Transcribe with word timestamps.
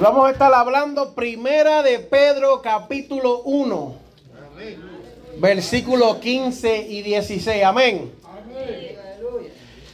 Vamos 0.00 0.26
a 0.26 0.30
estar 0.30 0.54
hablando 0.54 1.12
primera 1.14 1.82
de 1.82 1.98
Pedro 1.98 2.62
capítulo 2.62 3.42
1, 3.42 3.94
versículo 5.36 6.18
15 6.18 6.86
y 6.88 7.02
16. 7.02 7.62
Amén. 7.62 8.10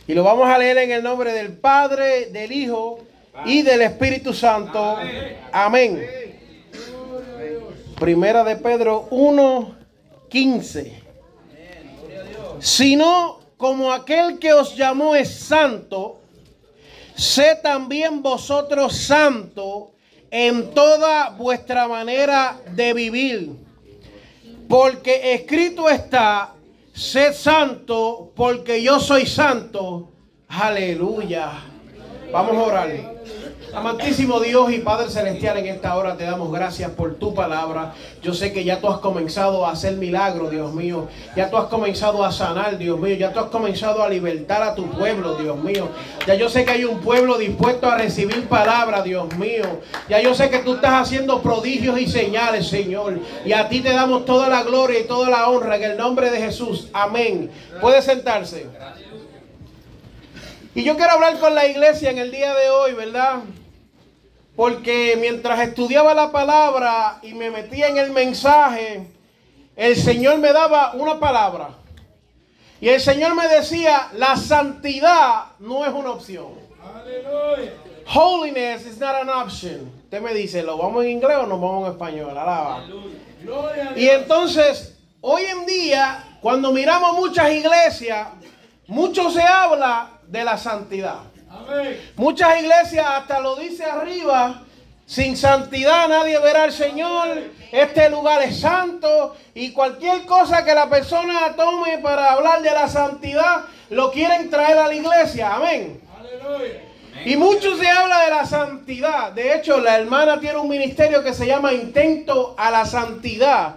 Y 0.07 0.15
lo 0.15 0.23
vamos 0.23 0.49
a 0.49 0.59
leer 0.59 0.79
en 0.79 0.93
el 0.93 1.03
nombre 1.03 1.33
del 1.33 1.55
Padre, 1.55 2.27
del 2.27 2.53
Hijo 2.53 3.01
y 3.47 3.63
del 3.63 3.83
Espíritu 3.83 4.33
Santo. 4.33 4.97
Amén. 5.51 6.09
Primera 7.99 8.45
de 8.45 8.55
Pedro 8.55 9.09
1, 9.11 9.77
15. 10.29 11.03
Sino 12.61 13.41
como 13.57 13.93
aquel 13.93 14.39
que 14.39 14.53
os 14.53 14.77
llamó 14.77 15.17
es 15.17 15.35
santo, 15.35 16.21
sé 17.17 17.59
también 17.61 18.23
vosotros 18.23 18.95
santo 18.95 19.95
en 20.31 20.75
toda 20.75 21.31
vuestra 21.31 21.89
manera 21.89 22.59
de 22.73 22.93
vivir. 22.93 23.51
Porque 24.69 25.35
escrito 25.35 25.89
está, 25.89 26.55
sed 26.93 27.33
santo 27.35 28.33
porque 28.35 28.83
yo 28.83 28.99
soy 28.99 29.27
santo. 29.27 30.11
Aleluya. 30.49 31.53
Vamos 32.33 32.57
a 32.57 32.63
orar. 32.63 32.89
Amantísimo 33.77 34.41
Dios 34.41 34.73
y 34.73 34.79
Padre 34.79 35.11
Celestial, 35.11 35.59
en 35.59 35.67
esta 35.67 35.95
hora 35.97 36.17
te 36.17 36.25
damos 36.25 36.51
gracias 36.51 36.91
por 36.93 37.17
tu 37.17 37.35
palabra. 37.35 37.93
Yo 38.23 38.33
sé 38.33 38.51
que 38.51 38.65
ya 38.65 38.81
tú 38.81 38.89
has 38.89 39.01
comenzado 39.01 39.67
a 39.67 39.73
hacer 39.73 39.97
milagros, 39.97 40.51
Dios 40.51 40.73
mío. 40.73 41.09
Ya 41.37 41.51
tú 41.51 41.59
has 41.59 41.67
comenzado 41.67 42.25
a 42.25 42.33
sanar, 42.33 42.79
Dios 42.79 42.99
mío. 42.99 43.15
Ya 43.17 43.35
tú 43.35 43.41
has 43.41 43.51
comenzado 43.51 44.03
a 44.03 44.09
libertar 44.09 44.63
a 44.63 44.75
tu 44.75 44.87
pueblo, 44.93 45.35
Dios 45.37 45.59
mío. 45.59 45.91
Ya 46.27 46.37
yo 46.37 46.49
sé 46.49 46.65
que 46.65 46.71
hay 46.71 46.85
un 46.87 47.01
pueblo 47.01 47.37
dispuesto 47.37 47.87
a 47.87 47.99
recibir 47.99 48.49
palabra, 48.49 49.03
Dios 49.03 49.37
mío. 49.37 49.67
Ya 50.09 50.23
yo 50.23 50.35
sé 50.35 50.49
que 50.49 50.61
tú 50.61 50.77
estás 50.77 51.03
haciendo 51.03 51.43
prodigios 51.43 52.01
y 52.01 52.07
señales, 52.07 52.69
Señor. 52.69 53.21
Y 53.45 53.53
a 53.53 53.69
ti 53.69 53.83
te 53.83 53.93
damos 53.93 54.25
toda 54.25 54.49
la 54.49 54.63
gloria 54.63 55.01
y 55.01 55.05
toda 55.05 55.29
la 55.29 55.51
honra 55.51 55.77
en 55.77 55.85
el 55.85 55.99
nombre 55.99 56.31
de 56.31 56.39
Jesús. 56.39 56.89
Amén. 56.95 57.51
Puede 57.83 58.01
sentarse. 58.01 58.69
Y 60.75 60.83
yo 60.83 60.97
quiero 60.97 61.13
hablar 61.13 61.39
con 61.39 61.55
la 61.55 61.67
iglesia 61.67 62.09
en 62.09 62.17
el 62.17 62.31
día 62.31 62.55
de 62.55 62.71
hoy, 62.71 62.95
¿verdad? 62.95 63.41
Porque 64.57 65.19
mientras 65.21 65.61
estudiaba 65.61 66.15
la 66.15 66.33
palabra 66.33 67.19
y 67.23 67.35
me 67.35 67.51
metía 67.51 67.89
en 67.89 67.99
el 67.99 68.11
mensaje, 68.11 69.07
el 69.77 69.97
Señor 69.97 70.39
me 70.39 70.53
daba 70.53 70.95
una 70.95 71.21
palabra. 71.21 71.69
Y 72.81 72.89
el 72.89 73.01
Señor 73.01 73.35
me 73.35 73.49
decía, 73.49 74.09
la 74.15 74.37
santidad 74.37 75.45
no 75.59 75.85
es 75.85 75.93
una 75.93 76.11
opción. 76.11 76.67
Holiness 78.15 78.87
is 78.87 78.99
not 78.99 79.17
an 79.17 79.29
option. 79.29 79.93
Usted 80.05 80.23
me 80.23 80.33
dice, 80.33 80.63
¿lo 80.63 80.79
vamos 80.79 81.05
en 81.05 81.11
inglés 81.11 81.37
o 81.39 81.47
nos 81.47 81.61
vamos 81.61 81.87
en 81.87 81.93
español? 81.93 82.31
Alaba. 82.31 82.85
Y 83.97 84.09
entonces, 84.09 84.97
hoy 85.21 85.43
en 85.43 85.67
día, 85.67 86.39
cuando 86.41 86.73
miramos 86.73 87.15
muchas 87.15 87.51
iglesias, 87.51 88.29
mucho 88.87 89.31
se 89.31 89.43
habla 89.43 90.13
de 90.27 90.45
la 90.45 90.57
santidad. 90.57 91.19
Muchas 92.17 92.61
iglesias 92.61 93.07
hasta 93.07 93.41
lo 93.41 93.57
dice 93.57 93.85
arriba, 93.85 94.63
sin 95.07 95.37
santidad 95.37 96.09
nadie 96.09 96.39
verá 96.39 96.65
al 96.65 96.73
Señor, 96.73 97.29
este 97.71 98.11
lugar 98.11 98.43
es 98.43 98.61
santo 98.61 99.37
y 99.55 99.73
cualquier 99.73 100.25
cosa 100.27 100.65
que 100.65 100.75
la 100.75 100.89
persona 100.89 101.55
tome 101.57 101.99
para 101.99 102.33
hablar 102.33 102.63
de 102.63 102.71
la 102.71 102.89
santidad, 102.89 103.65
lo 103.91 104.11
quieren 104.11 104.51
traer 104.51 104.79
a 104.79 104.89
la 104.89 104.95
iglesia. 104.95 105.55
Amén. 105.55 106.01
Y 107.25 107.37
mucho 107.37 107.77
se 107.77 107.89
habla 107.89 108.21
de 108.25 108.31
la 108.31 108.47
santidad. 108.47 109.33
De 109.33 109.55
hecho, 109.55 109.81
la 109.81 109.97
hermana 109.99 110.39
tiene 110.39 110.59
un 110.59 110.69
ministerio 110.69 111.23
que 111.25 111.35
se 111.35 111.47
llama 111.47 111.73
Intento 111.73 112.55
a 112.59 112.71
la 112.71 112.85
Santidad. 112.85 113.77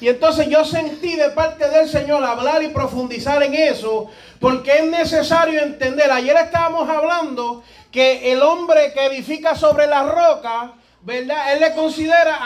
Y 0.00 0.08
entonces 0.08 0.48
yo 0.48 0.64
sentí 0.64 1.16
de 1.16 1.30
parte 1.30 1.68
del 1.68 1.88
Señor 1.88 2.24
hablar 2.24 2.62
y 2.62 2.68
profundizar 2.68 3.42
en 3.42 3.54
eso, 3.54 4.08
porque 4.38 4.78
es 4.78 4.84
necesario 4.84 5.60
entender. 5.62 6.10
Ayer 6.10 6.36
estábamos 6.36 6.88
hablando 6.88 7.62
que 7.90 8.32
el 8.32 8.42
hombre 8.42 8.92
que 8.94 9.06
edifica 9.06 9.54
sobre 9.54 9.86
la 9.86 10.04
roca, 10.04 10.72
¿verdad? 11.02 11.52
Él 11.54 11.60
le 11.60 11.74
considera 11.74 12.36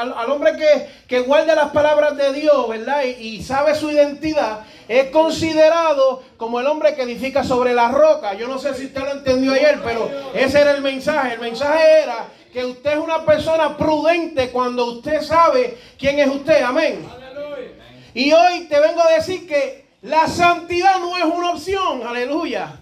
al 0.00 0.30
hombre 0.30 0.56
que, 0.56 0.88
que, 1.06 1.20
guarda 1.20 1.54
las 1.54 1.70
palabras 1.70 2.16
de 2.16 2.32
Dios, 2.32 2.68
¿verdad? 2.68 3.02
Y, 3.04 3.10
y, 3.10 3.42
sabe 3.42 3.74
su 3.74 3.90
identidad, 3.90 4.60
es 4.88 5.10
considerado 5.10 6.22
como 6.36 6.60
el 6.60 6.66
hombre 6.66 6.94
que 6.94 7.02
edifica 7.02 7.44
sobre 7.44 7.74
la 7.74 7.88
roca. 7.88 8.34
Yo 8.34 8.48
no 8.48 8.58
sé 8.58 8.74
si 8.74 8.86
usted 8.86 9.02
lo 9.02 9.12
entendió 9.12 9.52
ayer, 9.52 9.80
pero 9.84 10.10
ese 10.34 10.60
era 10.60 10.72
el 10.72 10.82
mensaje. 10.82 11.34
El 11.34 11.40
mensaje 11.40 12.02
era 12.02 12.26
que 12.52 12.64
usted 12.64 12.92
es 12.92 12.98
una 12.98 13.24
persona 13.24 13.76
prudente 13.76 14.50
cuando 14.50 14.86
usted 14.86 15.22
sabe 15.22 15.78
quién 15.98 16.18
es 16.18 16.28
usted. 16.28 16.62
Amén. 16.62 17.06
Y 18.14 18.32
hoy 18.32 18.66
te 18.68 18.80
vengo 18.80 19.00
a 19.02 19.12
decir 19.12 19.46
que 19.46 19.86
la 20.02 20.26
santidad 20.26 20.98
no 20.98 21.16
es 21.16 21.24
una 21.24 21.50
opción. 21.50 22.06
Aleluya. 22.06 22.76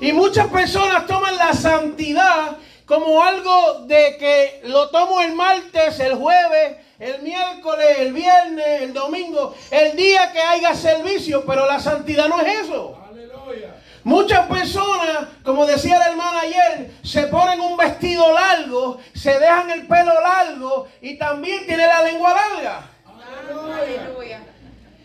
Y 0.00 0.12
muchas 0.12 0.48
personas 0.48 1.06
toman 1.06 1.36
la 1.36 1.52
santidad 1.52 2.56
como 2.86 3.22
algo 3.22 3.84
de 3.86 4.16
que 4.18 4.60
lo 4.64 4.90
tomo 4.90 5.20
el 5.22 5.32
martes, 5.34 5.98
el 6.00 6.16
jueves, 6.16 6.76
el 6.98 7.22
miércoles, 7.22 7.86
el 7.98 8.12
viernes, 8.12 8.82
el 8.82 8.92
domingo, 8.92 9.54
el 9.70 9.96
día 9.96 10.32
que 10.32 10.40
haya 10.40 10.74
servicio, 10.74 11.44
pero 11.46 11.66
la 11.66 11.80
santidad 11.80 12.28
no 12.28 12.40
es 12.40 12.64
eso. 12.64 12.98
Muchas 14.04 14.46
personas, 14.46 15.28
como 15.42 15.64
decía 15.64 15.98
la 15.98 16.08
hermana 16.08 16.40
ayer, 16.40 16.90
se 17.02 17.22
ponen 17.28 17.58
un 17.58 17.74
vestido 17.74 18.32
largo, 18.34 18.98
se 19.14 19.38
dejan 19.38 19.70
el 19.70 19.86
pelo 19.86 20.12
largo 20.20 20.86
y 21.00 21.16
también 21.16 21.66
tiene 21.66 21.86
la 21.86 22.02
lengua 22.02 22.34
larga. 22.34 22.82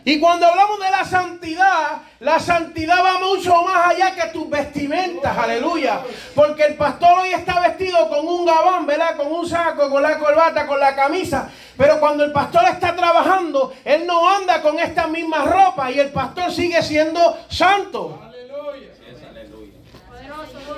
Y 0.03 0.19
cuando 0.19 0.47
hablamos 0.47 0.79
de 0.79 0.91
la 0.91 1.05
santidad, 1.05 2.01
la 2.19 2.39
santidad 2.39 2.97
va 3.03 3.19
mucho 3.19 3.61
más 3.63 3.87
allá 3.87 4.15
que 4.15 4.27
tus 4.29 4.49
vestimentas, 4.49 5.37
aleluya. 5.37 6.01
Porque 6.35 6.63
el 6.63 6.75
pastor 6.75 7.19
hoy 7.19 7.29
está 7.29 7.61
vestido 7.61 8.09
con 8.09 8.27
un 8.27 8.45
gabán, 8.45 8.85
¿verdad? 8.85 9.15
Con 9.15 9.31
un 9.31 9.47
saco, 9.47 9.89
con 9.89 10.03
la 10.03 10.17
corbata, 10.17 10.67
con 10.67 10.79
la 10.79 10.93
camisa. 10.93 11.49
Pero 11.77 11.99
cuando 12.01 12.25
el 12.25 12.33
pastor 12.33 12.65
está 12.65 12.95
trabajando, 12.95 13.71
él 13.85 14.05
no 14.05 14.29
anda 14.29 14.61
con 14.61 14.77
esta 14.79 15.07
misma 15.07 15.45
ropa 15.45 15.89
y 15.89 15.99
el 15.99 16.11
pastor 16.11 16.51
sigue 16.51 16.81
siendo 16.81 17.37
santo. 17.49 18.28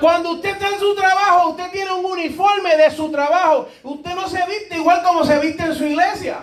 Cuando 0.01 0.31
usted 0.31 0.49
está 0.49 0.67
en 0.67 0.79
su 0.79 0.95
trabajo, 0.95 1.49
usted 1.49 1.69
tiene 1.71 1.91
un 1.91 2.03
uniforme 2.03 2.75
de 2.75 2.89
su 2.89 3.11
trabajo. 3.11 3.69
Usted 3.83 4.15
no 4.15 4.27
se 4.27 4.43
viste 4.47 4.75
igual 4.77 5.03
como 5.03 5.23
se 5.23 5.37
viste 5.37 5.61
en 5.61 5.75
su 5.75 5.85
iglesia. 5.85 6.39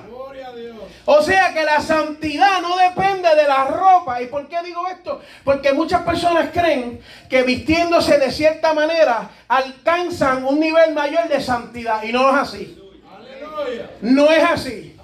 O 1.04 1.20
sea 1.22 1.52
que 1.52 1.64
la 1.64 1.80
santidad 1.80 2.60
no 2.62 2.76
depende 2.76 3.34
de 3.34 3.48
la 3.48 3.64
ropa. 3.64 4.22
¿Y 4.22 4.26
por 4.26 4.46
qué 4.46 4.62
digo 4.62 4.86
esto? 4.86 5.20
Porque 5.42 5.72
muchas 5.72 6.02
personas 6.02 6.50
creen 6.52 7.00
que 7.28 7.42
vistiéndose 7.42 8.18
de 8.18 8.30
cierta 8.30 8.72
manera 8.74 9.28
alcanzan 9.48 10.44
un 10.44 10.60
nivel 10.60 10.94
mayor 10.94 11.26
de 11.26 11.40
santidad. 11.40 12.04
Y 12.04 12.12
no 12.12 12.28
es 12.30 12.36
así. 12.36 12.78
No 14.02 14.30
es 14.30 14.44
así. 14.44 14.96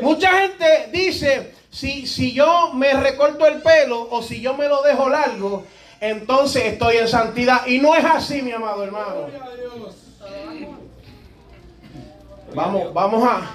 Mucha 0.00 0.30
gente 0.42 0.90
dice, 0.92 1.54
si, 1.70 2.06
si 2.06 2.32
yo 2.32 2.72
me 2.72 2.94
recorto 2.94 3.44
el 3.48 3.60
pelo 3.62 4.08
o 4.10 4.22
si 4.22 4.40
yo 4.40 4.54
me 4.54 4.68
lo 4.68 4.80
dejo 4.82 5.08
largo, 5.08 5.64
entonces 6.10 6.64
estoy 6.64 6.98
en 6.98 7.08
santidad. 7.08 7.66
Y 7.66 7.78
no 7.78 7.94
es 7.94 8.04
así, 8.04 8.42
mi 8.42 8.52
amado 8.52 8.84
hermano. 8.84 9.28
Vamos, 12.54 12.92
vamos 12.92 13.28
a, 13.28 13.50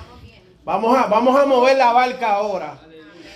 vamos 0.65 0.97
a, 0.97 1.05
vamos 1.05 1.39
a 1.39 1.45
mover 1.45 1.77
la 1.77 1.93
barca 1.93 2.33
ahora. 2.33 2.77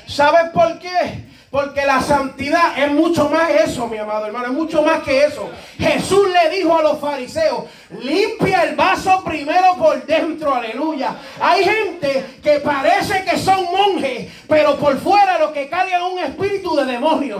¿Sabes 0.07 0.49
por 0.51 0.79
qué? 0.79 1.31
Porque 1.51 1.85
la 1.85 2.01
santidad 2.01 2.77
es 2.77 2.91
mucho 2.91 3.29
más 3.29 3.51
eso, 3.51 3.87
mi 3.87 3.97
amado 3.97 4.25
hermano, 4.25 4.47
es 4.47 4.53
mucho 4.53 4.81
más 4.81 5.03
que 5.03 5.25
eso. 5.25 5.47
Jesús 5.77 6.27
le 6.29 6.49
dijo 6.49 6.75
a 6.75 6.81
los 6.81 6.99
fariseos, 6.99 7.65
limpia 8.01 8.63
el 8.63 8.75
vaso 8.75 9.23
primero 9.23 9.75
por 9.77 10.03
dentro, 10.03 10.55
aleluya. 10.55 11.15
Hay 11.39 11.63
gente 11.63 12.25
que 12.41 12.59
parece 12.59 13.23
que 13.23 13.37
son 13.37 13.65
monjes, 13.65 14.31
pero 14.47 14.75
por 14.77 14.97
fuera 14.97 15.37
lo 15.37 15.53
que 15.53 15.69
cae 15.69 15.93
es 15.93 16.01
un 16.01 16.17
espíritu 16.17 16.75
de 16.75 16.85
demonio. 16.85 17.39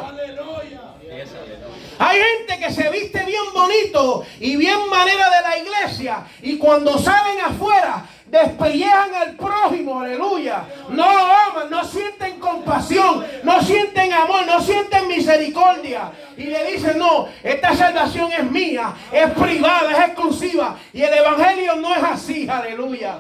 Hay 2.00 2.20
gente 2.20 2.60
que 2.60 2.74
se 2.74 2.90
viste 2.90 3.24
bien 3.26 3.44
bonito 3.54 4.26
y 4.40 4.56
bien 4.56 4.90
manera 4.90 5.30
de 5.30 5.42
la 5.42 5.58
iglesia 5.58 6.26
y 6.42 6.58
cuando 6.58 6.98
salen 6.98 7.40
afuera 7.42 8.06
despellejan 8.34 9.14
al 9.14 9.36
prójimo, 9.36 10.02
aleluya. 10.02 10.64
No 10.90 11.14
lo 11.14 11.20
aman, 11.20 11.70
no 11.70 11.84
sienten 11.86 12.40
compasión, 12.40 13.24
no 13.44 13.62
sienten 13.62 14.12
amor, 14.12 14.46
no 14.48 14.60
sienten 14.60 15.08
misericordia. 15.08 16.12
Y 16.36 16.46
le 16.46 16.72
dicen, 16.72 16.98
no, 16.98 17.28
esta 17.44 17.76
salvación 17.76 18.32
es 18.32 18.50
mía, 18.50 18.94
es 19.12 19.30
privada, 19.32 19.92
es 19.92 20.00
exclusiva. 20.10 20.78
Y 20.92 21.04
el 21.04 21.14
Evangelio 21.14 21.76
no 21.76 21.94
es 21.96 22.04
así, 22.04 22.50
aleluya. 22.50 23.20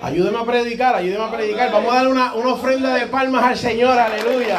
Ayúdeme 0.00 0.38
a 0.38 0.44
predicar, 0.44 0.94
ayúdeme 0.94 1.24
a 1.24 1.30
predicar. 1.30 1.70
Vamos 1.70 1.92
a 1.92 1.96
dar 1.96 2.08
una, 2.08 2.34
una 2.34 2.54
ofrenda 2.54 2.94
de 2.94 3.06
palmas 3.06 3.44
al 3.44 3.58
Señor, 3.58 3.98
aleluya. 3.98 4.58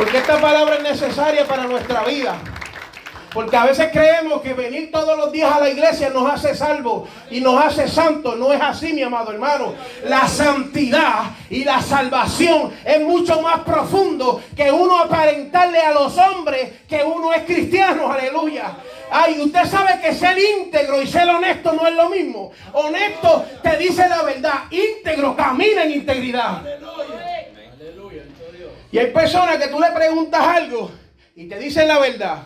Porque 0.00 0.16
esta 0.16 0.40
palabra 0.40 0.76
es 0.76 0.82
necesaria 0.82 1.46
para 1.46 1.64
nuestra 1.64 2.04
vida. 2.04 2.38
Porque 3.34 3.54
a 3.54 3.66
veces 3.66 3.90
creemos 3.92 4.40
que 4.40 4.54
venir 4.54 4.90
todos 4.90 5.14
los 5.14 5.30
días 5.30 5.52
a 5.52 5.60
la 5.60 5.68
iglesia 5.68 6.08
nos 6.08 6.32
hace 6.32 6.54
salvo 6.54 7.06
y 7.30 7.42
nos 7.42 7.62
hace 7.62 7.86
santos. 7.86 8.38
No 8.38 8.50
es 8.50 8.62
así, 8.62 8.94
mi 8.94 9.02
amado 9.02 9.30
hermano. 9.30 9.74
La 10.04 10.26
santidad 10.26 11.24
y 11.50 11.64
la 11.64 11.82
salvación 11.82 12.72
es 12.82 13.02
mucho 13.02 13.42
más 13.42 13.60
profundo 13.60 14.42
que 14.56 14.72
uno 14.72 15.00
aparentarle 15.00 15.80
a 15.80 15.92
los 15.92 16.16
hombres 16.16 16.80
que 16.88 17.04
uno 17.04 17.34
es 17.34 17.42
cristiano. 17.42 18.10
Aleluya. 18.10 18.78
Ay, 19.10 19.38
usted 19.38 19.66
sabe 19.66 20.00
que 20.00 20.14
ser 20.14 20.38
íntegro 20.38 21.02
y 21.02 21.06
ser 21.06 21.28
honesto 21.28 21.74
no 21.74 21.86
es 21.86 21.94
lo 21.94 22.08
mismo. 22.08 22.52
Honesto 22.72 23.44
te 23.62 23.76
dice 23.76 24.08
la 24.08 24.22
verdad. 24.22 24.60
Íntegro 24.70 25.36
camina 25.36 25.84
en 25.84 25.90
integridad. 25.90 26.62
Y 28.92 28.98
hay 28.98 29.12
personas 29.12 29.56
que 29.58 29.68
tú 29.68 29.78
le 29.78 29.90
preguntas 29.92 30.40
algo 30.40 30.90
y 31.36 31.46
te 31.46 31.58
dicen 31.58 31.86
la 31.86 31.98
verdad. 31.98 32.42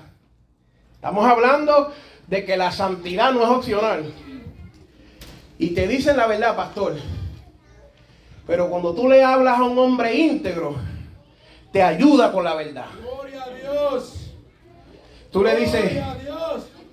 Estamos 0.94 1.24
hablando 1.26 1.92
de 2.26 2.44
que 2.44 2.56
la 2.56 2.70
santidad 2.70 3.32
no 3.32 3.42
es 3.42 3.48
opcional. 3.48 4.12
Y 5.58 5.70
te 5.70 5.86
dicen 5.86 6.16
la 6.16 6.26
verdad, 6.26 6.56
pastor. 6.56 6.96
Pero 8.46 8.68
cuando 8.68 8.94
tú 8.94 9.08
le 9.08 9.24
hablas 9.24 9.58
a 9.58 9.64
un 9.64 9.78
hombre 9.78 10.14
íntegro, 10.14 10.76
te 11.72 11.82
ayuda 11.82 12.30
con 12.30 12.44
la 12.44 12.54
verdad. 12.54 12.86
Gloria 13.00 13.44
a 13.44 13.50
Dios. 13.50 14.30
Tú 15.30 15.42
le 15.42 15.56
dices, 15.56 16.02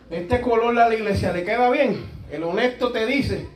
este 0.09 0.41
color 0.41 0.79
a 0.79 0.87
la 0.87 0.95
iglesia 0.95 1.33
le 1.33 1.43
queda 1.43 1.69
bien. 1.69 2.03
El 2.31 2.43
honesto 2.43 2.91
te 2.91 3.05
dice, 3.05 3.47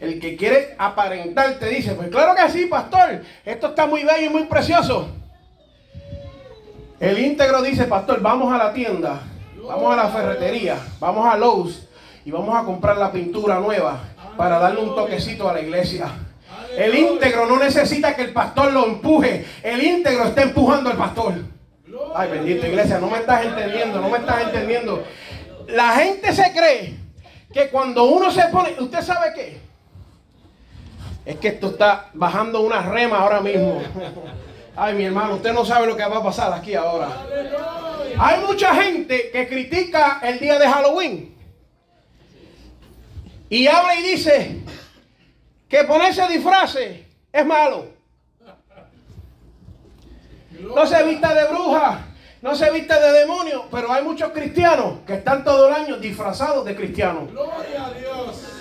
el 0.00 0.20
que 0.20 0.36
quiere 0.36 0.74
aparentar 0.78 1.58
te 1.58 1.68
dice, 1.68 1.94
pues 1.94 2.08
claro 2.08 2.34
que 2.34 2.50
sí, 2.50 2.66
pastor, 2.66 3.22
esto 3.44 3.68
está 3.68 3.86
muy 3.86 4.02
bello 4.02 4.26
y 4.26 4.28
muy 4.28 4.44
precioso. 4.44 5.23
El 7.00 7.18
íntegro 7.18 7.62
dice, 7.62 7.84
pastor, 7.84 8.20
vamos 8.20 8.52
a 8.52 8.58
la 8.58 8.72
tienda 8.72 9.20
Vamos 9.66 9.92
a 9.92 9.96
la 9.96 10.08
ferretería, 10.08 10.76
vamos 11.00 11.26
a 11.26 11.38
Lowe's 11.38 11.88
y 12.24 12.30
vamos 12.30 12.54
a 12.54 12.64
comprar 12.64 12.98
la 12.98 13.10
pintura 13.10 13.58
nueva 13.60 13.98
para 14.36 14.58
darle 14.58 14.80
un 14.80 14.94
toquecito 14.94 15.48
a 15.48 15.54
la 15.54 15.60
iglesia. 15.60 16.06
El 16.76 16.94
íntegro 16.94 17.46
no 17.46 17.58
necesita 17.58 18.14
que 18.14 18.22
el 18.22 18.32
pastor 18.32 18.72
lo 18.72 18.84
empuje. 18.84 19.46
El 19.62 19.82
íntegro 19.82 20.24
está 20.24 20.42
empujando 20.42 20.90
al 20.90 20.96
pastor. 20.96 21.34
Ay, 22.14 22.30
bendito 22.30 22.66
iglesia, 22.66 22.98
no 22.98 23.08
me 23.08 23.18
estás 23.18 23.46
entendiendo, 23.46 24.00
no 24.00 24.10
me 24.10 24.18
estás 24.18 24.42
entendiendo. 24.42 25.02
La 25.68 25.92
gente 25.92 26.32
se 26.32 26.52
cree 26.52 26.96
que 27.52 27.68
cuando 27.68 28.04
uno 28.04 28.30
se 28.30 28.42
pone, 28.48 28.74
¿usted 28.78 29.00
sabe 29.00 29.32
qué? 29.34 29.60
Es 31.24 31.36
que 31.36 31.48
esto 31.48 31.68
está 31.68 32.10
bajando 32.12 32.60
una 32.60 32.82
rema 32.82 33.18
ahora 33.18 33.40
mismo. 33.40 33.80
Ay, 34.76 34.94
mi 34.94 35.04
hermano, 35.04 35.36
usted 35.36 35.52
no 35.52 35.64
sabe 35.64 35.86
lo 35.86 35.96
que 35.96 36.04
va 36.04 36.18
a 36.18 36.22
pasar 36.22 36.52
aquí 36.52 36.74
ahora. 36.74 37.08
Hay 38.18 38.40
mucha 38.44 38.74
gente 38.74 39.30
que 39.30 39.48
critica 39.48 40.20
el 40.22 40.38
día 40.40 40.58
de 40.58 40.68
Halloween. 40.68 41.34
Y 43.48 43.66
habla 43.66 43.94
y 43.96 44.02
dice 44.02 44.62
que 45.68 45.84
ponerse 45.84 46.26
disfraces 46.28 47.06
es 47.32 47.46
malo. 47.46 47.86
No 50.74 50.86
se 50.86 51.02
vista 51.04 51.34
de 51.34 51.46
bruja, 51.46 52.06
no 52.42 52.54
se 52.54 52.70
viste 52.70 52.94
de 52.94 53.12
demonio, 53.12 53.66
pero 53.70 53.92
hay 53.92 54.02
muchos 54.02 54.32
cristianos 54.32 55.00
que 55.06 55.14
están 55.14 55.44
todo 55.44 55.68
el 55.68 55.74
año 55.74 55.96
disfrazados 55.98 56.64
de 56.64 56.74
cristianos. 56.74 57.30
Gloria 57.30 57.86
a 57.86 57.92
Dios. 57.92 58.53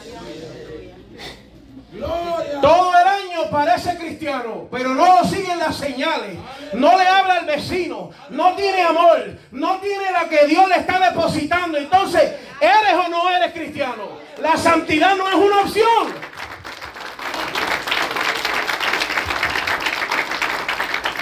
Todo 2.62 2.92
el 3.00 3.08
año 3.08 3.50
parece 3.52 3.98
cristiano, 3.98 4.68
pero 4.72 4.90
no 4.90 5.24
siguen 5.24 5.60
las 5.60 5.76
señales. 5.76 6.38
No 6.74 6.98
le 6.98 7.08
habla 7.08 7.36
al 7.36 7.46
vecino, 7.46 8.12
no 8.30 8.54
tiene 8.54 8.82
amor, 8.84 9.38
no 9.52 9.78
tiene 9.78 10.12
la 10.12 10.28
que 10.30 10.48
Dios 10.48 10.68
le 10.68 10.76
está 10.76 11.00
depositando. 11.00 11.78
Entonces, 11.78 12.34
¿eres 12.60 12.94
o 13.06 13.10
no 13.10 13.30
eres 13.30 13.52
cristiano? 13.52 14.18
La 14.42 14.58
santidad 14.58 15.16
no 15.16 15.28
es 15.28 15.36
una 15.36 15.62
opción. 15.62 16.14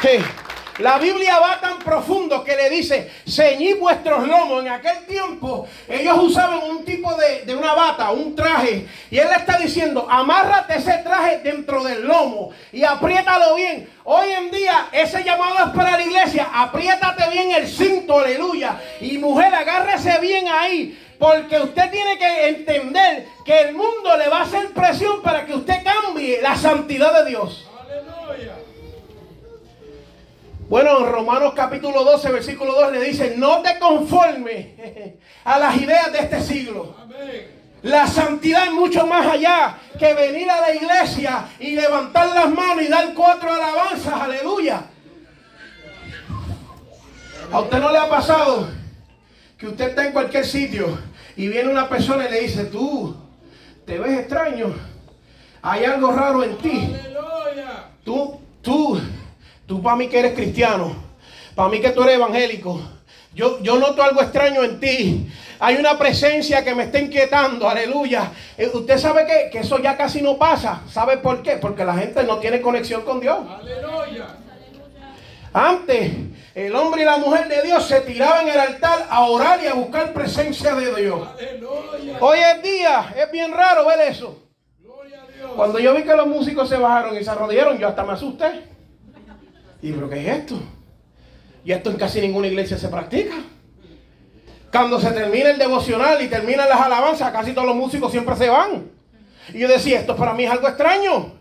Sí. 0.01 0.40
La 0.81 0.97
Biblia 0.97 1.39
va 1.39 1.59
tan 1.59 1.79
profundo 1.79 2.43
que 2.43 2.55
le 2.55 2.69
dice, 2.69 3.11
ceñid 3.27 3.77
vuestros 3.77 4.27
lomos. 4.27 4.63
En 4.63 4.71
aquel 4.71 5.05
tiempo 5.05 5.67
ellos 5.87 6.17
usaban 6.21 6.59
un 6.69 6.83
tipo 6.83 7.13
de, 7.15 7.45
de, 7.45 7.55
una 7.55 7.73
bata, 7.73 8.11
un 8.11 8.35
traje. 8.35 8.87
Y 9.09 9.17
él 9.17 9.27
le 9.29 9.35
está 9.35 9.57
diciendo, 9.57 10.07
amárrate 10.09 10.77
ese 10.77 10.97
traje 10.99 11.39
dentro 11.39 11.83
del 11.83 12.05
lomo 12.05 12.49
y 12.71 12.83
apriétalo 12.83 13.55
bien. 13.55 13.87
Hoy 14.03 14.29
en 14.31 14.49
día 14.49 14.87
ese 14.91 15.23
llamado 15.23 15.67
es 15.67 15.75
para 15.75 15.97
la 15.97 16.03
iglesia. 16.03 16.49
Apriétate 16.53 17.29
bien 17.29 17.51
el 17.51 17.67
cinto, 17.67 18.19
aleluya. 18.19 18.79
Y 18.99 19.17
mujer, 19.17 19.53
agárrese 19.53 20.19
bien 20.19 20.47
ahí. 20.47 20.99
Porque 21.19 21.59
usted 21.59 21.91
tiene 21.91 22.17
que 22.17 22.47
entender 22.47 23.27
que 23.45 23.59
el 23.61 23.75
mundo 23.75 24.17
le 24.17 24.27
va 24.27 24.39
a 24.39 24.43
hacer 24.43 24.71
presión 24.71 25.21
para 25.21 25.45
que 25.45 25.53
usted 25.53 25.83
cambie 25.83 26.41
la 26.41 26.55
santidad 26.55 27.23
de 27.23 27.29
Dios. 27.29 27.67
Bueno, 30.71 30.99
en 30.99 31.11
Romanos 31.11 31.51
capítulo 31.53 32.05
12, 32.05 32.31
versículo 32.31 32.73
2 32.73 32.93
le 32.93 33.01
dice, 33.01 33.33
no 33.35 33.61
te 33.61 33.77
conformes 33.77 34.67
a 35.43 35.59
las 35.59 35.75
ideas 35.75 36.13
de 36.13 36.19
este 36.19 36.39
siglo. 36.39 36.95
La 37.81 38.07
santidad 38.07 38.67
es 38.67 38.71
mucho 38.71 39.05
más 39.05 39.27
allá 39.27 39.77
que 39.99 40.13
venir 40.13 40.49
a 40.49 40.61
la 40.61 40.73
iglesia 40.73 41.45
y 41.59 41.75
levantar 41.75 42.29
las 42.29 42.49
manos 42.49 42.85
y 42.85 42.87
dar 42.87 43.13
cuatro 43.13 43.51
alabanzas, 43.51 44.13
aleluya. 44.13 44.85
¿A 47.51 47.59
usted 47.59 47.77
no 47.77 47.91
le 47.91 47.97
ha 47.97 48.07
pasado 48.07 48.69
que 49.57 49.67
usted 49.67 49.89
está 49.89 50.05
en 50.05 50.13
cualquier 50.13 50.45
sitio 50.45 50.97
y 51.35 51.49
viene 51.49 51.69
una 51.69 51.89
persona 51.89 52.29
y 52.29 52.31
le 52.31 52.41
dice, 52.43 52.63
tú, 52.63 53.13
te 53.85 53.99
ves 53.99 54.19
extraño, 54.19 54.73
hay 55.61 55.83
algo 55.83 56.13
raro 56.13 56.45
en 56.45 56.57
ti? 56.59 56.95
Tú, 58.05 58.39
tú 58.61 59.00
Tú 59.71 59.81
para 59.81 59.95
mí 59.95 60.09
que 60.09 60.19
eres 60.19 60.33
cristiano, 60.33 60.93
para 61.55 61.69
mí 61.69 61.79
que 61.79 61.91
tú 61.91 62.03
eres 62.03 62.15
evangélico. 62.15 62.81
Yo, 63.33 63.63
yo 63.63 63.79
noto 63.79 64.03
algo 64.03 64.21
extraño 64.21 64.65
en 64.65 64.81
ti. 64.81 65.31
Hay 65.59 65.77
una 65.77 65.97
presencia 65.97 66.61
que 66.61 66.75
me 66.75 66.83
está 66.83 66.99
inquietando, 66.99 67.69
aleluya. 67.69 68.33
Eh, 68.57 68.69
usted 68.73 68.97
sabe 68.97 69.25
que, 69.25 69.49
que 69.49 69.59
eso 69.59 69.79
ya 69.79 69.95
casi 69.95 70.21
no 70.21 70.37
pasa. 70.37 70.81
¿Sabe 70.91 71.19
por 71.19 71.41
qué? 71.41 71.51
Porque 71.51 71.85
la 71.85 71.93
gente 71.93 72.21
no 72.25 72.39
tiene 72.39 72.59
conexión 72.59 73.03
con 73.03 73.21
Dios. 73.21 73.37
Aleluya. 73.49 74.35
Antes, 75.53 76.11
el 76.53 76.75
hombre 76.75 77.03
y 77.03 77.05
la 77.05 77.15
mujer 77.15 77.47
de 77.47 77.61
Dios 77.61 77.87
se 77.87 78.01
tiraban 78.01 78.49
el 78.49 78.59
altar 78.59 79.07
a 79.09 79.21
orar 79.21 79.63
y 79.63 79.67
a 79.67 79.73
buscar 79.73 80.11
presencia 80.11 80.75
de 80.75 80.93
Dios. 81.01 81.29
Aleluya. 81.39 82.17
Hoy 82.19 82.39
en 82.39 82.61
día 82.61 83.13
es 83.15 83.31
bien 83.31 83.53
raro 83.53 83.85
ver 83.85 84.01
eso. 84.01 84.37
Cuando 85.55 85.79
yo 85.79 85.95
vi 85.95 86.03
que 86.03 86.13
los 86.13 86.27
músicos 86.27 86.67
se 86.67 86.75
bajaron 86.75 87.17
y 87.17 87.23
se 87.23 87.29
arrodillaron, 87.29 87.77
yo 87.77 87.87
hasta 87.87 88.03
me 88.03 88.11
asusté. 88.11 88.70
Y 89.81 89.91
pero 89.91 90.09
¿qué 90.09 90.21
es 90.21 90.37
esto? 90.37 90.61
Y 91.63 91.71
esto 91.71 91.89
en 91.89 91.97
casi 91.97 92.21
ninguna 92.21 92.47
iglesia 92.47 92.77
se 92.77 92.87
practica. 92.87 93.35
Cuando 94.71 94.99
se 94.99 95.11
termina 95.11 95.49
el 95.49 95.57
devocional 95.57 96.21
y 96.21 96.27
terminan 96.27 96.69
las 96.69 96.79
alabanzas, 96.79 97.31
casi 97.31 97.53
todos 97.53 97.67
los 97.67 97.75
músicos 97.75 98.11
siempre 98.11 98.35
se 98.35 98.49
van. 98.49 98.89
Y 99.53 99.59
yo 99.59 99.67
decía, 99.67 99.99
esto 99.99 100.15
para 100.15 100.33
mí 100.33 100.45
es 100.45 100.51
algo 100.51 100.67
extraño. 100.67 101.33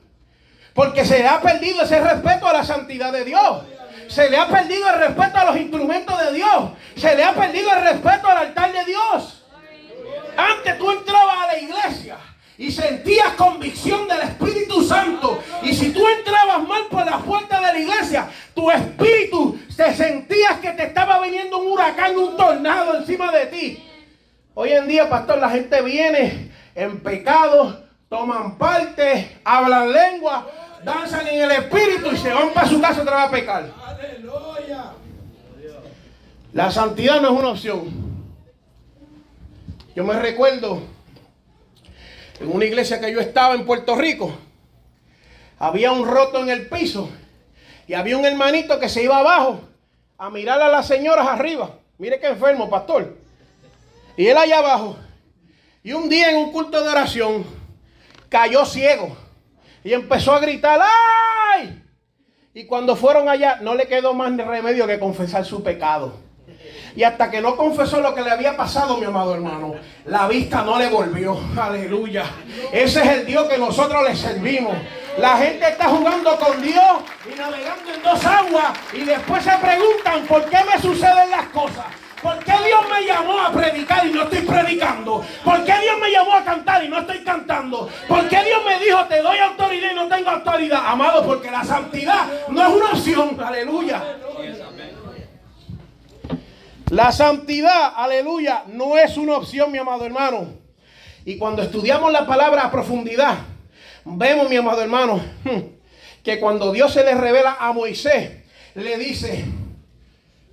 Porque 0.74 1.04
se 1.04 1.18
le 1.18 1.28
ha 1.28 1.40
perdido 1.40 1.82
ese 1.82 2.00
respeto 2.00 2.46
a 2.46 2.52
la 2.52 2.64
santidad 2.64 3.12
de 3.12 3.24
Dios. 3.24 3.62
Se 4.08 4.28
le 4.28 4.36
ha 4.36 4.48
perdido 4.48 4.88
el 4.88 4.98
respeto 4.98 5.36
a 5.36 5.44
los 5.44 5.56
instrumentos 5.56 6.18
de 6.18 6.32
Dios. 6.32 6.70
Se 6.96 7.14
le 7.14 7.22
ha 7.22 7.32
perdido 7.34 7.70
el 7.72 7.82
respeto 7.82 8.28
al 8.28 8.38
altar 8.38 8.72
de 8.72 8.84
Dios. 8.84 9.44
Antes 10.36 10.78
tú 10.78 10.90
entrabas 10.90 11.36
a 11.44 11.46
la 11.46 11.58
iglesia 11.58 12.16
y 12.60 12.70
sentías 12.70 13.32
convicción 13.36 14.06
del 14.06 14.20
Espíritu 14.20 14.84
Santo. 14.84 15.42
Y 15.62 15.72
si 15.72 15.94
tú 15.94 16.06
entrabas 16.06 16.62
mal 16.68 16.82
por 16.90 17.06
la 17.06 17.16
puerta 17.16 17.58
de 17.58 17.72
la 17.72 17.78
iglesia, 17.78 18.28
tu 18.54 18.70
espíritu 18.70 19.58
te 19.74 19.94
sentías 19.94 20.60
que 20.60 20.72
te 20.72 20.84
estaba 20.84 21.22
viniendo 21.22 21.56
un 21.56 21.72
huracán, 21.72 22.14
un 22.18 22.36
tornado 22.36 22.98
encima 22.98 23.32
de 23.32 23.46
ti. 23.46 23.82
Hoy 24.52 24.72
en 24.72 24.86
día, 24.86 25.08
pastor, 25.08 25.38
la 25.38 25.48
gente 25.48 25.80
viene 25.80 26.52
en 26.74 27.00
pecado, 27.00 27.82
toman 28.10 28.58
parte, 28.58 29.38
hablan 29.42 29.90
lengua, 29.90 30.46
danzan 30.84 31.28
en 31.28 31.40
el 31.40 31.52
espíritu 31.52 32.10
y 32.12 32.18
se 32.18 32.30
van 32.30 32.50
para 32.50 32.68
su 32.68 32.78
casa 32.78 33.00
otra 33.00 33.16
vez 33.16 33.26
a 33.26 33.30
pecar. 33.30 33.70
La 36.52 36.70
santidad 36.70 37.22
no 37.22 37.28
es 37.28 37.38
una 37.38 37.48
opción. 37.48 37.88
Yo 39.96 40.04
me 40.04 40.12
recuerdo 40.20 40.99
en 42.40 42.50
una 42.50 42.64
iglesia 42.64 43.00
que 43.00 43.12
yo 43.12 43.20
estaba 43.20 43.54
en 43.54 43.66
Puerto 43.66 43.94
Rico, 43.94 44.32
había 45.58 45.92
un 45.92 46.06
roto 46.06 46.40
en 46.40 46.48
el 46.48 46.68
piso 46.68 47.10
y 47.86 47.94
había 47.94 48.16
un 48.16 48.24
hermanito 48.24 48.80
que 48.80 48.88
se 48.88 49.02
iba 49.02 49.18
abajo 49.18 49.60
a 50.16 50.30
mirar 50.30 50.60
a 50.60 50.68
las 50.68 50.86
señoras 50.86 51.26
arriba. 51.26 51.78
Mire 51.98 52.18
qué 52.18 52.28
enfermo, 52.28 52.70
pastor. 52.70 53.18
Y 54.16 54.26
él 54.26 54.38
allá 54.38 54.58
abajo. 54.58 54.96
Y 55.82 55.92
un 55.92 56.08
día 56.08 56.30
en 56.30 56.38
un 56.38 56.52
culto 56.52 56.82
de 56.82 56.88
oración 56.88 57.44
cayó 58.28 58.64
ciego 58.64 59.16
y 59.84 59.92
empezó 59.92 60.32
a 60.32 60.40
gritar, 60.40 60.80
¡ay! 60.82 61.82
Y 62.54 62.64
cuando 62.66 62.96
fueron 62.96 63.28
allá 63.28 63.58
no 63.60 63.74
le 63.74 63.86
quedó 63.86 64.14
más 64.14 64.34
remedio 64.36 64.86
que 64.86 64.98
confesar 64.98 65.44
su 65.44 65.62
pecado. 65.62 66.14
Y 66.96 67.02
hasta 67.02 67.30
que 67.30 67.40
no 67.40 67.56
confesó 67.56 68.00
lo 68.00 68.14
que 68.14 68.22
le 68.22 68.30
había 68.30 68.56
pasado, 68.56 68.96
mi 68.96 69.06
amado 69.06 69.34
hermano, 69.34 69.74
la 70.06 70.26
vista 70.28 70.62
no 70.62 70.78
le 70.78 70.88
volvió. 70.88 71.38
Aleluya. 71.60 72.24
Ese 72.72 73.00
es 73.02 73.08
el 73.08 73.26
Dios 73.26 73.48
que 73.48 73.58
nosotros 73.58 74.02
le 74.08 74.16
servimos. 74.16 74.76
La 75.18 75.36
gente 75.36 75.68
está 75.68 75.88
jugando 75.88 76.36
con 76.38 76.62
Dios 76.62 77.02
y 77.30 77.38
navegando 77.38 77.92
en 77.92 78.02
dos 78.02 78.24
aguas 78.24 78.78
y 78.92 79.00
después 79.00 79.42
se 79.42 79.52
preguntan 79.58 80.26
por 80.26 80.44
qué 80.46 80.58
me 80.64 80.80
suceden 80.80 81.30
las 81.30 81.46
cosas. 81.48 81.86
¿Por 82.22 82.38
qué 82.38 82.52
Dios 82.52 82.80
me 82.90 83.06
llamó 83.06 83.40
a 83.40 83.50
predicar 83.50 84.06
y 84.06 84.12
no 84.12 84.24
estoy 84.24 84.40
predicando? 84.40 85.24
¿Por 85.42 85.64
qué 85.64 85.72
Dios 85.80 85.98
me 86.00 86.10
llamó 86.10 86.34
a 86.34 86.44
cantar 86.44 86.84
y 86.84 86.88
no 86.88 86.98
estoy 86.98 87.24
cantando? 87.24 87.88
¿Por 88.06 88.28
qué 88.28 88.44
Dios 88.44 88.60
me 88.66 88.78
dijo 88.84 89.04
te 89.06 89.22
doy 89.22 89.38
autoridad 89.38 89.92
y 89.92 89.94
no 89.94 90.06
tengo 90.06 90.30
autoridad? 90.30 90.82
Amado, 90.86 91.24
porque 91.24 91.50
la 91.50 91.64
santidad 91.64 92.26
no 92.48 92.62
es 92.62 92.68
una 92.68 92.86
opción. 92.90 93.40
Aleluya. 93.42 94.02
La 96.90 97.12
santidad, 97.12 97.92
aleluya, 97.94 98.64
no 98.66 98.98
es 98.98 99.16
una 99.16 99.36
opción, 99.36 99.70
mi 99.70 99.78
amado 99.78 100.04
hermano. 100.04 100.48
Y 101.24 101.38
cuando 101.38 101.62
estudiamos 101.62 102.10
la 102.10 102.26
palabra 102.26 102.64
a 102.64 102.70
profundidad, 102.72 103.38
vemos, 104.04 104.50
mi 104.50 104.56
amado 104.56 104.82
hermano, 104.82 105.22
que 106.24 106.40
cuando 106.40 106.72
Dios 106.72 106.92
se 106.92 107.04
le 107.04 107.14
revela 107.14 107.58
a 107.60 107.72
Moisés, 107.72 108.42
le 108.74 108.98
dice, 108.98 109.44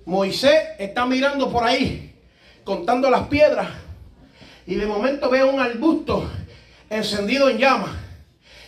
Moisés 0.06 0.60
está 0.78 1.06
mirando 1.06 1.50
por 1.50 1.64
ahí, 1.64 2.14
contando 2.62 3.10
las 3.10 3.26
piedras, 3.26 3.70
y 4.64 4.76
de 4.76 4.86
momento 4.86 5.28
ve 5.30 5.42
un 5.42 5.58
arbusto 5.58 6.30
encendido 6.88 7.48
en 7.48 7.58
llamas. 7.58 7.96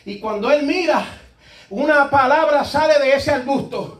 Y 0.04 0.18
cuando 0.18 0.50
él 0.50 0.64
mira, 0.64 1.04
una 1.68 2.10
palabra 2.10 2.64
sale 2.64 2.98
de 2.98 3.14
ese 3.14 3.30
arbusto. 3.30 3.99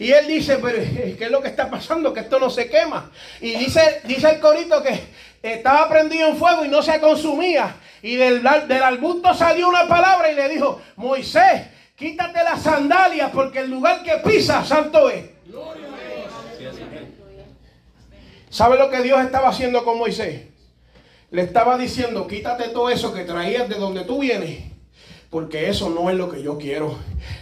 Y 0.00 0.12
él 0.12 0.26
dice, 0.28 0.56
pero 0.56 0.78
¿qué 0.78 1.24
es 1.26 1.30
lo 1.30 1.42
que 1.42 1.48
está 1.48 1.68
pasando? 1.68 2.14
Que 2.14 2.20
esto 2.20 2.40
no 2.40 2.48
se 2.48 2.70
quema. 2.70 3.10
Y 3.38 3.54
dice, 3.56 4.00
dice 4.04 4.30
el 4.30 4.40
corito 4.40 4.82
que 4.82 4.98
estaba 5.42 5.86
prendido 5.90 6.26
en 6.28 6.38
fuego 6.38 6.64
y 6.64 6.68
no 6.68 6.80
se 6.80 6.98
consumía. 6.98 7.76
Y 8.00 8.16
del, 8.16 8.42
del 8.42 8.82
arbusto 8.82 9.34
salió 9.34 9.68
una 9.68 9.86
palabra 9.86 10.32
y 10.32 10.34
le 10.34 10.48
dijo, 10.48 10.80
Moisés, 10.96 11.66
quítate 11.96 12.42
las 12.42 12.62
sandalias 12.62 13.30
porque 13.30 13.58
el 13.58 13.70
lugar 13.70 14.02
que 14.02 14.14
pisa, 14.26 14.64
santo 14.64 15.10
es. 15.10 15.22
¿Sabe 18.48 18.78
lo 18.78 18.88
que 18.88 19.02
Dios 19.02 19.20
estaba 19.20 19.50
haciendo 19.50 19.84
con 19.84 19.98
Moisés? 19.98 20.46
Le 21.30 21.42
estaba 21.42 21.76
diciendo, 21.76 22.26
quítate 22.26 22.70
todo 22.70 22.88
eso 22.88 23.12
que 23.12 23.24
traías 23.24 23.68
de 23.68 23.74
donde 23.74 24.04
tú 24.04 24.20
vienes 24.20 24.69
porque 25.30 25.70
eso 25.70 25.88
no 25.88 26.10
es 26.10 26.16
lo 26.16 26.28
que 26.28 26.42
yo 26.42 26.58
quiero. 26.58 26.98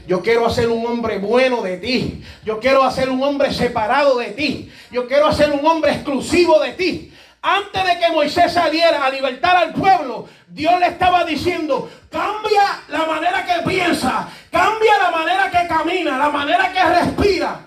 Yo 0.07 0.23
quiero 0.23 0.47
hacer 0.47 0.69
un 0.69 0.87
hombre 0.87 1.19
bueno 1.19 1.63
de 1.63 1.79
ti. 1.79 2.23
Yo 2.45 2.61
quiero 2.61 2.85
hacer 2.85 3.09
un 3.09 3.23
hombre 3.23 3.53
separado 3.53 4.19
de 4.19 4.27
ti. 4.33 4.71
Yo 4.93 5.09
quiero 5.09 5.27
hacer 5.27 5.51
un 5.51 5.65
hombre 5.67 5.93
exclusivo 5.93 6.61
de 6.61 6.73
ti. 6.73 7.13
Antes 7.41 7.85
de 7.85 7.99
que 7.99 8.13
Moisés 8.13 8.53
saliera 8.53 9.07
a 9.07 9.11
libertar 9.11 9.57
al 9.57 9.73
pueblo, 9.73 10.27
Dios 10.49 10.79
le 10.81 10.89
estaba 10.89 11.25
diciendo, 11.25 11.89
cambia 12.11 12.83
la 12.89 13.07
manera 13.07 13.47
que 13.47 13.69
piensa, 13.69 14.29
cambia 14.51 14.99
la 14.99 15.11
manera 15.11 15.51
que 15.51 15.67
camina, 15.67 16.19
la 16.19 16.29
manera 16.29 16.71
que 16.73 16.85
respira. 16.85 17.61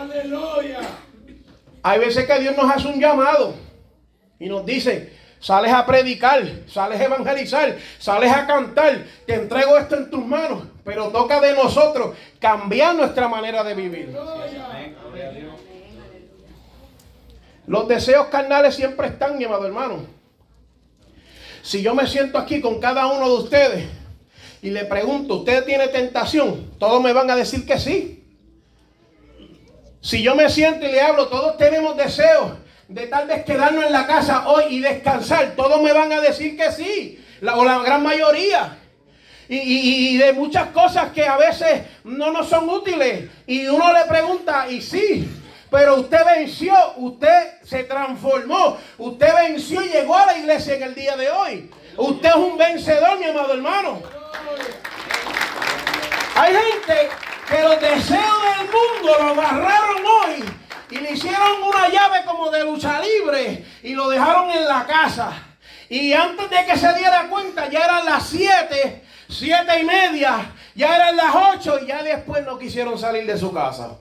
Aleluya. 0.00 0.80
Hay 1.82 1.98
veces 1.98 2.24
que 2.24 2.38
Dios 2.38 2.56
nos 2.56 2.70
hace 2.70 2.86
un 2.86 3.00
llamado 3.00 3.54
y 4.38 4.48
nos 4.48 4.64
dice, 4.64 5.12
sales 5.40 5.72
a 5.72 5.86
predicar, 5.86 6.42
sales 6.66 7.00
a 7.00 7.04
evangelizar, 7.04 7.76
sales 7.98 8.32
a 8.32 8.46
cantar, 8.46 9.04
te 9.26 9.34
entrego 9.34 9.78
esto 9.78 9.96
en 9.96 10.10
tus 10.10 10.24
manos, 10.24 10.64
pero 10.84 11.08
toca 11.08 11.40
de 11.40 11.54
nosotros 11.54 12.16
cambiar 12.38 12.94
nuestra 12.94 13.28
manera 13.28 13.62
de 13.62 13.74
vivir. 13.74 14.16
Los 17.66 17.86
deseos 17.86 18.26
carnales 18.28 18.74
siempre 18.74 19.08
están, 19.08 19.36
mi 19.36 19.44
amado 19.44 19.66
hermano. 19.66 20.06
Si 21.62 21.82
yo 21.82 21.94
me 21.94 22.06
siento 22.06 22.38
aquí 22.38 22.60
con 22.60 22.80
cada 22.80 23.06
uno 23.08 23.28
de 23.28 23.34
ustedes 23.42 23.84
y 24.62 24.70
le 24.70 24.86
pregunto, 24.86 25.36
¿usted 25.36 25.64
tiene 25.64 25.88
tentación? 25.88 26.72
Todos 26.78 27.02
me 27.02 27.12
van 27.12 27.30
a 27.30 27.36
decir 27.36 27.66
que 27.66 27.78
sí. 27.78 28.24
Si 30.00 30.22
yo 30.22 30.34
me 30.34 30.48
siento 30.48 30.86
y 30.86 30.92
le 30.92 31.00
hablo, 31.00 31.28
todos 31.28 31.56
tenemos 31.58 31.96
deseos 31.96 32.52
de 32.88 33.06
tal 33.06 33.28
vez 33.28 33.44
quedarnos 33.44 33.84
en 33.84 33.92
la 33.92 34.06
casa 34.06 34.48
hoy 34.48 34.64
y 34.70 34.80
descansar, 34.80 35.52
todos 35.54 35.80
me 35.82 35.92
van 35.92 36.10
a 36.10 36.20
decir 36.20 36.56
que 36.56 36.72
sí, 36.72 37.22
la, 37.40 37.56
o 37.56 37.64
la 37.64 37.78
gran 37.80 38.02
mayoría. 38.02 38.78
Y, 39.50 40.14
y, 40.14 40.18
de 40.18 40.34
muchas 40.34 40.68
cosas 40.70 41.10
que 41.12 41.26
a 41.26 41.38
veces 41.38 41.82
no 42.04 42.30
nos 42.30 42.48
son 42.48 42.68
útiles. 42.68 43.30
Y 43.46 43.66
uno 43.66 43.92
le 43.94 44.04
pregunta, 44.04 44.66
y 44.68 44.82
sí, 44.82 45.26
pero 45.70 45.96
usted 45.96 46.18
venció, 46.24 46.74
usted 46.96 47.62
se 47.62 47.84
transformó, 47.84 48.76
usted 48.98 49.34
venció 49.34 49.82
y 49.82 49.88
llegó 49.88 50.16
a 50.18 50.26
la 50.26 50.38
iglesia 50.38 50.74
en 50.74 50.82
el 50.82 50.94
día 50.94 51.16
de 51.16 51.30
hoy. 51.30 51.70
Usted 51.96 52.28
es 52.28 52.34
un 52.36 52.58
vencedor, 52.58 53.18
mi 53.18 53.24
amado 53.24 53.54
hermano. 53.54 54.02
Hay 56.34 56.54
gente 56.54 57.08
que 57.48 57.62
los 57.62 57.80
deseos 57.80 58.42
del 58.58 58.66
mundo 58.66 59.16
lo 59.18 59.42
agarraron 59.42 60.02
hoy 60.04 60.44
y 60.90 60.96
le 60.98 61.12
hicieron 61.12 61.62
una 61.62 61.88
llave 61.88 62.24
como 62.24 62.50
de 62.50 62.64
lucha 62.64 63.00
libre 63.00 63.64
y 63.82 63.94
lo 63.94 64.08
dejaron 64.08 64.50
en 64.50 64.66
la 64.66 64.86
casa. 64.86 65.32
Y 65.88 66.12
antes 66.12 66.50
de 66.50 66.64
que 66.66 66.76
se 66.76 66.92
diera 66.94 67.28
cuenta, 67.28 67.68
ya 67.68 67.84
eran 67.84 68.04
las 68.04 68.26
siete, 68.26 69.04
siete 69.28 69.80
y 69.80 69.84
media, 69.84 70.52
ya 70.74 70.96
eran 70.96 71.16
las 71.16 71.34
ocho 71.54 71.78
y 71.82 71.86
ya 71.86 72.02
después 72.02 72.44
no 72.44 72.58
quisieron 72.58 72.98
salir 72.98 73.26
de 73.26 73.36
su 73.38 73.52
casa. 73.52 73.98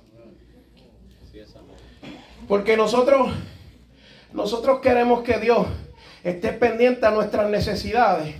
Porque 2.48 2.78
nosotros, 2.78 3.32
nosotros 4.32 4.80
queremos 4.82 5.24
que 5.24 5.38
Dios 5.38 5.68
esté 6.24 6.54
pendiente 6.54 7.06
a 7.06 7.12
nuestras 7.12 7.50
necesidades 7.50 8.36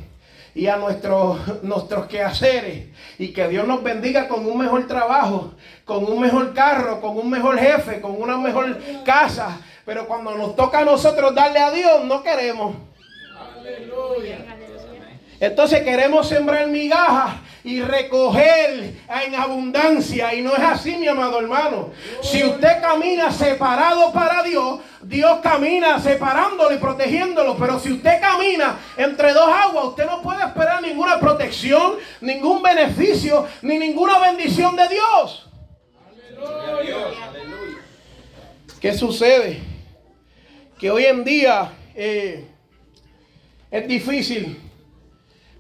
y 0.58 0.66
a 0.68 0.76
nuestros, 0.76 1.64
nuestros 1.64 2.08
quehaceres. 2.08 2.88
Y 3.20 3.32
que 3.32 3.48
Dios 3.48 3.68
nos 3.68 3.84
bendiga 3.84 4.28
con 4.28 4.44
un 4.44 4.58
mejor 4.58 4.88
trabajo, 4.88 5.54
con 5.86 6.04
un 6.04 6.20
mejor 6.20 6.52
carro, 6.56 7.00
con 7.00 7.16
un 7.16 7.30
mejor 7.30 7.60
jefe, 7.60 8.02
con 8.02 8.20
una 8.20 8.38
mejor 8.38 8.76
casa. 9.06 9.62
Pero 9.86 10.08
cuando 10.08 10.36
nos 10.36 10.56
toca 10.56 10.80
a 10.80 10.86
nosotros 10.86 11.36
darle 11.36 11.60
a 11.60 11.70
Dios, 11.70 12.04
no 12.06 12.24
queremos. 12.24 12.76
Aleluya. 13.56 14.57
Entonces 15.40 15.82
queremos 15.82 16.28
sembrar 16.28 16.68
migajas 16.68 17.36
y 17.64 17.82
recoger 17.82 18.96
en 19.26 19.36
abundancia. 19.36 20.34
Y 20.34 20.42
no 20.42 20.56
es 20.56 20.64
así, 20.64 20.96
mi 20.96 21.08
amado 21.08 21.40
hermano. 21.40 21.92
Si 22.22 22.44
usted 22.44 22.82
camina 22.82 23.32
separado 23.32 24.12
para 24.12 24.42
Dios, 24.42 24.80
Dios 25.04 25.40
camina 25.44 26.00
separándolo 26.00 26.74
y 26.74 26.78
protegiéndolo. 26.78 27.56
Pero 27.56 27.80
si 27.80 27.92
usted 27.92 28.20
camina 28.20 28.80
entre 28.98 29.34
dos 29.34 29.48
aguas, 29.48 29.86
usted 29.86 30.06
no 30.08 30.24
puede 30.24 30.44
esperar 30.44 30.82
ninguna 30.82 31.20
protección, 31.20 31.98
ningún 32.20 32.64
beneficio, 32.64 33.46
ni 33.62 33.78
ninguna 33.78 34.18
bendición 34.18 34.76
de 34.76 34.88
Dios. 34.88 35.50
¿Qué 38.82 38.94
sucede? 38.94 39.60
Que 40.80 40.90
hoy 40.90 41.06
en 41.06 41.24
día 41.24 41.74
eh, 41.96 42.48
es 43.70 43.88
difícil 43.88 44.67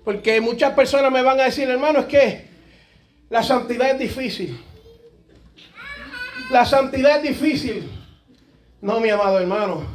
porque 0.07 0.39
muchas 0.39 0.71
personas 0.71 1.11
me 1.11 1.21
van 1.21 1.37
a 1.37 1.43
decir, 1.43 1.69
hermano, 1.69 1.99
es 1.99 2.05
que 2.05 2.45
la 3.29 3.43
santidad 3.43 3.91
es 3.91 3.99
difícil. 3.99 4.57
La 6.49 6.65
santidad 6.65 7.17
es 7.17 7.23
difícil. 7.23 7.91
No, 8.79 9.01
mi 9.01 9.09
amado 9.09 9.37
hermano. 9.37 9.85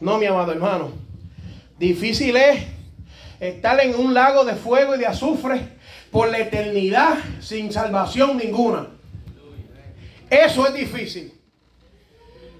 No, 0.00 0.18
mi 0.18 0.26
amado 0.26 0.52
hermano. 0.52 0.92
Difícil 1.78 2.36
es 2.36 2.64
estar 3.40 3.80
en 3.80 3.94
un 3.94 4.12
lago 4.12 4.44
de 4.44 4.54
fuego 4.54 4.94
y 4.94 4.98
de 4.98 5.06
azufre 5.06 5.62
por 6.10 6.30
la 6.30 6.36
eternidad 6.36 7.16
sin 7.40 7.72
salvación 7.72 8.36
ninguna. 8.36 8.88
Eso 10.28 10.66
es 10.66 10.74
difícil. 10.74 11.32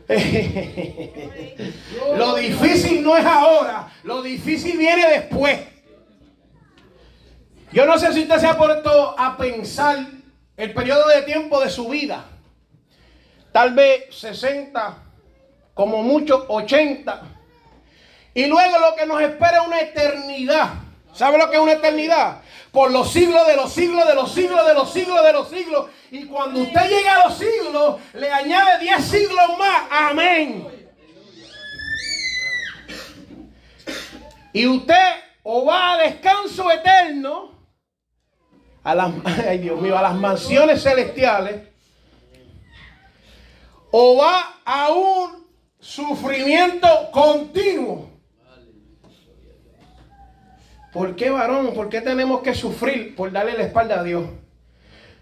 lo 2.16 2.34
difícil 2.36 3.02
no 3.02 3.14
es 3.14 3.26
ahora, 3.26 3.92
lo 4.04 4.22
difícil 4.22 4.78
viene 4.78 5.06
después. 5.06 5.75
Yo 7.72 7.84
no 7.84 7.98
sé 7.98 8.12
si 8.12 8.22
usted 8.22 8.38
se 8.38 8.46
ha 8.46 8.56
puesto 8.56 9.14
a 9.18 9.36
pensar 9.36 9.98
el 10.56 10.72
periodo 10.72 11.08
de 11.08 11.22
tiempo 11.22 11.60
de 11.60 11.70
su 11.70 11.88
vida. 11.88 12.24
Tal 13.52 13.74
vez 13.74 14.14
60, 14.14 14.98
como 15.74 16.02
mucho 16.02 16.46
80. 16.48 17.22
Y 18.34 18.46
luego 18.46 18.78
lo 18.78 18.94
que 18.94 19.06
nos 19.06 19.20
espera 19.20 19.62
es 19.62 19.66
una 19.66 19.80
eternidad. 19.80 20.74
¿Sabe 21.12 21.38
lo 21.38 21.50
que 21.50 21.56
es 21.56 21.62
una 21.62 21.72
eternidad? 21.72 22.42
Por 22.70 22.90
los 22.90 23.10
siglos 23.10 23.46
de 23.46 23.56
los 23.56 23.72
siglos, 23.72 24.06
de 24.06 24.14
los 24.14 24.32
siglos, 24.32 24.66
de 24.66 24.74
los 24.74 24.92
siglos, 24.92 25.24
de 25.24 25.32
los 25.32 25.48
siglos. 25.48 25.86
Y 26.10 26.26
cuando 26.26 26.60
usted 26.60 26.88
llega 26.88 27.14
a 27.14 27.28
los 27.28 27.38
siglos, 27.38 28.00
le 28.12 28.30
añade 28.30 28.78
10 28.80 29.04
siglos 29.04 29.58
más. 29.58 29.82
Amén. 29.90 30.68
Y 34.52 34.66
usted 34.66 35.16
o 35.42 35.64
va 35.64 35.92
a 35.92 35.98
descanso 35.98 36.70
eterno 36.70 37.55
a 38.86 38.94
las, 38.94 39.12
ay 39.48 39.58
Dios 39.58 39.80
mío, 39.80 39.98
a 39.98 40.02
las 40.02 40.14
mansiones 40.14 40.82
celestiales, 40.82 41.60
o 43.90 44.16
va 44.16 44.60
a 44.64 44.92
un 44.92 45.46
sufrimiento 45.80 46.88
continuo. 47.10 48.10
¿Por 50.92 51.16
qué, 51.16 51.30
varón? 51.30 51.74
¿Por 51.74 51.88
qué 51.88 52.00
tenemos 52.00 52.40
que 52.42 52.54
sufrir 52.54 53.16
por 53.16 53.32
darle 53.32 53.54
la 53.54 53.64
espalda 53.64 54.00
a 54.00 54.02
Dios? 54.04 54.24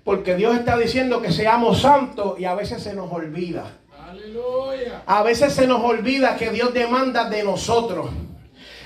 Porque 0.05 0.35
Dios 0.37 0.55
está 0.55 0.77
diciendo 0.77 1.23
que 1.23 1.33
seamos 1.33 1.81
santos 1.81 2.39
y 2.39 2.45
a 2.45 2.55
veces 2.55 2.83
se 2.83 2.95
nos 2.95 3.11
olvida. 3.11 3.79
A 5.07 5.23
veces 5.23 5.55
se 5.55 5.67
nos 5.67 5.83
olvida 5.83 6.37
que 6.37 6.51
Dios 6.51 6.75
demanda 6.75 7.31
de 7.31 7.43
nosotros. 7.43 8.11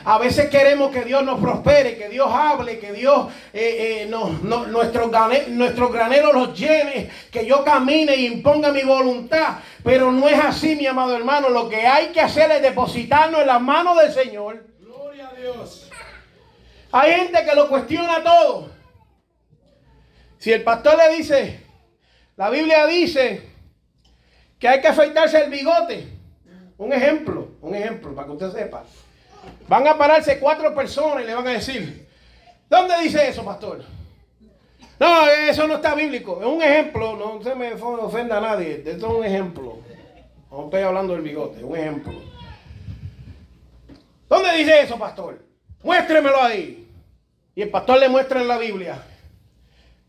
A 0.09 0.17
veces 0.17 0.49
queremos 0.49 0.91
que 0.91 1.05
Dios 1.05 1.23
nos 1.23 1.39
prospere, 1.39 1.99
que 1.99 2.09
Dios 2.09 2.31
hable, 2.33 2.79
que 2.79 2.95
Dios 2.95 3.31
eh, 3.53 4.05
eh, 4.05 4.11
nuestros, 4.11 5.11
graneros 5.11 6.33
los 6.33 6.59
llene, 6.59 7.11
que 7.31 7.45
yo 7.45 7.63
camine 7.63 8.17
y 8.17 8.25
imponga 8.25 8.73
mi 8.73 8.85
voluntad. 8.85 9.59
Pero 9.85 10.11
no 10.11 10.27
es 10.27 10.43
así, 10.43 10.77
mi 10.77 10.87
amado 10.87 11.15
hermano. 11.15 11.51
Lo 11.51 11.69
que 11.69 11.87
hay 11.87 12.07
que 12.07 12.23
hacer 12.23 12.51
es 12.53 12.63
depositarnos 12.63 13.43
en 13.43 13.49
las 13.49 13.61
manos 13.61 13.99
del 13.99 14.11
Señor. 14.11 14.65
Gloria 14.81 15.29
a 15.29 15.35
Dios. 15.35 15.91
Hay 16.91 17.13
gente 17.13 17.45
que 17.45 17.55
lo 17.55 17.69
cuestiona 17.69 18.25
todo. 18.25 18.71
Si 20.39 20.51
el 20.51 20.65
pastor 20.65 20.97
le 20.97 21.19
dice, 21.19 21.61
la 22.35 22.49
Biblia 22.49 22.87
dice 22.87 23.43
que 24.59 24.69
hay 24.69 24.81
que 24.81 24.89
afeitarse 24.89 25.45
el 25.45 25.51
bigote. 25.51 26.09
Un 26.79 26.95
ejemplo, 26.95 27.49
un 27.61 27.75
ejemplo, 27.75 28.15
para 28.15 28.27
que 28.27 28.33
usted 28.33 28.53
sepa. 28.53 28.85
Van 29.69 29.87
a 29.87 29.99
pararse 29.99 30.39
cuatro 30.39 30.75
personas 30.75 31.23
y 31.23 31.27
le 31.27 31.35
van 31.35 31.47
a 31.47 31.53
decir, 31.53 32.09
¿dónde 32.69 32.95
dice 33.03 33.29
eso, 33.29 33.45
pastor? 33.45 33.85
No, 34.99 35.27
eso 35.29 35.67
no 35.69 35.77
está 35.77 35.95
bíblico. 35.95 36.41
Es 36.41 36.47
un 36.47 36.63
ejemplo, 36.63 37.17
no 37.17 37.43
se 37.43 37.55
me 37.55 37.73
ofenda 37.75 38.39
a 38.39 38.41
nadie. 38.41 38.83
Esto 38.85 39.07
es 39.07 39.15
un 39.15 39.25
ejemplo. 39.25 39.79
No 40.51 40.65
estoy 40.65 40.83
hablando 40.83 41.13
del 41.13 41.23
bigote, 41.23 41.63
un 41.63 41.77
ejemplo. 41.77 42.15
¿Dónde 44.29 44.57
dice 44.57 44.81
eso, 44.81 44.99
pastor? 44.99 45.39
Muéstremelo 45.83 46.43
ahí. 46.43 46.89
Y 47.55 47.63
el 47.63 47.71
pastor 47.71 47.99
le 47.99 48.09
muestra 48.09 48.41
en 48.41 48.49
la 48.49 48.59
Biblia. 48.59 49.03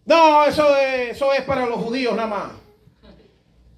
No, 0.05 0.45
eso 0.45 0.75
es, 0.77 1.11
eso 1.11 1.33
es 1.33 1.41
para 1.41 1.65
los 1.65 1.79
judíos 1.79 2.15
nada 2.15 2.27
más. 2.27 2.51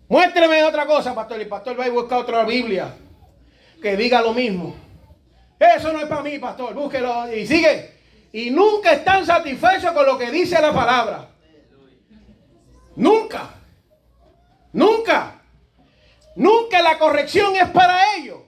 Muéstreme 0.07 0.63
otra 0.63 0.85
cosa, 0.85 1.13
pastor. 1.15 1.39
Y 1.39 1.43
el 1.43 1.49
pastor 1.49 1.77
va 1.79 1.85
a 1.85 1.89
buscar 1.89 2.19
otra 2.19 2.45
Biblia 2.45 2.93
que 3.81 3.97
diga 3.97 4.21
lo 4.21 4.33
mismo. 4.33 4.75
Eso 5.61 5.93
no 5.93 5.99
es 5.99 6.07
para 6.07 6.23
mí, 6.23 6.39
pastor. 6.39 6.73
Búsquelo 6.73 7.31
y 7.31 7.45
sigue. 7.45 7.91
Y 8.33 8.49
nunca 8.49 8.93
están 8.93 9.23
satisfechos 9.23 9.91
con 9.91 10.07
lo 10.07 10.17
que 10.17 10.31
dice 10.31 10.59
la 10.59 10.73
palabra. 10.73 11.29
Nunca. 12.95 13.47
Nunca. 14.73 15.39
Nunca 16.35 16.81
la 16.81 16.97
corrección 16.97 17.55
es 17.55 17.69
para 17.69 18.15
ellos. 18.15 18.39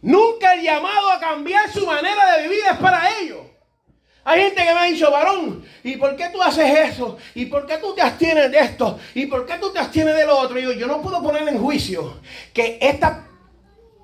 Nunca 0.00 0.54
el 0.54 0.62
llamado 0.62 1.10
a 1.10 1.20
cambiar 1.20 1.70
su 1.70 1.84
manera 1.84 2.36
de 2.36 2.42
vivir 2.44 2.60
es 2.70 2.78
para 2.78 3.18
ellos. 3.20 3.40
Hay 4.24 4.42
gente 4.42 4.64
que 4.64 4.74
me 4.74 4.80
ha 4.80 4.84
dicho, 4.84 5.10
varón, 5.10 5.62
¿y 5.84 5.96
por 5.96 6.16
qué 6.16 6.30
tú 6.30 6.40
haces 6.42 6.90
eso? 6.90 7.18
¿Y 7.34 7.46
por 7.46 7.66
qué 7.66 7.76
tú 7.78 7.94
te 7.94 8.00
abstienes 8.00 8.50
de 8.50 8.58
esto? 8.58 8.98
¿Y 9.14 9.26
por 9.26 9.44
qué 9.44 9.58
tú 9.58 9.72
te 9.72 9.78
abstienes 9.78 10.16
de 10.16 10.24
lo 10.24 10.38
otro? 10.38 10.58
Y 10.58 10.62
yo, 10.62 10.72
yo 10.72 10.86
no 10.86 11.02
puedo 11.02 11.22
poner 11.22 11.46
en 11.48 11.58
juicio 11.58 12.20
que 12.54 12.78
esta 12.80 13.26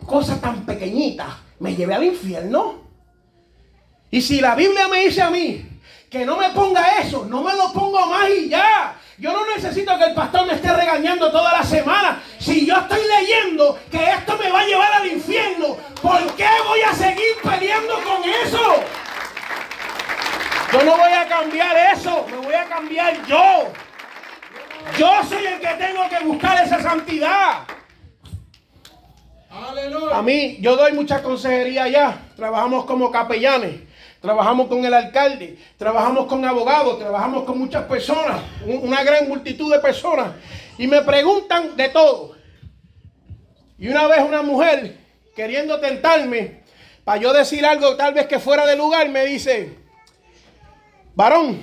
cosa 0.06 0.38
tan 0.40 0.66
pequeñita 0.66 1.43
me 1.64 1.74
llevé 1.74 1.94
al 1.94 2.04
infierno. 2.04 2.74
Y 4.10 4.20
si 4.20 4.38
la 4.38 4.54
Biblia 4.54 4.86
me 4.86 5.00
dice 5.00 5.22
a 5.22 5.30
mí 5.30 5.66
que 6.10 6.26
no 6.26 6.36
me 6.36 6.50
ponga 6.50 6.98
eso, 6.98 7.24
no 7.24 7.42
me 7.42 7.54
lo 7.54 7.72
pongo 7.72 8.06
más 8.06 8.28
y 8.28 8.50
ya. 8.50 8.96
Yo 9.16 9.32
no 9.32 9.46
necesito 9.46 9.96
que 9.96 10.04
el 10.04 10.14
pastor 10.14 10.46
me 10.46 10.52
esté 10.52 10.70
regañando 10.70 11.30
toda 11.30 11.52
la 11.52 11.62
semana. 11.64 12.22
Si 12.38 12.66
yo 12.66 12.76
estoy 12.76 13.00
leyendo 13.18 13.78
que 13.90 14.10
esto 14.10 14.36
me 14.36 14.50
va 14.50 14.60
a 14.60 14.66
llevar 14.66 14.92
al 14.92 15.06
infierno, 15.06 15.78
¿por 16.02 16.34
qué 16.34 16.48
voy 16.68 16.80
a 16.82 16.92
seguir 16.92 17.34
peleando 17.42 17.94
con 17.94 18.28
eso? 18.44 18.84
Yo 20.70 20.82
no 20.84 20.98
voy 20.98 21.12
a 21.12 21.26
cambiar 21.26 21.76
eso, 21.96 22.26
me 22.30 22.36
voy 22.36 22.54
a 22.54 22.64
cambiar 22.66 23.26
yo. 23.26 23.72
Yo 24.98 25.10
soy 25.26 25.46
el 25.46 25.60
que 25.60 25.74
tengo 25.78 26.08
que 26.10 26.18
buscar 26.24 26.62
esa 26.62 26.82
santidad. 26.82 27.60
A 30.12 30.22
mí, 30.22 30.58
yo 30.60 30.76
doy 30.76 30.92
mucha 30.92 31.22
consejería 31.22 31.84
allá. 31.84 32.18
Trabajamos 32.36 32.84
como 32.86 33.10
capellanes, 33.10 33.82
trabajamos 34.20 34.66
con 34.68 34.84
el 34.84 34.92
alcalde, 34.92 35.58
trabajamos 35.76 36.26
con 36.26 36.44
abogados, 36.44 36.98
trabajamos 36.98 37.44
con 37.44 37.58
muchas 37.58 37.84
personas, 37.84 38.40
una 38.66 39.04
gran 39.04 39.28
multitud 39.28 39.72
de 39.72 39.78
personas. 39.78 40.32
Y 40.76 40.86
me 40.88 41.02
preguntan 41.02 41.76
de 41.76 41.88
todo. 41.88 42.34
Y 43.78 43.88
una 43.88 44.06
vez 44.08 44.20
una 44.20 44.42
mujer, 44.42 44.98
queriendo 45.36 45.78
tentarme, 45.78 46.62
para 47.04 47.20
yo 47.20 47.32
decir 47.32 47.64
algo 47.64 47.96
tal 47.96 48.14
vez 48.14 48.26
que 48.26 48.38
fuera 48.38 48.66
de 48.66 48.76
lugar, 48.76 49.08
me 49.08 49.24
dice, 49.24 49.76
varón, 51.14 51.60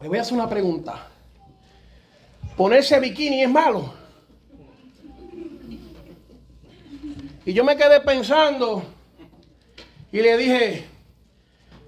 le 0.00 0.08
voy 0.08 0.18
a 0.18 0.22
hacer 0.22 0.34
una 0.34 0.48
pregunta. 0.48 1.08
¿Ponerse 2.56 2.98
bikini 3.00 3.42
es 3.42 3.50
malo? 3.50 4.05
Y 7.46 7.54
yo 7.54 7.62
me 7.62 7.76
quedé 7.76 8.00
pensando 8.00 8.82
y 10.10 10.20
le 10.20 10.36
dije, 10.36 10.84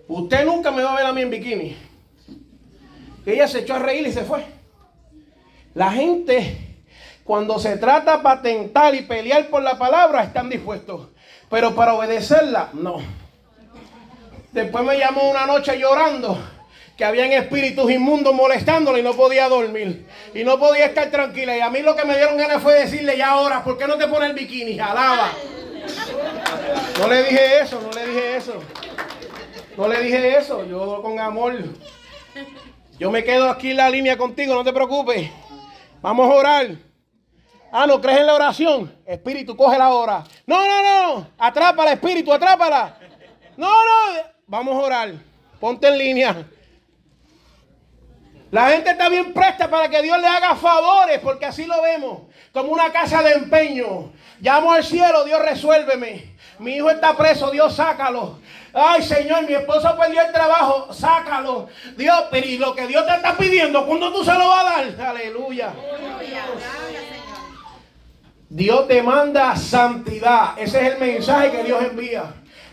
usted 0.07 0.47
nunca 0.47 0.71
me 0.71 0.85
va 0.85 0.93
a 0.93 0.97
ver 0.97 1.07
a 1.07 1.13
mí 1.13 1.23
en 1.23 1.31
bikini. 1.31 1.77
Ella 3.27 3.49
se 3.49 3.59
echó 3.59 3.75
a 3.75 3.81
reír 3.81 4.07
y 4.07 4.13
se 4.13 4.23
fue. 4.23 4.47
La 5.75 5.91
gente, 5.91 6.77
cuando 7.25 7.59
se 7.59 7.77
trata 7.77 8.19
de 8.19 8.23
patentar 8.23 8.95
y 8.95 9.03
pelear 9.03 9.49
por 9.49 9.63
la 9.63 9.77
palabra, 9.77 10.23
están 10.23 10.49
dispuestos. 10.49 11.09
Pero 11.51 11.75
para 11.75 11.95
obedecerla, 11.95 12.71
no. 12.73 12.99
Después 14.53 14.85
me 14.85 14.97
llamó 14.97 15.29
una 15.29 15.45
noche 15.45 15.77
llorando 15.77 16.39
que 16.99 17.05
habían 17.05 17.33
espíritus 17.33 17.89
inmundos 17.93 18.35
molestándole 18.35 18.99
y 18.99 19.03
no 19.05 19.15
podía 19.15 19.49
dormir. 19.49 20.05
Y 20.35 20.43
no 20.43 20.59
podía 20.59 20.87
estar 20.87 21.09
tranquila. 21.13 21.57
Y 21.57 21.61
a 21.61 21.71
mí 21.71 21.81
lo 21.81 21.95
que 21.95 22.05
me 22.05 22.17
dieron 22.17 22.37
ganas 22.37 22.61
fue 22.61 22.75
decirle, 22.75 23.17
ya 23.17 23.31
ahora, 23.31 23.63
¿por 23.63 23.79
qué 23.79 23.87
no 23.87 23.97
te 23.97 24.09
pones 24.09 24.31
el 24.31 24.35
bikini? 24.35 24.81
Alaba. 24.81 25.31
No 26.99 27.07
le 27.07 27.23
dije 27.23 27.61
eso, 27.61 27.81
no 27.81 27.93
le 27.93 28.05
dije 28.05 28.37
eso. 28.37 28.55
No 29.77 29.87
le 29.87 30.01
dije 30.01 30.39
eso, 30.39 30.67
yo 30.67 31.01
con 31.01 31.21
amor. 31.21 31.55
Yo 32.99 33.13
me 33.13 33.23
quedo 33.23 33.49
aquí 33.49 33.71
en 33.71 33.77
la 33.77 33.89
línea 33.89 34.19
contigo, 34.19 34.57
no 34.57 34.65
te 34.65 34.73
preocupes. 34.73 35.31
Vamos 36.03 36.29
a 36.29 36.35
orar. 36.35 36.67
Ah, 37.71 37.87
¿no 37.87 38.01
crees 38.01 38.19
en 38.19 38.27
la 38.27 38.35
oración? 38.35 38.93
Espíritu, 39.07 39.57
coge 39.57 39.79
la 39.79 39.91
hora. 39.91 40.25
No, 40.47 40.67
no, 40.67 40.83
no. 40.83 41.29
Atrápala, 41.39 41.93
espíritu, 41.93 42.33
atrápala. 42.33 42.99
No, 43.57 43.69
no. 43.69 44.21
Vamos 44.49 44.75
a 44.75 44.81
orar. 44.81 45.13
Ponte 45.61 45.87
en 45.87 45.97
línea. 45.97 46.45
La 48.51 48.71
gente 48.71 48.91
está 48.91 49.09
bien 49.09 49.35
presta 49.35 49.69
para 49.69 49.89
que 49.89 50.03
Dios 50.03 50.19
le 50.19 50.27
haga 50.27 50.57
favores, 50.57 51.19
porque 51.21 51.47
así 51.47 51.67
lo 51.67 51.83
vemos, 51.83 52.23
como 52.53 52.73
una 52.73 52.91
casa 52.91 53.23
de 53.23 53.33
empeño. 53.33 54.11
Llamo 54.41 54.73
al 54.73 54.85
cielo, 54.85 55.25
Dios 55.25 55.41
resuélveme. 55.43 56.37
Mi 56.59 56.77
hijo 56.77 56.91
está 56.91 57.17
preso, 57.17 57.51
Dios 57.51 57.75
sácalo. 57.75 58.39
Ay, 58.73 59.03
Señor, 59.03 59.47
mi 59.47 59.55
esposo 59.55 59.97
perdió 59.99 60.23
el 60.23 60.33
trabajo, 60.33 60.93
sácalo. 60.93 61.69
Dios, 61.97 62.25
pero 62.31 62.47
y 62.47 62.59
lo 62.59 62.75
que 62.75 62.87
Dios 62.87 63.07
te 63.07 63.15
está 63.15 63.37
pidiendo, 63.37 63.87
¿cuándo 63.87 64.13
tú 64.13 64.25
se 64.25 64.33
lo 64.33 64.49
vas 64.49 64.65
a 64.65 64.83
dar? 64.83 65.09
Aleluya. 65.09 65.73
Dios 68.49 68.89
te 68.89 69.03
manda 69.03 69.55
santidad. 69.57 70.59
Ese 70.59 70.81
es 70.81 70.95
el 70.95 70.99
mensaje 70.99 71.51
que 71.51 71.65
Dios 71.65 71.83
envía. 71.83 72.25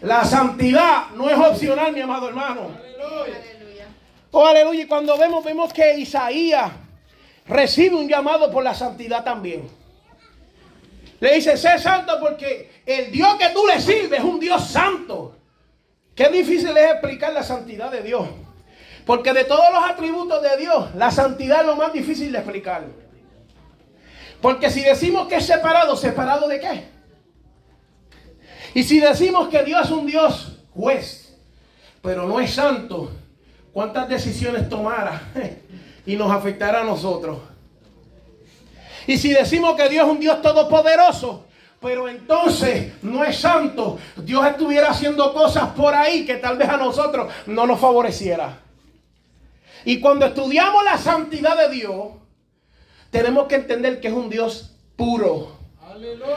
La 0.02 0.24
santidad 0.24 1.08
no 1.16 1.30
es 1.30 1.38
opcional, 1.38 1.92
mi 1.92 2.02
amado 2.02 2.30
hermano. 2.30 2.72
Aleluya. 2.78 3.55
Oh, 4.38 4.46
aleluya. 4.46 4.84
Y 4.84 4.86
cuando 4.86 5.18
vemos, 5.18 5.46
vemos 5.46 5.72
que 5.72 5.98
Isaías 5.98 6.70
recibe 7.48 7.96
un 7.96 8.10
llamado 8.10 8.52
por 8.52 8.66
la 8.66 8.76
santidad 8.76 9.24
también. 9.24 9.66
Le 11.22 11.36
dice, 11.36 11.56
sé 11.56 11.80
santo 11.80 12.20
porque 12.20 12.82
el 12.86 13.14
Dios 13.14 13.36
que 13.36 13.48
tú 13.52 13.66
le 13.66 13.80
sirves 13.80 14.20
es 14.20 14.26
un 14.26 14.38
Dios 14.38 14.68
santo. 14.68 15.38
Qué 16.14 16.28
difícil 16.28 16.76
es 16.76 16.92
explicar 16.92 17.32
la 17.32 17.44
santidad 17.44 17.90
de 17.90 18.02
Dios. 18.02 18.28
Porque 19.06 19.32
de 19.32 19.46
todos 19.46 19.74
los 19.74 19.82
atributos 19.82 20.42
de 20.42 20.58
Dios, 20.58 20.94
la 20.96 21.12
santidad 21.12 21.62
es 21.62 21.68
lo 21.68 21.78
más 21.78 21.94
difícil 21.94 22.34
de 22.34 22.40
explicar. 22.40 22.84
Porque 24.42 24.70
si 24.70 24.82
decimos 24.82 25.30
que 25.30 25.38
es 25.38 25.46
separado, 25.46 25.96
¿separado 25.96 26.50
de 26.50 26.60
qué? 26.60 26.84
Y 28.74 28.84
si 28.84 29.00
decimos 29.00 29.48
que 29.48 29.64
Dios 29.64 29.86
es 29.86 29.92
un 29.92 30.06
Dios 30.06 30.58
juez, 30.74 31.38
pero 32.02 32.28
no 32.28 32.42
es 32.42 32.54
santo, 32.54 33.14
¿cuántas 33.76 34.08
decisiones 34.08 34.70
tomará 34.70 35.22
y 36.06 36.16
nos 36.16 36.32
afectará 36.32 36.80
a 36.80 36.84
nosotros? 36.86 37.40
Y 39.06 39.18
si 39.18 39.34
decimos 39.34 39.76
que 39.76 39.90
Dios 39.90 40.06
es 40.06 40.12
un 40.14 40.20
Dios 40.22 40.42
todopoderoso, 40.42 41.46
pero 41.82 42.08
entonces 42.08 42.94
no 43.04 43.26
es 43.26 43.38
santo, 43.38 44.00
Dios 44.16 44.48
estuviera 44.48 44.92
haciendo 44.92 45.34
cosas 45.34 45.72
por 45.72 45.94
ahí 45.94 46.26
que 46.26 46.36
tal 46.36 46.58
vez 46.58 46.70
a 46.70 46.78
nosotros 46.78 47.32
no 47.48 47.68
nos 47.68 47.78
favoreciera. 47.78 48.60
Y 49.84 50.00
cuando 50.00 50.26
estudiamos 50.26 50.84
la 50.86 50.98
santidad 50.98 51.58
de 51.58 51.76
Dios, 51.76 52.14
tenemos 53.12 53.46
que 53.48 53.56
entender 53.56 54.00
que 54.00 54.08
es 54.08 54.14
un 54.14 54.30
Dios 54.30 54.74
puro, 54.96 55.52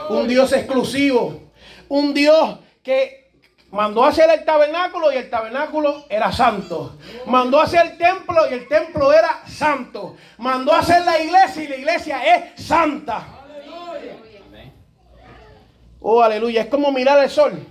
un 0.09 0.27
Dios 0.27 0.51
exclusivo, 0.51 1.41
un 1.87 2.13
Dios 2.13 2.59
que 2.83 3.18
mandó 3.71 4.03
a 4.03 4.09
hacer 4.09 4.29
el 4.29 4.43
tabernáculo 4.45 5.11
y 5.11 5.17
el 5.17 5.29
tabernáculo 5.29 6.05
era 6.09 6.31
santo. 6.31 6.97
Mandó 7.25 7.59
a 7.59 7.63
hacer 7.63 7.85
el 7.85 7.97
templo 7.97 8.49
y 8.49 8.53
el 8.53 8.67
templo 8.67 9.13
era 9.13 9.43
santo. 9.47 10.15
Mandó 10.37 10.73
a 10.73 10.79
hacer 10.79 11.03
la 11.05 11.19
iglesia 11.19 11.63
y 11.63 11.67
la 11.67 11.75
iglesia 11.75 12.35
es 12.35 12.65
santa. 12.65 13.25
Oh, 16.01 16.21
aleluya. 16.21 16.61
Es 16.61 16.67
como 16.67 16.91
mirar 16.91 17.23
el 17.23 17.29
sol. 17.29 17.65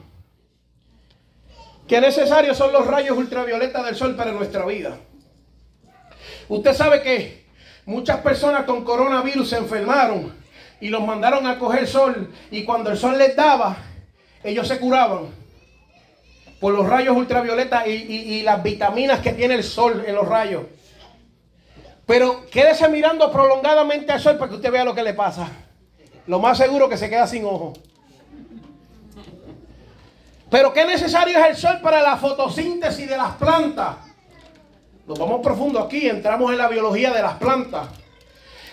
Qué 1.87 2.01
necesarios 2.01 2.57
son 2.57 2.73
los 2.73 2.87
rayos 2.87 3.17
ultravioletas 3.17 3.85
del 3.85 3.97
sol 3.97 4.15
para 4.15 4.33
nuestra 4.33 4.67
vida. 4.67 4.99
Usted 6.49 6.75
sabe 6.75 7.03
que 7.03 7.47
muchas 7.87 8.19
personas 8.21 8.65
con 8.65 8.85
coronavirus 8.85 9.49
se 9.49 9.57
enfermaron 9.57 10.37
y 10.81 10.89
los 10.89 11.03
mandaron 11.05 11.47
a 11.47 11.59
coger 11.59 11.87
sol 11.87 12.33
y 12.51 12.65
cuando 12.65 12.91
el 12.91 12.99
sol 12.99 13.17
les 13.17 13.35
daba, 13.35 13.77
ellos 14.45 14.69
se 14.69 14.79
curaban 14.79 15.38
por 16.61 16.75
los 16.75 16.89
rayos 16.89 17.17
ultravioletas 17.17 17.87
y, 17.87 17.91
y 17.91 18.43
las 18.43 18.63
vitaminas 18.63 19.21
que 19.21 19.33
tiene 19.33 19.55
el 19.55 19.65
sol 19.65 20.05
en 20.07 20.15
los 20.15 20.27
rayos. 20.27 20.63
Pero 22.07 22.47
quédese 22.51 22.89
mirando 22.89 23.31
prolongadamente 23.31 24.13
al 24.13 24.21
sol 24.21 24.39
para 24.39 24.49
que 24.49 24.57
usted 24.57 24.73
vea 24.73 24.85
lo 24.85 24.95
que 24.95 25.03
le 25.03 25.15
pasa. 25.15 25.49
Lo 26.27 26.39
más 26.39 26.59
seguro 26.59 26.89
que 26.89 26.97
se 26.97 27.11
queda 27.11 27.27
sin 27.27 27.45
ojo. 27.45 27.75
Pero 30.51 30.73
qué 30.73 30.85
necesario 30.87 31.39
es 31.39 31.47
el 31.51 31.57
sol 31.57 31.81
para 31.83 32.01
la 32.01 32.17
fotosíntesis 32.17 33.09
de 33.09 33.17
las 33.17 33.35
plantas. 33.35 33.97
Nos 35.07 35.19
vamos 35.19 35.41
profundo 35.43 35.81
aquí, 35.81 36.09
entramos 36.09 36.53
en 36.53 36.59
la 36.59 36.69
biología 36.69 37.13
de 37.13 37.23
las 37.23 37.35
plantas. 37.35 37.89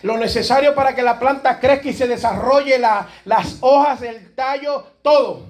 Lo 0.01 0.17
necesario 0.17 0.75
para 0.75 0.93
que 0.93 1.01
la 1.01 1.19
planta 1.19 1.59
crezca 1.59 1.89
y 1.89 1.93
se 1.93 2.07
desarrolle 2.07 2.77
las 2.77 3.57
hojas, 3.61 4.01
el 4.01 4.33
tallo, 4.35 4.85
todo. 5.01 5.47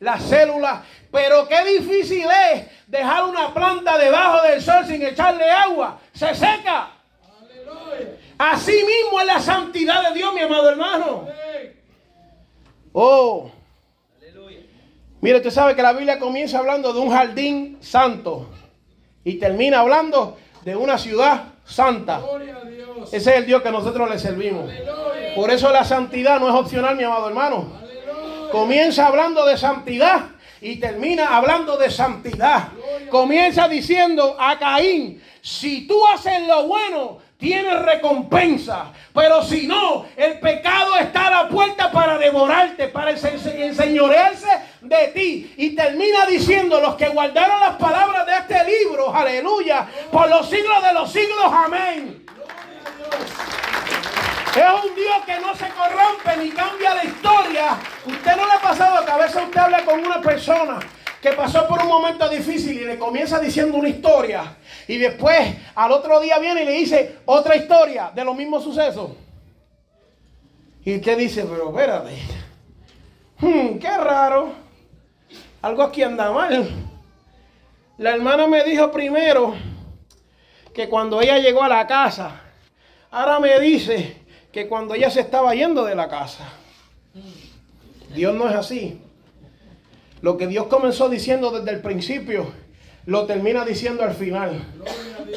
Las 0.00 0.22
células. 0.22 0.80
Pero 1.10 1.48
qué 1.48 1.64
difícil 1.64 2.26
es 2.52 2.66
dejar 2.86 3.24
una 3.24 3.52
planta 3.54 3.96
debajo 3.96 4.42
del 4.42 4.60
sol 4.60 4.84
sin 4.86 5.02
echarle 5.02 5.50
agua. 5.50 5.98
Se 6.12 6.34
seca. 6.34 6.90
Así 8.36 8.72
mismo 8.72 9.20
es 9.20 9.26
la 9.26 9.40
santidad 9.40 10.08
de 10.08 10.14
Dios, 10.14 10.32
mi 10.32 10.40
amado 10.40 10.70
hermano. 10.70 11.28
Oh. 12.92 13.50
Mire, 15.20 15.38
usted 15.38 15.50
sabe 15.50 15.74
que 15.74 15.82
la 15.82 15.92
Biblia 15.92 16.18
comienza 16.18 16.58
hablando 16.58 16.92
de 16.92 17.00
un 17.00 17.10
jardín 17.10 17.78
santo 17.80 18.48
y 19.24 19.34
termina 19.34 19.80
hablando 19.80 20.38
de 20.64 20.76
una 20.76 20.96
ciudad 20.96 21.54
santa. 21.64 22.20
Ese 23.10 23.16
es 23.16 23.36
el 23.38 23.46
Dios 23.46 23.62
que 23.62 23.72
nosotros 23.72 24.08
le 24.08 24.18
servimos. 24.18 24.70
Por 25.34 25.50
eso 25.50 25.70
la 25.72 25.84
santidad 25.84 26.38
no 26.38 26.48
es 26.48 26.54
opcional, 26.54 26.96
mi 26.96 27.02
amado 27.02 27.28
hermano. 27.28 27.72
Comienza 28.52 29.06
hablando 29.06 29.44
de 29.44 29.56
santidad 29.56 30.20
y 30.60 30.76
termina 30.76 31.36
hablando 31.36 31.76
de 31.76 31.90
santidad. 31.90 32.68
Comienza 33.10 33.68
diciendo 33.68 34.36
a 34.38 34.58
Caín, 34.58 35.22
si 35.40 35.86
tú 35.86 36.00
haces 36.06 36.46
lo 36.46 36.66
bueno, 36.66 37.18
tienes 37.38 37.80
recompensa. 37.82 38.92
Pero 39.14 39.42
si 39.42 39.66
no, 39.66 40.06
el 40.16 40.38
pecado 40.40 40.96
está 40.96 41.28
a 41.28 41.44
la 41.44 41.48
puerta 41.48 41.90
para 41.90 42.18
devorarte, 42.18 42.88
para 42.88 43.12
enseñorearse 43.12 44.48
de 44.82 45.08
ti. 45.08 45.54
Y 45.56 45.70
termina 45.70 46.26
diciendo, 46.26 46.80
los 46.80 46.96
que 46.96 47.08
guardaron 47.08 47.60
las 47.60 47.76
palabras 47.76 48.26
de 48.26 48.36
este 48.36 48.70
libro, 48.70 49.14
aleluya, 49.14 49.86
por 50.10 50.28
los 50.28 50.48
siglos 50.50 50.82
de 50.82 50.92
los 50.92 51.10
siglos, 51.10 51.44
amén. 51.50 52.26
Es 54.56 54.84
un 54.84 54.94
Dios 54.94 55.24
que 55.26 55.38
no 55.40 55.54
se 55.54 55.68
corrompe 55.68 56.36
ni 56.42 56.50
cambia 56.50 56.94
la 56.94 57.04
historia. 57.04 57.78
Usted 58.06 58.36
no 58.36 58.46
le 58.46 58.52
ha 58.52 58.60
pasado 58.60 59.04
que 59.04 59.10
a 59.10 59.16
veces 59.16 59.42
usted 59.42 59.60
habla 59.60 59.84
con 59.84 60.00
una 60.00 60.20
persona 60.20 60.78
que 61.20 61.32
pasó 61.32 61.66
por 61.66 61.80
un 61.82 61.88
momento 61.88 62.28
difícil 62.28 62.80
y 62.80 62.84
le 62.84 62.98
comienza 62.98 63.40
diciendo 63.40 63.76
una 63.76 63.88
historia 63.88 64.56
y 64.86 64.96
después 64.98 65.56
al 65.74 65.92
otro 65.92 66.20
día 66.20 66.38
viene 66.38 66.62
y 66.62 66.64
le 66.64 66.72
dice 66.72 67.18
otra 67.24 67.56
historia 67.56 68.10
de 68.14 68.24
los 68.24 68.36
mismos 68.36 68.64
sucesos. 68.64 69.10
Y 70.84 70.96
usted 70.96 71.18
dice, 71.18 71.44
pero 71.44 71.68
espérate, 71.68 72.16
hmm, 73.40 73.78
qué 73.78 73.96
raro, 73.98 74.52
algo 75.60 75.82
aquí 75.82 76.02
anda 76.02 76.30
mal. 76.32 76.68
La 77.98 78.10
hermana 78.10 78.46
me 78.46 78.64
dijo 78.64 78.90
primero 78.90 79.54
que 80.72 80.88
cuando 80.88 81.20
ella 81.20 81.38
llegó 81.38 81.64
a 81.64 81.68
la 81.68 81.86
casa, 81.86 82.40
ahora 83.10 83.40
me 83.40 83.58
dice 83.58 84.17
que 84.52 84.68
cuando 84.68 84.94
ella 84.94 85.10
se 85.10 85.20
estaba 85.20 85.54
yendo 85.54 85.84
de 85.84 85.94
la 85.94 86.08
casa. 86.08 86.48
Dios 88.14 88.34
no 88.34 88.48
es 88.48 88.54
así. 88.54 89.00
Lo 90.20 90.36
que 90.36 90.46
Dios 90.46 90.66
comenzó 90.66 91.08
diciendo 91.08 91.50
desde 91.50 91.70
el 91.70 91.80
principio, 91.80 92.46
lo 93.06 93.26
termina 93.26 93.64
diciendo 93.64 94.02
al 94.02 94.14
final. 94.14 94.64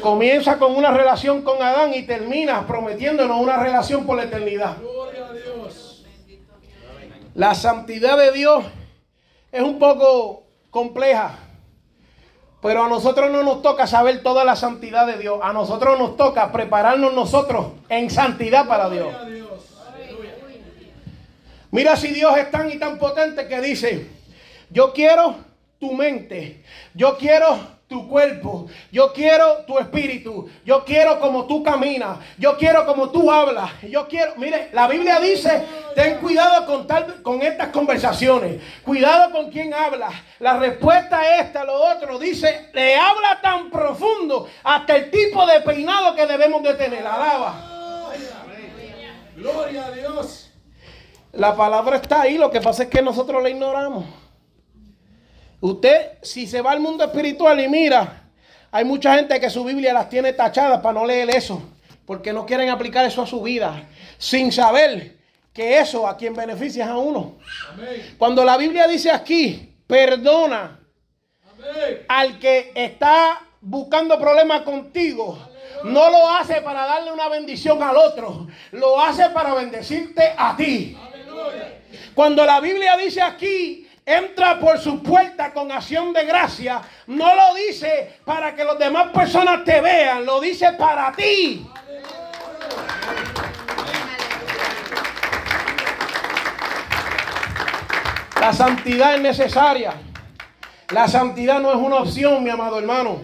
Comienza 0.02 0.58
con 0.58 0.74
una 0.74 0.90
relación 0.90 1.42
con 1.42 1.62
Adán 1.62 1.94
y 1.94 2.02
termina 2.02 2.66
prometiéndonos 2.66 3.40
una 3.40 3.56
relación 3.62 4.04
por 4.04 4.16
la 4.16 4.24
eternidad. 4.24 4.76
La 7.34 7.54
santidad 7.54 8.18
de 8.18 8.32
Dios 8.32 8.64
es 9.52 9.62
un 9.62 9.78
poco 9.78 10.44
compleja. 10.70 11.38
Pero 12.62 12.84
a 12.84 12.88
nosotros 12.88 13.28
no 13.32 13.42
nos 13.42 13.60
toca 13.60 13.88
saber 13.88 14.22
toda 14.22 14.44
la 14.44 14.54
santidad 14.54 15.04
de 15.04 15.18
Dios. 15.18 15.40
A 15.42 15.52
nosotros 15.52 15.98
nos 15.98 16.16
toca 16.16 16.52
prepararnos 16.52 17.12
nosotros 17.12 17.66
en 17.88 18.08
santidad 18.08 18.68
para 18.68 18.88
Dios. 18.88 19.08
Mira 21.72 21.96
si 21.96 22.08
Dios 22.08 22.36
es 22.38 22.50
tan 22.52 22.70
y 22.70 22.78
tan 22.78 22.98
potente 22.98 23.48
que 23.48 23.60
dice, 23.60 24.06
yo 24.70 24.92
quiero 24.92 25.34
tu 25.80 25.92
mente. 25.92 26.62
Yo 26.94 27.18
quiero 27.18 27.58
tu 27.92 28.08
cuerpo. 28.08 28.66
Yo 28.90 29.12
quiero 29.12 29.58
tu 29.66 29.78
espíritu. 29.78 30.48
Yo 30.64 30.82
quiero 30.84 31.20
como 31.20 31.46
tú 31.46 31.62
caminas. 31.62 32.18
Yo 32.38 32.56
quiero 32.56 32.86
como 32.86 33.10
tú 33.10 33.30
hablas. 33.30 33.70
Yo 33.82 34.08
quiero, 34.08 34.32
mire, 34.36 34.70
la 34.72 34.88
Biblia 34.88 35.20
dice, 35.20 35.62
ten 35.94 36.18
cuidado 36.18 36.64
con, 36.64 36.86
tal, 36.86 37.22
con 37.22 37.42
estas 37.42 37.68
conversaciones. 37.68 38.62
Cuidado 38.82 39.30
con 39.30 39.50
quien 39.50 39.74
habla. 39.74 40.08
La 40.38 40.58
respuesta 40.58 41.36
es 41.36 41.46
esta, 41.46 41.64
lo 41.64 41.74
otro. 41.74 42.18
Dice, 42.18 42.70
le 42.72 42.96
habla 42.96 43.40
tan 43.42 43.70
profundo 43.70 44.48
hasta 44.64 44.96
el 44.96 45.10
tipo 45.10 45.44
de 45.44 45.60
peinado 45.60 46.14
que 46.14 46.26
debemos 46.26 46.62
de 46.62 46.74
tener. 46.74 47.06
Alaba. 47.06 47.68
Gloria 49.36 49.86
a 49.86 49.90
Dios. 49.90 50.50
La 51.32 51.54
palabra 51.54 51.96
está 51.96 52.22
ahí, 52.22 52.38
lo 52.38 52.50
que 52.50 52.60
pasa 52.60 52.84
es 52.84 52.88
que 52.88 53.02
nosotros 53.02 53.42
la 53.42 53.50
ignoramos. 53.50 54.21
Usted, 55.62 56.18
si 56.22 56.48
se 56.48 56.60
va 56.60 56.72
al 56.72 56.80
mundo 56.80 57.04
espiritual 57.04 57.60
y 57.60 57.68
mira, 57.68 58.24
hay 58.72 58.84
mucha 58.84 59.14
gente 59.14 59.38
que 59.38 59.48
su 59.48 59.62
Biblia 59.62 59.92
las 59.92 60.08
tiene 60.08 60.32
tachadas 60.32 60.80
para 60.80 60.98
no 60.98 61.06
leer 61.06 61.30
eso, 61.30 61.62
porque 62.04 62.32
no 62.32 62.44
quieren 62.44 62.68
aplicar 62.68 63.04
eso 63.04 63.22
a 63.22 63.28
su 63.28 63.40
vida, 63.42 63.88
sin 64.18 64.50
saber 64.50 65.18
que 65.52 65.78
eso 65.78 66.08
a 66.08 66.16
quien 66.16 66.34
beneficia 66.34 66.82
es 66.84 66.90
a 66.90 66.96
uno. 66.96 67.36
Cuando 68.18 68.44
la 68.44 68.56
Biblia 68.56 68.88
dice 68.88 69.12
aquí, 69.12 69.72
perdona 69.86 70.80
al 72.08 72.40
que 72.40 72.72
está 72.74 73.46
buscando 73.60 74.18
problemas 74.18 74.62
contigo, 74.62 75.38
no 75.84 76.10
lo 76.10 76.28
hace 76.28 76.60
para 76.60 76.86
darle 76.86 77.12
una 77.12 77.28
bendición 77.28 77.80
al 77.84 77.96
otro, 77.96 78.48
lo 78.72 79.00
hace 79.00 79.30
para 79.30 79.54
bendecirte 79.54 80.34
a 80.36 80.56
ti. 80.56 80.98
Cuando 82.14 82.44
la 82.44 82.58
Biblia 82.58 82.96
dice 82.96 83.22
aquí, 83.22 83.81
entra 84.04 84.58
por 84.58 84.78
su 84.78 85.02
puerta 85.02 85.52
con 85.52 85.70
acción 85.70 86.12
de 86.12 86.24
gracia, 86.24 86.82
no 87.06 87.34
lo 87.34 87.54
dice 87.54 88.18
para 88.24 88.54
que 88.54 88.64
las 88.64 88.78
demás 88.78 89.08
personas 89.12 89.64
te 89.64 89.80
vean, 89.80 90.24
lo 90.24 90.40
dice 90.40 90.72
para 90.72 91.12
ti. 91.12 91.66
La 98.40 98.52
santidad 98.52 99.14
es 99.14 99.20
necesaria. 99.20 99.94
La 100.90 101.06
santidad 101.06 101.60
no 101.60 101.70
es 101.70 101.76
una 101.76 101.96
opción, 101.98 102.42
mi 102.42 102.50
amado 102.50 102.78
hermano. 102.78 103.22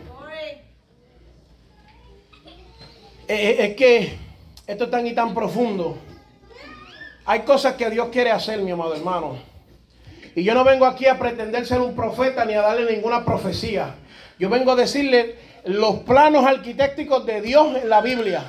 eh, 3.27 3.57
es 3.59 3.77
que 3.77 4.19
esto 4.67 4.85
es 4.85 4.91
tan 4.91 5.07
y 5.07 5.15
tan 5.15 5.35
profundo. 5.35 5.99
Hay 7.27 7.41
cosas 7.41 7.75
que 7.75 7.91
Dios 7.91 8.09
quiere 8.11 8.31
hacer, 8.31 8.61
mi 8.61 8.71
amado 8.71 8.95
hermano. 8.95 9.48
Y 10.35 10.45
yo 10.45 10.55
no 10.55 10.65
vengo 10.65 10.87
aquí 10.87 11.07
a 11.07 11.19
pretender 11.19 11.67
ser 11.67 11.81
un 11.81 11.95
profeta 11.95 12.45
ni 12.45 12.55
a 12.55 12.63
darle 12.63 12.93
ninguna 12.93 13.25
profecía. 13.25 13.95
Yo 14.39 14.49
vengo 14.49 14.73
a 14.73 14.77
decirle 14.77 15.37
los 15.65 15.97
planos 16.01 16.45
arquitectónicos 16.47 17.27
de 17.27 17.41
Dios 17.41 17.77
en 17.77 17.89
la 17.89 18.01
Biblia. 18.01 18.45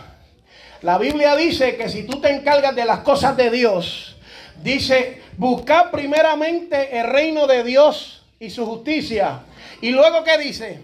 La 0.82 0.98
Biblia 0.98 1.36
dice 1.36 1.76
que 1.76 1.90
si 1.90 2.04
tú 2.04 2.22
te 2.22 2.30
encargas 2.30 2.76
de 2.76 2.86
las 2.86 3.00
cosas 3.00 3.36
de 3.36 3.50
Dios, 3.50 4.18
dice, 4.64 5.22
buscar 5.38 5.92
primeramente 5.92 7.00
el 7.00 7.08
reino 7.08 7.48
de 7.48 7.64
Dios 7.64 8.24
y 8.40 8.50
su 8.50 8.66
justicia. 8.66 9.42
Y 9.82 9.92
luego, 9.92 10.24
¿qué 10.24 10.38
dice? 10.38 10.84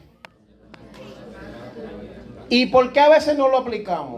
¿Y 2.50 2.68
por 2.68 2.92
qué 2.94 3.00
a 3.00 3.10
veces 3.10 3.38
no 3.38 3.48
lo 3.48 3.60
aplicamos? 3.60 4.15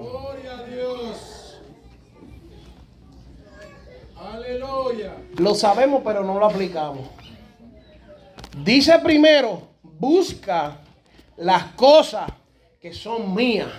Aleluya. 4.38 5.14
Lo 5.38 5.56
sabemos, 5.56 6.04
pero 6.06 6.24
no 6.24 6.40
lo 6.40 6.46
aplicamos. 6.46 7.08
Dice 8.64 9.00
primero, 9.00 9.70
busca 9.82 10.78
las 11.38 11.64
cosas 11.74 12.30
que 12.80 12.94
son 12.94 13.34
mías. 13.34 13.70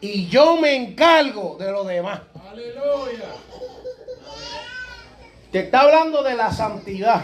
Y 0.00 0.26
yo 0.26 0.56
me 0.56 0.74
encargo 0.74 1.56
de 1.60 1.70
lo 1.70 1.84
demás. 1.84 2.22
Aleluya. 2.50 3.26
Te 5.52 5.60
está 5.60 5.82
hablando 5.82 6.24
de 6.24 6.34
la 6.34 6.50
santidad. 6.52 7.22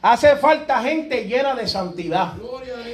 Hace 0.00 0.36
falta 0.36 0.80
gente 0.82 1.24
llena 1.24 1.54
de 1.54 1.66
santidad. 1.66 2.34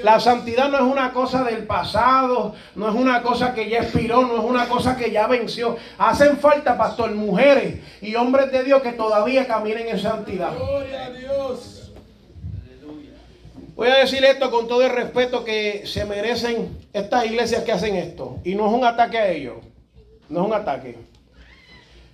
La 0.03 0.21
santidad 0.21 0.69
no 0.69 0.77
es 0.77 0.83
una 0.83 1.13
cosa 1.13 1.45
del 1.45 1.65
pasado, 1.67 2.55
no 2.75 2.89
es 2.89 2.95
una 2.95 3.23
cosa 3.23 3.55
que 3.55 3.69
ya 3.69 3.79
expiró, 3.79 4.23
no 4.23 4.39
es 4.39 4.45
una 4.45 4.69
cosa 4.69 4.97
que 4.97 5.11
ya 5.11 5.27
venció. 5.27 5.77
Hacen 5.99 6.39
falta, 6.39 6.77
pastor, 6.77 7.15
mujeres 7.15 7.81
y 8.01 8.15
hombres 8.15 8.53
de 8.53 8.65
Dios 8.65 8.83
que 8.83 8.93
todavía 8.93 9.47
caminen 9.47 9.89
en 9.89 9.99
santidad. 9.99 10.55
Gloria 10.57 11.07
a 11.07 11.11
Dios. 11.11 11.93
Voy 13.77 13.89
a 13.89 13.97
decir 13.97 14.25
esto 14.25 14.51
con 14.51 14.69
todo 14.69 14.83
el 14.83 14.93
respeto 14.93 15.45
que 15.45 15.83
se 15.87 16.05
merecen 16.05 16.79
estas 16.93 17.27
iglesias 17.27 17.65
que 17.65 17.73
hacen 17.73 17.97
esto. 17.97 18.39
Y 18.45 18.55
no 18.55 18.67
es 18.69 18.73
un 18.73 18.85
ataque 18.85 19.19
a 19.19 19.29
ellos. 19.29 19.57
No 20.29 20.43
es 20.43 20.47
un 20.47 20.55
ataque. 20.55 20.97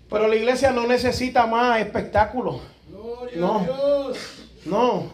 Pero 0.09 0.27
la 0.27 0.37
iglesia 0.37 0.71
no 0.71 0.87
necesita 0.87 1.47
más 1.47 1.81
espectáculos. 1.81 2.61
no. 3.37 3.67
No. 4.65 5.05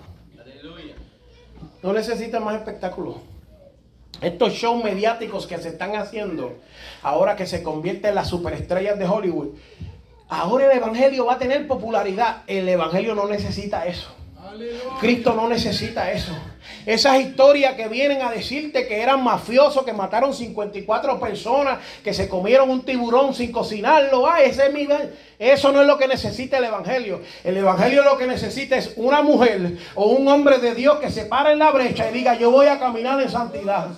No 1.83 1.93
necesita 1.93 2.41
más 2.41 2.57
espectáculos. 2.57 3.17
Estos 4.21 4.55
shows 4.55 4.83
mediáticos 4.83 5.47
que 5.47 5.59
se 5.59 5.69
están 5.69 5.95
haciendo, 5.95 6.59
ahora 7.03 7.37
que 7.37 7.47
se 7.47 7.63
convierten 7.63 8.11
en 8.11 8.15
las 8.15 8.29
superestrellas 8.29 8.99
de 8.99 9.07
Hollywood, 9.07 9.49
ahora 10.29 10.73
el 10.73 10.79
Evangelio 10.79 11.27
va 11.27 11.35
a 11.35 11.39
tener 11.39 11.69
popularidad. 11.69 12.43
El 12.47 12.69
Evangelio 12.69 13.15
no 13.15 13.29
necesita 13.29 13.87
eso. 13.87 14.16
Cristo 15.01 15.35
no 15.35 15.49
necesita 15.49 16.11
eso. 16.11 16.33
Esas 16.85 17.21
historias 17.21 17.75
que 17.75 17.89
vienen 17.89 18.23
a 18.23 18.31
decirte 18.31 18.87
que 18.87 19.01
eran 19.01 19.23
mafiosos, 19.23 19.85
que 19.85 19.93
mataron 19.93 20.33
54 20.33 21.19
personas, 21.19 21.81
que 22.03 22.15
se 22.15 22.29
comieron 22.29 22.71
un 22.71 22.85
tiburón 22.85 23.35
sin 23.35 23.53
cocinarlo. 23.53 24.27
Ah, 24.29 24.43
ese 24.43 24.67
es 24.67 25.11
Eso 25.39 25.73
no 25.73 25.81
es 25.81 25.87
lo 25.87 25.99
que 25.99 26.09
necesita 26.09 26.59
el 26.59 26.65
Evangelio. 26.65 27.21
El 27.45 27.57
Evangelio 27.57 28.05
lo 28.05 28.17
que 28.17 28.27
necesita 28.27 28.77
es 28.77 28.93
una 28.97 29.21
mujer 29.23 29.79
o 29.95 30.07
un 30.07 30.29
hombre 30.29 30.59
de 30.59 30.75
Dios 30.75 30.99
que 30.99 31.11
se 31.11 31.27
para 31.27 31.53
en 31.53 31.59
la 31.59 31.71
brecha 31.73 32.09
y 32.11 32.15
diga, 32.15 32.35
yo 32.37 32.51
voy 32.51 32.67
a 32.67 32.79
caminar 32.79 33.21
en 33.21 33.31
santidad. 33.31 33.89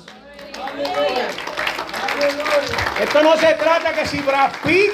Esto 3.01 3.23
no 3.23 3.37
se 3.37 3.55
trata 3.55 3.93
que 3.93 4.07
si 4.07 4.19
Brad 4.21 4.51
Pitt 4.65 4.93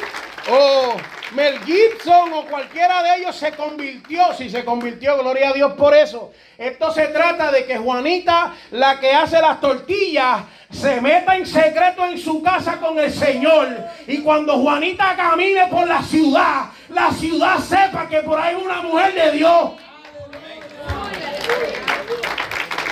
o 0.50 0.96
Mel 1.34 1.58
Gibson 1.64 2.32
o 2.32 2.44
cualquiera 2.46 3.02
de 3.02 3.16
ellos 3.16 3.34
se 3.36 3.52
convirtió. 3.52 4.32
Si 4.34 4.48
se 4.48 4.64
convirtió, 4.64 5.18
gloria 5.18 5.50
a 5.50 5.52
Dios 5.52 5.72
por 5.72 5.94
eso. 5.94 6.32
Esto 6.56 6.92
se 6.92 7.08
trata 7.08 7.50
de 7.50 7.64
que 7.64 7.76
Juanita, 7.76 8.54
la 8.70 9.00
que 9.00 9.12
hace 9.12 9.40
las 9.40 9.60
tortillas, 9.60 10.42
se 10.70 11.00
meta 11.00 11.36
en 11.36 11.46
secreto 11.46 12.06
en 12.06 12.18
su 12.18 12.42
casa 12.42 12.78
con 12.78 12.98
el 12.98 13.12
Señor. 13.12 13.68
Y 14.06 14.18
cuando 14.22 14.58
Juanita 14.58 15.16
camine 15.16 15.66
por 15.66 15.88
la 15.88 16.02
ciudad, 16.02 16.66
la 16.88 17.10
ciudad 17.10 17.58
sepa 17.58 18.08
que 18.08 18.20
por 18.20 18.38
ahí 18.38 18.54
una 18.54 18.82
mujer 18.82 19.14
de 19.14 19.30
Dios. 19.32 19.72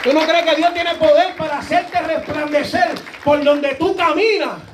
¿Tú 0.02 0.12
no 0.12 0.20
crees 0.22 0.44
que 0.44 0.56
Dios 0.56 0.74
tiene 0.74 0.94
poder 0.96 1.36
para 1.36 1.58
hacerte 1.58 2.00
resplandecer 2.00 2.90
por 3.22 3.42
donde 3.44 3.76
tú 3.76 3.94
caminas? 3.94 4.71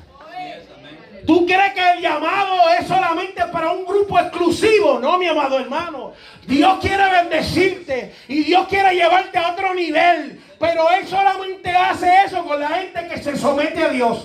¿Tú 1.29 1.45
crees 1.45 1.75
que 1.75 1.93
el 1.93 2.01
llamado 2.01 2.55
es 2.81 2.88
solamente 2.88 3.43
para 3.53 3.71
un 3.71 3.85
grupo 3.85 4.19
exclusivo? 4.19 4.99
No, 4.99 5.19
mi 5.19 5.27
amado 5.27 5.59
hermano. 5.59 6.14
Dios 6.47 6.79
quiere 6.81 7.07
bendecirte 7.11 8.14
y 8.29 8.45
Dios 8.45 8.67
quiere 8.67 8.95
llevarte 8.95 9.37
a 9.37 9.53
otro 9.53 9.75
nivel. 9.75 10.41
Pero 10.59 10.88
Él 10.91 11.07
solamente 11.07 11.69
hace 11.69 12.11
eso 12.25 12.43
con 12.47 12.59
la 12.59 12.69
gente 12.69 13.09
que 13.09 13.23
se 13.23 13.37
somete 13.37 13.85
a 13.85 13.91
Dios. 13.91 14.25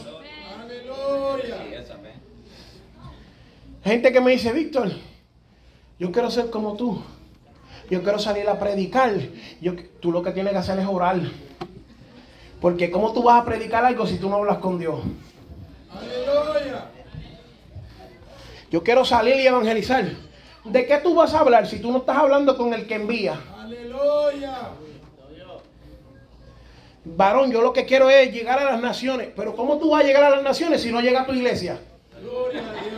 Aleluya. 0.64 1.58
Gente 3.84 4.14
que 4.14 4.22
me 4.22 4.32
dice, 4.32 4.54
Víctor, 4.54 4.90
yo 6.00 6.10
quiero 6.10 6.32
ser 6.32 6.50
como 6.50 6.78
tú. 6.78 7.04
Yo 7.90 8.02
quiero 8.02 8.18
salir 8.18 8.48
a 8.48 8.58
predicar. 8.58 9.12
Yo, 9.60 9.74
tú 10.00 10.10
lo 10.10 10.24
que 10.24 10.32
tienes 10.32 10.54
que 10.54 10.60
hacer 10.60 10.80
es 10.80 10.88
orar. 10.88 11.20
Porque 12.62 12.90
¿cómo 12.90 13.12
tú 13.12 13.24
vas 13.24 13.42
a 13.42 13.46
predicar 13.46 13.84
algo 13.84 14.08
si 14.08 14.20
tú 14.20 14.30
no 14.30 14.38
hablas 14.38 14.60
con 14.60 14.80
Dios? 14.80 15.02
Aleluya. 15.92 16.73
Yo 18.74 18.84
quiero 18.84 19.06
salir 19.06 19.36
y 19.36 19.46
evangelizar. 19.46 20.04
¿De 20.66 20.88
qué 20.88 20.98
tú 20.98 21.14
vas 21.14 21.32
a 21.36 21.42
hablar 21.42 21.68
si 21.68 21.78
tú 21.78 21.92
no 21.92 22.00
estás 22.00 22.18
hablando 22.18 22.58
con 22.58 22.74
el 22.74 22.88
que 22.88 22.96
envía? 22.96 23.40
Aleluya. 23.56 24.70
Varón, 27.06 27.52
yo 27.52 27.62
lo 27.62 27.72
que 27.72 27.86
quiero 27.86 28.10
es 28.10 28.34
llegar 28.34 28.58
a 28.58 28.64
las 28.64 28.82
naciones. 28.82 29.30
Pero 29.36 29.56
¿cómo 29.56 29.78
tú 29.78 29.92
vas 29.92 30.04
a 30.04 30.08
llegar 30.08 30.24
a 30.24 30.32
las 30.32 30.42
naciones 30.42 30.82
si 30.82 30.92
no 30.92 31.02
llega 31.02 31.22
a 31.22 31.26
tu 31.28 31.34
iglesia? 31.34 31.78
Gloria 32.20 32.62
a 32.62 32.74
Dios. 32.74 32.94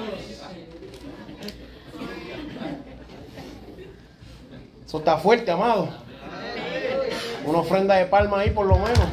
Eso 4.88 5.00
está 5.00 5.18
fuerte, 5.18 5.52
amado. 5.52 5.90
Una 7.44 7.60
ofrenda 7.60 7.96
de 7.96 8.06
palma 8.06 8.40
ahí 8.40 8.52
por 8.52 8.66
lo 8.66 8.78
menos. 8.78 9.10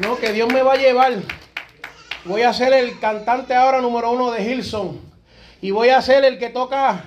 No, 0.00 0.16
que 0.16 0.32
Dios 0.32 0.52
me 0.52 0.62
va 0.62 0.74
a 0.74 0.76
llevar. 0.76 1.12
Voy 2.24 2.42
a 2.42 2.52
ser 2.52 2.72
el 2.72 2.98
cantante 3.00 3.54
ahora 3.54 3.80
número 3.80 4.12
uno 4.12 4.30
de 4.30 4.42
Hilson. 4.44 5.00
Y 5.60 5.72
voy 5.72 5.88
a 5.88 6.00
ser 6.00 6.24
el 6.24 6.38
que 6.38 6.50
toca, 6.50 7.04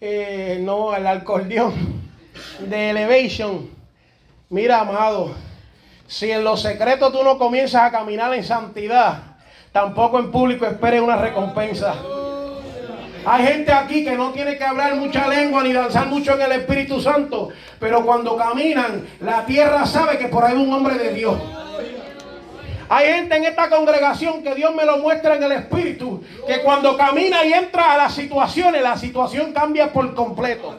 eh, 0.00 0.60
no, 0.62 0.94
el 0.94 1.06
acordeón 1.06 1.74
de 2.60 2.90
Elevation. 2.90 3.68
Mira, 4.48 4.80
amado, 4.80 5.34
si 6.06 6.30
en 6.30 6.44
los 6.44 6.62
secretos 6.62 7.12
tú 7.12 7.24
no 7.24 7.36
comienzas 7.36 7.82
a 7.82 7.90
caminar 7.90 8.32
en 8.34 8.44
santidad, 8.44 9.22
tampoco 9.72 10.20
en 10.20 10.30
público 10.30 10.66
esperes 10.66 11.00
una 11.00 11.16
recompensa. 11.16 11.94
Hay 13.24 13.44
gente 13.44 13.72
aquí 13.72 14.04
que 14.04 14.16
no 14.16 14.30
tiene 14.30 14.56
que 14.56 14.64
hablar 14.64 14.94
mucha 14.94 15.26
lengua 15.26 15.62
ni 15.64 15.72
danzar 15.72 16.06
mucho 16.06 16.34
en 16.34 16.42
el 16.42 16.52
Espíritu 16.52 17.00
Santo, 17.00 17.48
pero 17.80 18.04
cuando 18.04 18.36
caminan, 18.36 19.06
la 19.20 19.44
tierra 19.44 19.84
sabe 19.84 20.16
que 20.16 20.28
por 20.28 20.44
ahí 20.44 20.54
hay 20.54 20.62
un 20.62 20.72
hombre 20.72 20.94
de 20.94 21.12
Dios. 21.12 21.36
Hay 22.92 23.06
gente 23.06 23.36
en 23.36 23.44
esta 23.44 23.70
congregación 23.70 24.42
que 24.42 24.52
Dios 24.52 24.74
me 24.74 24.84
lo 24.84 24.98
muestra 24.98 25.36
en 25.36 25.44
el 25.44 25.52
Espíritu, 25.52 26.24
que 26.44 26.60
cuando 26.60 26.96
camina 26.96 27.44
y 27.44 27.52
entra 27.52 27.92
a 27.92 27.96
las 27.96 28.12
situaciones, 28.12 28.82
la 28.82 28.98
situación 28.98 29.52
cambia 29.52 29.92
por 29.92 30.12
completo. 30.12 30.76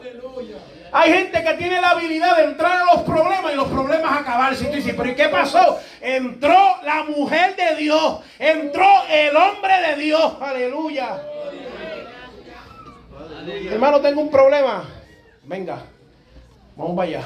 Hay 0.92 1.10
gente 1.10 1.42
que 1.42 1.54
tiene 1.54 1.80
la 1.80 1.92
habilidad 1.92 2.36
de 2.36 2.44
entrar 2.44 2.82
a 2.82 2.94
los 2.94 3.04
problemas 3.04 3.54
y 3.54 3.56
los 3.56 3.66
problemas 3.66 4.20
acabarse. 4.20 4.64
Y 4.64 4.66
tú 4.66 4.76
dices, 4.76 4.94
pero 4.94 5.08
¿y 5.08 5.14
qué 5.14 5.30
pasó? 5.30 5.78
Entró 6.02 6.76
la 6.84 7.04
mujer 7.04 7.56
de 7.56 7.76
Dios, 7.76 8.20
entró 8.38 8.86
el 9.08 9.34
hombre 9.34 9.72
de 9.88 10.02
Dios. 10.02 10.34
Aleluya. 10.38 11.18
Hermano, 13.70 14.02
tengo 14.02 14.20
un 14.20 14.30
problema. 14.30 14.84
Venga, 15.44 15.78
vamos 16.76 16.94
para 16.94 17.08
allá. 17.08 17.22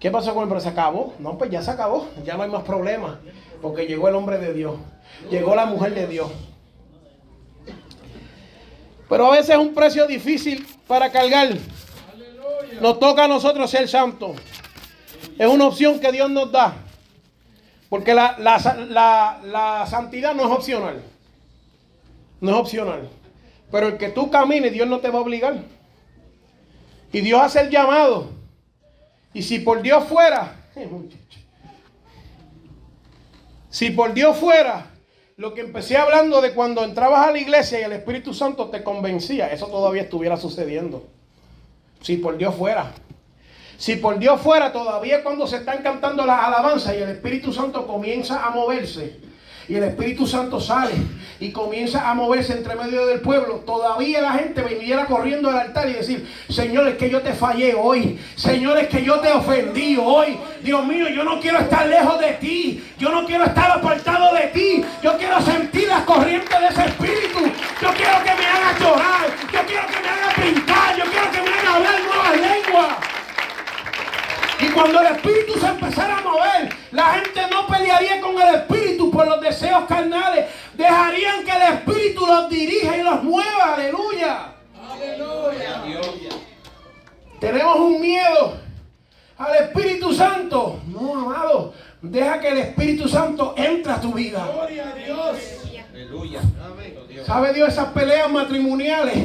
¿Qué 0.00 0.10
pasó 0.10 0.34
con 0.34 0.42
el 0.42 0.48
problema? 0.48 0.68
¿Se 0.68 0.68
acabó? 0.68 1.14
No, 1.20 1.38
pues 1.38 1.48
ya 1.48 1.62
se 1.62 1.70
acabó. 1.70 2.08
Ya 2.24 2.36
no 2.36 2.42
hay 2.42 2.50
más 2.50 2.64
problemas. 2.64 3.18
Porque 3.60 3.86
llegó 3.86 4.08
el 4.08 4.14
hombre 4.14 4.38
de 4.38 4.52
Dios. 4.52 4.76
Llegó 5.30 5.54
la 5.54 5.66
mujer 5.66 5.94
de 5.94 6.06
Dios. 6.06 6.30
Pero 9.08 9.26
a 9.26 9.30
veces 9.30 9.50
es 9.50 9.56
un 9.56 9.74
precio 9.74 10.06
difícil 10.06 10.66
para 10.86 11.10
cargar. 11.10 11.48
Nos 12.80 12.98
toca 12.98 13.24
a 13.24 13.28
nosotros 13.28 13.70
ser 13.70 13.88
santos. 13.88 14.36
Es 15.38 15.46
una 15.46 15.66
opción 15.66 15.98
que 15.98 16.12
Dios 16.12 16.30
nos 16.30 16.52
da. 16.52 16.76
Porque 17.88 18.12
la, 18.14 18.36
la, 18.38 19.86
santidad 19.88 20.34
no 20.34 20.44
es 20.44 20.50
opcional. 20.50 21.02
No 22.40 22.50
es 22.50 22.56
opcional. 22.56 23.08
Pero 23.70 23.88
el 23.88 23.96
que 23.96 24.10
tú 24.10 24.30
camines, 24.30 24.72
Dios 24.72 24.86
no 24.86 25.00
te 25.00 25.08
va 25.08 25.18
a 25.18 25.22
obligar. 25.22 25.56
Y 27.12 27.20
Dios 27.20 27.40
hace 27.40 27.60
el 27.62 27.70
llamado. 27.70 28.30
Y 29.32 29.42
si 29.42 29.60
por 29.60 29.80
Dios 29.80 30.04
fuera, 30.04 30.56
Si 33.70 33.90
por 33.90 34.14
Dios 34.14 34.36
fuera, 34.36 34.90
lo 35.36 35.54
que 35.54 35.60
empecé 35.60 35.96
hablando 35.96 36.40
de 36.40 36.52
cuando 36.52 36.84
entrabas 36.84 37.28
a 37.28 37.32
la 37.32 37.38
iglesia 37.38 37.80
y 37.80 37.84
el 37.84 37.92
Espíritu 37.92 38.34
Santo 38.34 38.68
te 38.68 38.82
convencía, 38.82 39.52
eso 39.52 39.66
todavía 39.66 40.02
estuviera 40.02 40.36
sucediendo. 40.36 41.06
Si 42.00 42.16
por 42.16 42.38
Dios 42.38 42.54
fuera. 42.54 42.92
Si 43.76 43.96
por 43.96 44.18
Dios 44.18 44.40
fuera, 44.40 44.72
todavía 44.72 45.22
cuando 45.22 45.46
se 45.46 45.58
están 45.58 45.82
cantando 45.82 46.26
las 46.26 46.42
alabanzas 46.42 46.94
y 46.94 47.02
el 47.02 47.10
Espíritu 47.10 47.52
Santo 47.52 47.86
comienza 47.86 48.44
a 48.44 48.50
moverse 48.50 49.27
y 49.68 49.74
el 49.74 49.84
Espíritu 49.84 50.26
Santo 50.26 50.60
sale 50.60 50.94
y 51.40 51.52
comienza 51.52 52.10
a 52.10 52.14
moverse 52.14 52.54
entre 52.54 52.74
medio 52.74 53.06
del 53.06 53.20
pueblo, 53.20 53.62
todavía 53.66 54.20
la 54.20 54.32
gente 54.32 54.62
viniera 54.62 55.06
corriendo 55.06 55.50
al 55.50 55.58
altar 55.58 55.88
y 55.88 55.92
decir, 55.92 56.28
Señor, 56.48 56.88
es 56.88 56.96
que 56.96 57.10
yo 57.10 57.20
te 57.20 57.32
fallé 57.32 57.74
hoy, 57.74 58.18
Señor, 58.34 58.78
es 58.78 58.88
que 58.88 59.04
yo 59.04 59.20
te 59.20 59.30
ofendí 59.30 59.96
hoy, 59.96 60.38
Dios 60.62 60.84
mío, 60.84 61.08
yo 61.08 61.22
no 61.22 61.38
quiero 61.38 61.58
estar 61.58 61.86
lejos 61.86 62.18
de 62.18 62.32
ti, 62.34 62.82
yo 62.98 63.10
no 63.10 63.24
quiero 63.24 63.44
estar 63.44 63.70
apartado 63.70 64.34
de 64.34 64.48
ti, 64.48 64.84
yo 65.02 65.16
quiero 65.16 65.40
sentir 65.42 65.86
las 65.86 66.02
corrientes 66.02 66.60
de 66.60 66.66
ese 66.66 66.86
Espíritu, 66.86 67.40
yo 67.80 67.92
quiero 67.94 68.18
que 68.24 68.34
me 68.34 68.46
haga 68.46 68.78
llorar, 68.80 69.26
yo 69.52 69.60
quiero 69.66 69.86
que 69.86 70.00
me 70.00 70.08
haga 70.08 70.34
pintar, 70.42 70.96
yo 70.96 71.04
quiero 71.04 71.30
que 71.30 71.42
me 71.42 71.58
haga 71.58 71.74
hablar 71.74 71.94
nuevas 72.02 72.40
lenguas. 72.40 73.17
Y 74.60 74.66
cuando 74.70 75.00
el 75.00 75.06
espíritu 75.06 75.58
se 75.58 75.66
empezara 75.66 76.18
a 76.18 76.22
mover, 76.22 76.68
la 76.92 77.14
gente 77.14 77.40
no 77.50 77.66
pelearía 77.66 78.20
con 78.20 78.40
el 78.40 78.56
espíritu 78.56 79.10
por 79.10 79.26
los 79.26 79.40
deseos 79.40 79.84
carnales. 79.86 80.46
Dejarían 80.74 81.44
que 81.44 81.50
el 81.50 81.74
espíritu 81.74 82.26
los 82.26 82.48
dirija 82.48 82.96
y 82.96 83.02
los 83.02 83.22
mueva. 83.22 83.74
Aleluya. 83.74 84.54
Aleluya. 84.90 85.82
Tenemos 87.40 87.76
un 87.76 88.00
miedo 88.00 88.56
al 89.36 89.54
Espíritu 89.64 90.12
Santo. 90.12 90.80
No, 90.88 91.14
amado. 91.14 91.74
Deja 92.02 92.40
que 92.40 92.48
el 92.48 92.58
Espíritu 92.58 93.08
Santo 93.08 93.54
entre 93.56 93.92
a 93.92 94.00
tu 94.00 94.12
vida. 94.12 94.44
Gloria 94.52 94.90
a 94.90 94.94
Dios. 94.94 95.36
Aleluya. 95.92 96.40
¿Sabe 97.24 97.52
Dios 97.52 97.68
esas 97.68 97.88
peleas 97.88 98.30
matrimoniales? 98.30 99.16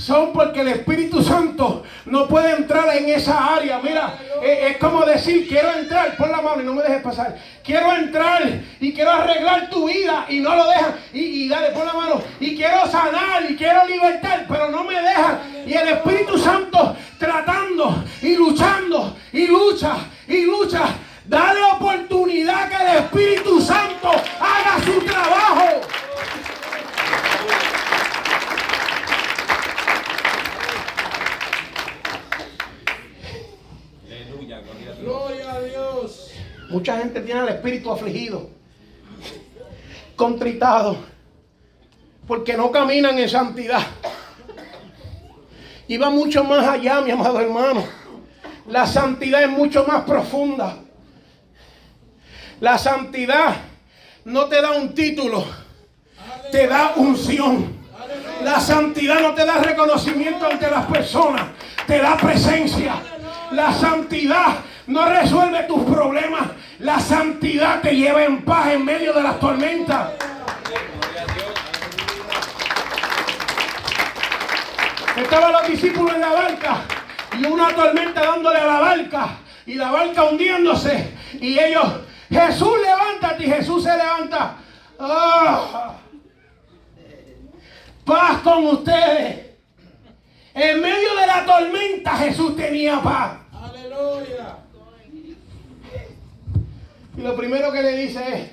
Son 0.00 0.32
porque 0.32 0.62
el 0.62 0.68
Espíritu 0.68 1.22
Santo 1.22 1.84
no 2.06 2.26
puede 2.26 2.56
entrar 2.56 2.96
en 2.96 3.08
esa 3.10 3.54
área. 3.54 3.80
Mira, 3.82 4.14
eh, 4.42 4.68
es, 4.70 4.76
como 4.78 5.04
decir, 5.04 5.46
quiero 5.46 5.72
entrar, 5.72 6.16
pon 6.16 6.30
la 6.30 6.40
mano 6.40 6.62
y 6.62 6.64
no 6.64 6.74
me 6.74 6.82
dejes 6.82 7.02
pasar. 7.02 7.36
Quiero 7.62 7.94
entrar 7.94 8.42
y 8.80 8.92
quiero 8.92 9.10
arreglar 9.10 9.68
tu 9.68 9.86
vida 9.86 10.24
y 10.28 10.40
no 10.40 10.56
lo 10.56 10.66
dejan. 10.68 10.94
Y, 11.12 11.20
y 11.20 11.48
dale, 11.48 11.70
pon 11.70 11.86
la 11.86 11.92
mano. 11.92 12.22
Y 12.40 12.56
quiero 12.56 12.86
sanar 12.86 13.48
y 13.48 13.56
quiero 13.56 13.86
libertar, 13.86 14.46
pero 14.48 14.70
no 14.70 14.84
me 14.84 14.94
dejan. 14.94 15.38
Y 15.66 15.74
el 15.74 15.88
Espíritu 15.88 16.38
Santo 16.38 16.96
tratando 17.18 18.02
y 18.22 18.36
luchando 18.36 19.16
y 19.32 19.46
lucha 19.46 19.96
y 20.26 20.42
lucha. 20.42 20.86
Dale 21.26 21.60
oportunidad 21.76 22.68
que 22.70 22.76
el 22.76 23.04
Espíritu 23.04 23.60
Santo 23.60 24.08
haga 24.08 24.84
su 24.84 25.00
trabajo. 25.02 25.80
Mucha 36.70 36.98
gente 36.98 37.20
tiene 37.20 37.40
el 37.40 37.48
espíritu 37.48 37.90
afligido, 37.90 38.48
contritado, 40.14 40.96
porque 42.28 42.56
no 42.56 42.70
caminan 42.70 43.18
en 43.18 43.28
santidad. 43.28 43.82
Y 45.88 45.96
va 45.96 46.10
mucho 46.10 46.44
más 46.44 46.64
allá, 46.66 47.00
mi 47.00 47.10
amado 47.10 47.40
hermano. 47.40 47.84
La 48.68 48.86
santidad 48.86 49.42
es 49.42 49.50
mucho 49.50 49.84
más 49.84 50.04
profunda. 50.04 50.76
La 52.60 52.78
santidad 52.78 53.56
no 54.24 54.46
te 54.46 54.62
da 54.62 54.70
un 54.70 54.94
título, 54.94 55.44
te 56.52 56.68
da 56.68 56.92
unción. 56.94 57.80
La 58.44 58.60
santidad 58.60 59.20
no 59.20 59.34
te 59.34 59.44
da 59.44 59.58
reconocimiento 59.58 60.46
ante 60.46 60.70
las 60.70 60.86
personas, 60.86 61.48
te 61.84 61.98
da 61.98 62.16
presencia. 62.16 62.94
La 63.50 63.72
santidad 63.72 64.69
no 64.90 65.06
resuelve 65.06 65.62
tus 65.64 65.84
problemas. 65.84 66.48
La 66.80 66.98
santidad 66.98 67.80
te 67.80 67.94
lleva 67.94 68.24
en 68.24 68.42
paz 68.42 68.72
en 68.72 68.84
medio 68.84 69.12
de 69.12 69.22
las 69.22 69.38
tormentas. 69.38 70.10
Estaban 75.16 75.52
los 75.52 75.68
discípulos 75.68 76.14
en 76.14 76.20
la 76.20 76.32
barca 76.32 76.82
y 77.38 77.46
una 77.46 77.74
tormenta 77.74 78.20
dándole 78.20 78.58
a 78.58 78.66
la 78.66 78.80
barca 78.80 79.28
y 79.66 79.74
la 79.74 79.90
barca 79.90 80.24
hundiéndose. 80.24 81.14
Y 81.40 81.58
ellos, 81.58 81.86
Jesús, 82.28 82.72
levántate. 82.82 83.44
Y 83.44 83.50
Jesús 83.50 83.84
se 83.84 83.96
levanta. 83.96 84.56
Ah. 84.98 85.94
paz 88.04 88.40
con 88.42 88.66
ustedes. 88.66 89.50
En 90.52 90.80
medio 90.80 91.14
de 91.14 91.26
la 91.26 91.46
tormenta 91.46 92.16
Jesús 92.16 92.56
tenía 92.56 93.00
paz. 93.00 93.38
Aleluya. 93.52 94.59
Y 97.20 97.22
lo 97.22 97.36
primero 97.36 97.70
que 97.70 97.82
le 97.82 97.96
dice 97.96 98.24
es, 98.34 98.48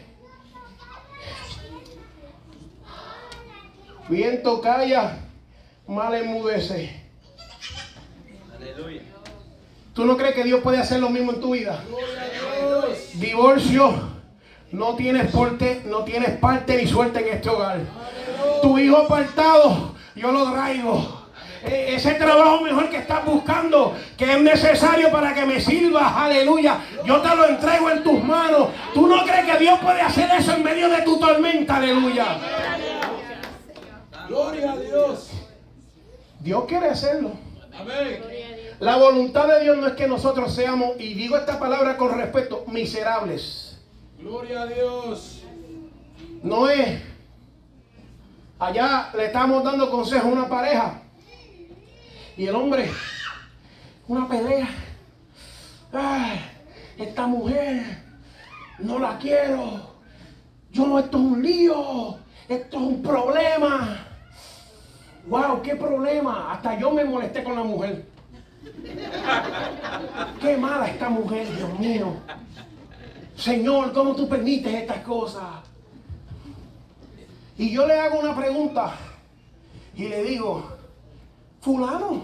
viento 4.09 4.59
calla, 4.59 5.19
mal 5.87 6.13
enmudece. 6.13 7.01
Aleluya. 8.53 9.03
¿Tú 9.93 10.03
no 10.03 10.17
crees 10.17 10.35
que 10.35 10.43
Dios 10.43 10.59
puede 10.59 10.79
hacer 10.79 10.99
lo 10.99 11.09
mismo 11.09 11.31
en 11.31 11.39
tu 11.39 11.53
vida? 11.53 11.81
Divorcio, 13.13 14.09
no 14.73 14.95
tienes, 14.97 15.31
porte, 15.31 15.83
no 15.85 16.03
tienes 16.03 16.37
parte 16.37 16.75
ni 16.75 16.89
suerte 16.89 17.21
en 17.21 17.37
este 17.37 17.47
hogar. 17.47 17.79
Tu 18.61 18.77
hijo 18.79 18.97
apartado, 18.97 19.95
yo 20.13 20.29
lo 20.33 20.51
traigo. 20.51 21.16
E-, 21.63 21.95
ese 21.95 22.13
trabajo 22.15 22.61
mejor 22.61 22.89
que 22.89 22.97
estás 22.97 23.25
buscando, 23.25 23.95
que 24.17 24.31
es 24.33 24.41
necesario 24.41 25.11
para 25.11 25.33
que 25.33 25.45
me 25.45 25.59
sirvas, 25.59 26.11
aleluya, 26.15 26.79
yo 27.05 27.21
te 27.21 27.35
lo 27.35 27.45
entrego 27.47 27.89
en 27.89 28.03
tus 28.03 28.23
manos. 28.23 28.69
¿Tú 28.93 29.07
no 29.07 29.23
crees 29.23 29.45
que 29.45 29.57
Dios 29.59 29.79
puede 29.79 30.01
hacer 30.01 30.29
eso 30.37 30.53
en 30.53 30.63
medio 30.63 30.89
de 30.89 31.01
tu 31.01 31.19
tormenta, 31.19 31.77
aleluya? 31.77 32.25
Gloria 34.27 34.73
a 34.73 34.77
Dios. 34.77 35.29
Dios 36.39 36.65
quiere 36.67 36.89
hacerlo. 36.89 37.31
La 38.79 38.97
voluntad 38.97 39.47
de 39.47 39.61
Dios 39.61 39.77
no 39.77 39.87
es 39.87 39.93
que 39.93 40.07
nosotros 40.07 40.53
seamos, 40.53 40.99
y 40.99 41.13
digo 41.13 41.37
esta 41.37 41.59
palabra 41.59 41.97
con 41.97 42.17
respeto, 42.17 42.63
miserables. 42.67 43.79
Gloria 44.19 44.63
a 44.63 44.65
Dios. 44.67 45.43
No 46.43 46.69
es. 46.69 47.01
Allá 48.59 49.09
le 49.15 49.25
estamos 49.25 49.63
dando 49.63 49.89
consejo 49.89 50.27
a 50.27 50.31
una 50.31 50.49
pareja. 50.49 51.01
Y 52.37 52.45
el 52.45 52.55
hombre, 52.55 52.91
una 54.07 54.27
pelea. 54.27 54.69
Ay, 55.91 56.39
esta 56.97 57.25
mujer, 57.25 57.83
no 58.77 58.99
la 58.99 59.17
quiero. 59.17 59.95
Yo, 60.71 60.99
esto 60.99 61.17
es 61.17 61.23
un 61.23 61.41
lío. 61.41 62.17
Esto 62.47 62.77
es 62.77 62.83
un 62.83 63.01
problema. 63.01 64.05
Wow, 65.25 65.63
qué 65.63 65.75
problema. 65.75 66.53
Hasta 66.53 66.79
yo 66.79 66.91
me 66.91 67.03
molesté 67.03 67.43
con 67.43 67.55
la 67.55 67.63
mujer. 67.63 68.05
Qué 70.39 70.57
mala 70.57 70.89
esta 70.89 71.09
mujer, 71.09 71.47
Dios 71.55 71.79
mío. 71.79 72.13
Señor, 73.35 73.93
¿cómo 73.93 74.15
tú 74.15 74.29
permites 74.29 74.73
estas 74.73 74.99
cosas? 74.99 75.43
Y 77.57 77.71
yo 77.71 77.87
le 77.87 77.99
hago 77.99 78.19
una 78.19 78.35
pregunta 78.35 78.93
y 79.95 80.07
le 80.07 80.23
digo, 80.23 80.76
fulano, 81.67 82.21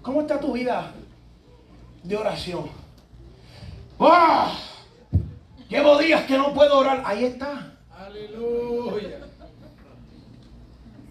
¿cómo 0.00 0.22
está 0.22 0.40
tu 0.40 0.52
vida 0.52 0.90
de 2.02 2.16
oración? 2.16 2.64
¡Ah! 4.00 4.54
Llevo 5.68 5.98
días 5.98 6.22
que 6.22 6.38
no 6.38 6.54
puedo 6.54 6.78
orar. 6.78 7.02
Ahí 7.04 7.24
está. 7.24 7.74
Aleluya. 7.94 9.18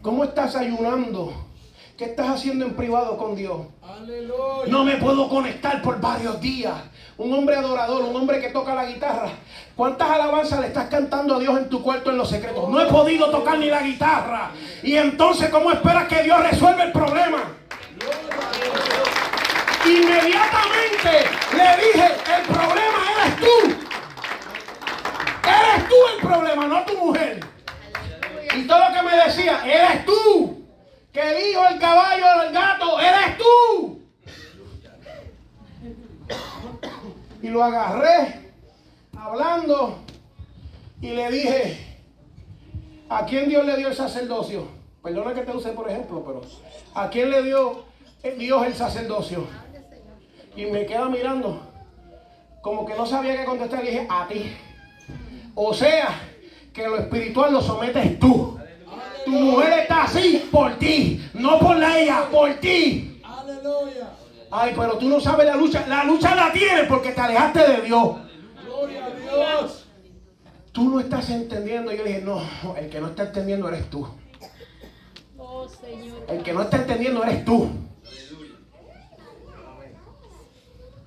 ¿Cómo 0.02 0.24
estás 0.24 0.56
ayunando? 0.56 1.32
¿Qué 1.96 2.06
estás 2.06 2.30
haciendo 2.30 2.66
en 2.66 2.76
privado 2.76 3.18
con 3.18 3.36
Dios? 3.36 3.68
Aleluya. 3.84 4.68
No 4.68 4.84
me 4.84 4.98
puedo 4.98 5.30
conectar 5.30 5.80
por 5.84 6.02
varios 6.02 6.42
días. 6.42 6.76
Un 7.20 7.34
hombre 7.34 7.56
adorador, 7.56 8.04
un 8.04 8.16
hombre 8.16 8.42
que 8.42 8.50
toca 8.50 8.74
la 8.74 8.86
guitarra. 8.86 9.30
¿Cuántas 9.78 10.10
alabanzas 10.10 10.60
le 10.60 10.68
estás 10.68 10.88
cantando 10.88 11.36
a 11.36 11.40
Dios 11.40 11.56
en 11.56 11.70
tu 11.70 11.84
cuarto 11.84 12.10
en 12.10 12.18
los 12.18 12.28
secretos? 12.28 12.68
No 12.68 12.82
he 12.82 12.88
podido 12.88 13.30
tocar 13.30 13.60
ni 13.60 13.68
la 13.68 13.84
guitarra. 13.84 14.50
Y 14.82 14.96
entonces, 14.96 15.50
¿cómo 15.50 15.72
esperas 15.72 16.08
que 16.08 16.24
Dios 16.24 16.42
resuelva 16.50 16.84
el 16.84 16.92
problema? 16.92 17.44
Inmediatamente 19.86 21.30
le 21.56 21.86
dije, 21.86 22.08
el 22.38 22.44
problema 22.48 22.98
eres 23.14 23.36
tú. 23.40 23.76
Eres 25.48 25.88
tú 25.88 25.96
el 26.16 26.28
problema, 26.28 26.68
no 26.68 26.84
tu 26.84 26.98
mujer. 26.98 27.46
Y 28.56 28.64
todo 28.64 28.80
lo 28.80 28.96
que 28.96 29.02
me 29.04 29.16
decía, 29.26 29.62
eres 29.64 30.06
tú. 30.08 30.66
Que 31.14 31.22
el 31.22 31.52
hijo, 31.52 31.68
el 31.68 31.80
caballo, 31.80 32.42
el 32.48 32.52
gato, 32.52 33.00
eres 33.00 33.38
tú. 33.38 34.02
Y 37.44 37.50
lo 37.50 37.64
agarré 37.64 38.47
hablando 39.20 40.00
y 41.02 41.10
le 41.10 41.32
dije, 41.32 42.00
¿a 43.10 43.26
quién 43.26 43.50
Dios 43.50 43.66
le 43.66 43.78
dio 43.78 43.88
el 43.88 43.96
sacerdocio? 43.96 44.68
Perdona 45.04 45.34
que 45.34 45.42
te 45.42 45.56
use 45.56 45.70
por 45.70 45.90
ejemplo, 45.90 46.24
pero 46.26 46.42
¿a 46.94 47.10
quién 47.10 47.32
le 47.32 47.44
dio 47.44 47.86
Dios 48.38 48.66
el 48.66 48.76
sacerdocio? 48.76 49.48
Y 50.56 50.66
me 50.66 50.86
queda 50.86 51.08
mirando, 51.08 51.62
como 52.62 52.86
que 52.86 52.96
no 52.96 53.06
sabía 53.06 53.38
qué 53.38 53.46
contestar, 53.46 53.84
y 53.84 53.88
dije, 53.88 54.08
a 54.10 54.28
ti. 54.28 54.52
O 55.54 55.74
sea, 55.74 56.10
que 56.74 56.88
lo 56.88 56.98
espiritual 56.98 57.54
lo 57.54 57.62
sometes 57.62 58.20
tú. 58.20 58.58
Tu 59.26 59.32
mujer 59.32 59.80
está 59.80 60.04
así 60.04 60.48
por 60.52 60.76
ti, 60.76 61.30
no 61.34 61.60
por 61.60 61.78
la 61.78 62.00
ella, 62.00 62.28
por 62.32 62.54
ti. 62.56 63.22
Aleluya. 63.24 64.10
Ay, 64.50 64.74
pero 64.76 64.98
tú 64.98 65.10
no 65.10 65.20
sabes 65.20 65.46
la 65.46 65.56
lucha. 65.56 65.86
La 65.88 66.04
lucha 66.06 66.34
la 66.34 66.52
tienes 66.52 66.88
porque 66.88 67.12
te 67.12 67.22
alejaste 67.22 67.60
de 67.60 67.82
Dios. 67.82 68.16
Dios. 69.36 69.88
Tú 70.72 70.90
no 70.90 71.00
estás 71.00 71.30
entendiendo. 71.30 71.92
Yo 71.92 72.04
dije, 72.04 72.22
no, 72.22 72.42
el 72.78 72.90
que 72.90 73.00
no 73.00 73.08
está 73.08 73.24
entendiendo 73.24 73.68
eres 73.68 73.90
tú. 73.90 74.08
Oh, 75.38 75.68
el 76.28 76.44
que 76.44 76.54
no 76.54 76.62
está 76.62 76.78
entendiendo 76.78 77.24
eres 77.24 77.46
tú. 77.46 77.70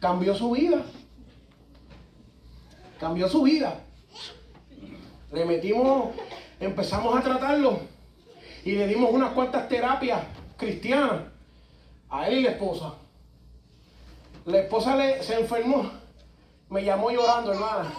Cambió 0.00 0.34
su 0.34 0.50
vida. 0.50 0.82
Cambió 2.98 3.28
su 3.28 3.42
vida. 3.42 3.80
Le 5.32 5.44
metimos, 5.44 6.14
empezamos 6.58 7.16
a 7.16 7.22
tratarlo 7.22 7.80
y 8.64 8.72
le 8.72 8.86
dimos 8.86 9.10
unas 9.12 9.32
cuantas 9.32 9.68
terapias 9.68 10.20
cristianas 10.56 11.22
a 12.08 12.28
él 12.28 12.38
y 12.38 12.42
la 12.42 12.50
esposa. 12.50 12.94
La 14.46 14.58
esposa 14.58 14.96
le, 14.96 15.22
se 15.22 15.38
enfermó, 15.38 15.90
me 16.68 16.84
llamó 16.84 17.10
llorando, 17.10 17.52
hermana. 17.52 17.92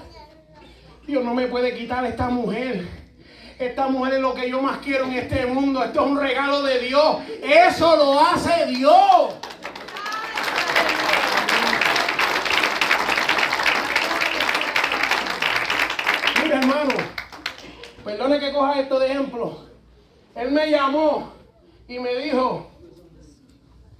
Dios 1.07 1.23
no 1.23 1.33
me 1.33 1.47
puede 1.47 1.75
quitar 1.75 2.05
esta 2.05 2.29
mujer. 2.29 2.87
Esta 3.57 3.87
mujer 3.87 4.15
es 4.15 4.19
lo 4.21 4.33
que 4.33 4.49
yo 4.49 4.61
más 4.61 4.79
quiero 4.79 5.05
en 5.05 5.13
este 5.13 5.45
mundo. 5.45 5.83
Esto 5.83 6.03
es 6.03 6.11
un 6.11 6.19
regalo 6.19 6.63
de 6.63 6.79
Dios. 6.79 7.17
Eso 7.43 7.95
lo 7.95 8.19
hace 8.19 8.65
Dios. 8.67 9.35
Mira, 16.43 16.57
hermano, 16.57 16.93
perdone 18.03 18.39
que 18.39 18.51
coja 18.51 18.79
esto 18.79 18.99
de 18.99 19.07
ejemplo. 19.07 19.65
Él 20.35 20.51
me 20.51 20.69
llamó 20.71 21.33
y 21.87 21.99
me 21.99 22.15
dijo, 22.15 22.71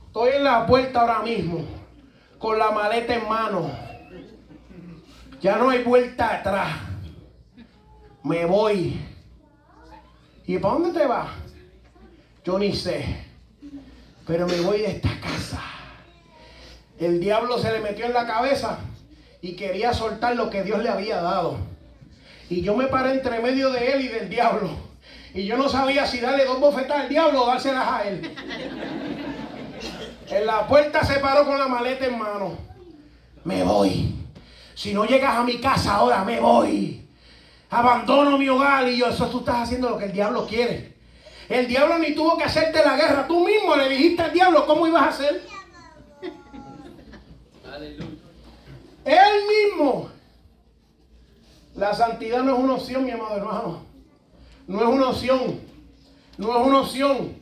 estoy 0.08 0.32
en 0.38 0.44
la 0.44 0.66
puerta 0.66 1.02
ahora 1.02 1.20
mismo, 1.20 1.66
con 2.40 2.58
la 2.58 2.72
maleta 2.72 3.14
en 3.16 3.28
mano. 3.28 3.70
Ya 5.40 5.58
no 5.58 5.70
hay 5.70 5.84
vuelta 5.84 6.36
atrás. 6.36 6.91
Me 8.24 8.46
voy. 8.46 9.00
¿Y 10.46 10.58
para 10.58 10.74
dónde 10.76 11.00
te 11.00 11.08
vas? 11.08 11.30
Yo 12.44 12.60
ni 12.60 12.74
sé. 12.74 13.26
Pero 14.28 14.48
me 14.48 14.60
voy 14.62 14.80
de 14.80 14.92
esta 14.92 15.20
casa. 15.20 15.62
El 17.00 17.20
diablo 17.20 17.58
se 17.58 17.72
le 17.72 17.80
metió 17.80 18.06
en 18.06 18.14
la 18.14 18.28
cabeza 18.28 18.80
y 19.42 19.54
quería 19.56 19.94
soltar 19.94 20.36
lo 20.36 20.50
que 20.50 20.64
Dios 20.64 20.84
le 20.84 20.90
había 20.90 21.22
dado. 21.22 21.58
Y 22.50 22.62
yo 22.62 22.76
me 22.76 22.88
paré 22.88 23.14
entre 23.14 23.42
medio 23.42 23.72
de 23.72 23.92
él 23.92 24.02
y 24.02 24.08
del 24.10 24.30
diablo. 24.30 24.70
Y 25.34 25.46
yo 25.46 25.58
no 25.58 25.70
sabía 25.70 26.06
si 26.06 26.20
darle 26.20 26.46
dos 26.46 26.60
bofetadas 26.60 27.04
al 27.04 27.10
diablo 27.10 27.44
o 27.44 27.48
dárselas 27.48 27.88
a 27.88 28.04
él. 28.04 28.36
En 30.30 30.46
la 30.46 30.68
puerta 30.68 31.04
se 31.04 31.20
paró 31.20 31.46
con 31.46 31.58
la 31.58 31.68
maleta 31.68 32.06
en 32.06 32.20
mano. 32.20 32.58
Me 33.44 33.64
voy. 33.64 34.14
Si 34.76 34.94
no 34.94 35.06
llegas 35.06 35.36
a 35.36 35.44
mi 35.44 35.60
casa 35.60 35.96
ahora, 35.96 36.24
me 36.24 36.40
voy. 36.40 37.08
Abandono 37.72 38.38
mi 38.38 38.50
hogar 38.50 38.90
y 38.90 38.98
yo, 38.98 39.08
eso 39.08 39.28
tú 39.30 39.40
estás 39.40 39.64
haciendo 39.64 39.90
lo 39.90 39.98
que 39.98 40.06
el 40.06 40.12
diablo 40.12 40.46
quiere. 40.46 40.94
El 41.48 41.68
diablo 41.68 41.98
ni 42.00 42.14
tuvo 42.14 42.38
que 42.38 42.44
hacerte 42.44 42.84
la 42.84 42.98
guerra. 42.98 43.26
Tú 43.28 43.46
mismo 43.46 43.76
le 43.78 43.88
dijiste 43.88 44.22
al 44.22 44.34
diablo 44.34 44.68
cómo 44.68 44.88
ibas 44.88 45.04
a 45.04 45.08
hacer. 45.08 45.42
Él 49.06 49.44
mismo. 49.48 50.10
La 51.76 51.96
santidad 51.96 52.44
no 52.44 52.58
es 52.58 52.60
una 52.60 52.74
opción, 52.74 53.06
mi 53.06 53.12
amado 53.12 53.38
hermano. 53.38 53.86
No 54.68 54.82
es 54.82 54.88
una 54.88 55.08
opción. 55.08 55.62
No 56.38 56.60
es 56.60 56.68
una 56.68 56.80
opción. 56.82 57.38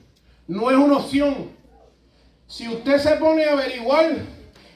No 0.47 0.69
es 0.69 0.77
una 0.77 0.97
opción. 0.97 1.51
Si 2.45 2.67
usted 2.67 2.99
se 2.99 3.15
pone 3.15 3.45
a 3.45 3.53
averiguar 3.53 4.11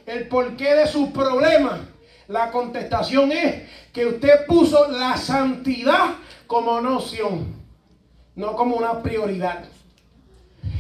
el 0.07 0.27
porqué 0.27 0.73
de 0.73 0.87
sus 0.87 1.09
problemas, 1.09 1.79
la 2.27 2.51
contestación 2.51 3.31
es 3.31 3.63
que 3.93 4.07
usted 4.07 4.45
puso 4.47 4.89
la 4.91 5.15
santidad 5.15 6.15
como 6.47 6.77
una 6.77 6.97
opción, 6.97 7.53
no 8.35 8.55
como 8.55 8.75
una 8.75 9.03
prioridad. 9.03 9.65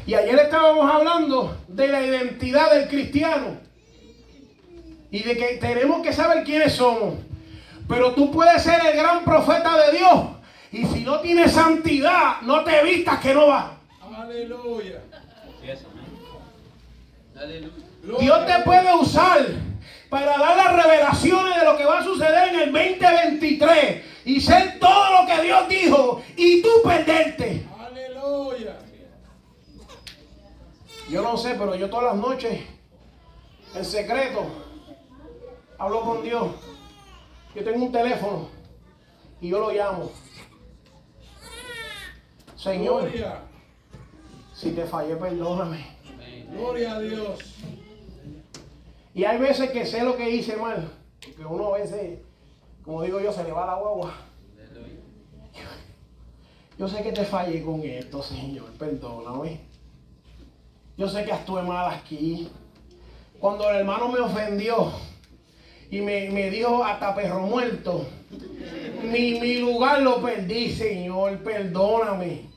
Y 0.07 0.15
ayer 0.15 0.37
estábamos 0.39 0.91
hablando 0.91 1.55
de 1.67 1.87
la 1.87 2.01
identidad 2.01 2.71
del 2.73 2.89
cristiano 2.89 3.57
y 5.11 5.19
de 5.21 5.37
que 5.37 5.57
tenemos 5.57 6.01
que 6.01 6.11
saber 6.11 6.43
quiénes 6.43 6.73
somos. 6.73 7.15
Pero 7.87 8.13
tú 8.13 8.31
puedes 8.31 8.63
ser 8.63 8.83
el 8.85 8.97
gran 8.97 9.23
profeta 9.23 9.77
de 9.77 9.97
Dios 9.97 10.23
y 10.71 10.85
si 10.85 11.03
no 11.03 11.19
tienes 11.19 11.51
santidad, 11.51 12.41
no 12.41 12.63
te 12.63 12.83
vistas 12.83 13.19
que 13.19 13.33
no 13.33 13.47
va. 13.47 13.77
Aleluya. 17.39 17.79
Dios 18.19 18.45
te 18.45 18.63
puede 18.63 18.93
usar 18.95 19.45
para 20.13 20.37
dar 20.37 20.55
las 20.55 20.85
revelaciones 20.85 21.59
de 21.59 21.65
lo 21.65 21.75
que 21.75 21.85
va 21.85 21.97
a 21.97 22.03
suceder 22.03 22.49
en 22.49 22.59
el 22.59 22.71
2023 22.71 24.03
y 24.25 24.39
ser 24.39 24.77
todo 24.77 25.21
lo 25.21 25.27
que 25.27 25.41
Dios 25.41 25.67
dijo 25.67 26.21
y 26.37 26.61
tú 26.61 26.69
perderte. 26.83 27.65
Aleluya. 27.79 28.77
Yo 31.09 31.23
no 31.23 31.35
sé, 31.35 31.55
pero 31.55 31.73
yo 31.73 31.89
todas 31.89 32.13
las 32.13 32.15
noches, 32.15 32.61
en 33.73 33.83
secreto, 33.83 34.45
hablo 35.79 36.01
con 36.01 36.21
Dios. 36.21 36.47
Yo 37.55 37.63
tengo 37.63 37.83
un 37.83 37.91
teléfono 37.91 38.49
y 39.41 39.49
yo 39.49 39.59
lo 39.59 39.71
llamo. 39.71 40.11
Señor, 42.55 43.11
si 44.53 44.73
te 44.73 44.85
fallé, 44.85 45.15
perdóname. 45.15 45.87
Gloria 46.51 46.97
a 46.97 46.99
Dios. 46.99 47.39
Y 49.13 49.25
hay 49.25 49.37
veces 49.37 49.69
que 49.71 49.85
sé 49.85 50.03
lo 50.03 50.17
que 50.17 50.29
hice 50.29 50.57
mal. 50.57 50.89
Que 51.19 51.45
uno 51.45 51.73
a 51.73 51.77
veces, 51.77 52.19
como 52.83 53.01
digo 53.03 53.19
yo, 53.19 53.31
se 53.31 53.43
le 53.43 53.51
va 53.51 53.65
la 53.65 53.75
guagua. 53.75 54.13
Yo 56.77 56.87
sé 56.87 57.03
que 57.03 57.11
te 57.11 57.23
fallé 57.23 57.63
con 57.63 57.81
esto, 57.83 58.23
Señor. 58.23 58.71
Perdóname. 58.79 59.59
Yo 60.97 61.07
sé 61.07 61.23
que 61.23 61.31
actué 61.31 61.61
mal 61.61 61.93
aquí. 61.93 62.49
Cuando 63.39 63.69
el 63.69 63.77
hermano 63.77 64.09
me 64.09 64.19
ofendió 64.19 64.91
y 65.91 66.01
me, 66.01 66.29
me 66.29 66.49
dijo 66.49 66.83
hasta 66.83 67.13
perro 67.13 67.41
muerto, 67.41 68.07
mi, 69.03 69.39
mi 69.39 69.59
lugar 69.59 70.01
lo 70.01 70.21
perdí, 70.21 70.71
Señor. 70.71 71.37
Perdóname. 71.43 72.52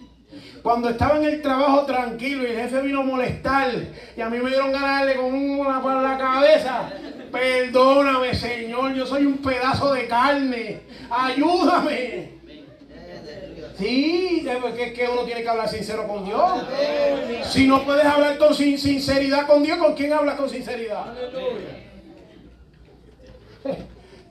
Cuando 0.66 0.88
estaba 0.88 1.18
en 1.18 1.24
el 1.26 1.40
trabajo 1.42 1.86
tranquilo 1.86 2.42
y 2.42 2.46
el 2.46 2.56
jefe 2.56 2.80
vino 2.80 3.02
a 3.02 3.04
molestar 3.04 3.72
y 4.16 4.20
a 4.20 4.28
mí 4.28 4.38
me 4.38 4.48
dieron 4.48 4.72
ganas 4.72 5.02
de 5.02 5.06
darle 5.06 5.14
con 5.14 5.32
una 5.32 5.80
para 5.80 6.02
la 6.02 6.18
cabeza. 6.18 6.90
Perdóname, 7.30 8.34
Señor, 8.34 8.92
yo 8.92 9.06
soy 9.06 9.26
un 9.26 9.38
pedazo 9.38 9.92
de 9.92 10.08
carne. 10.08 10.80
Ayúdame. 11.08 12.32
Sí, 13.78 14.44
es 14.44 14.92
que 14.92 15.08
uno 15.08 15.22
tiene 15.22 15.44
que 15.44 15.48
hablar 15.48 15.68
sincero 15.68 16.08
con 16.08 16.24
Dios. 16.24 16.64
Si 17.44 17.68
no 17.68 17.84
puedes 17.84 18.04
hablar 18.04 18.36
con 18.36 18.52
sinceridad 18.52 19.46
con 19.46 19.62
Dios, 19.62 19.78
¿con 19.78 19.94
quién 19.94 20.14
hablas 20.14 20.34
con 20.34 20.50
sinceridad? 20.50 21.14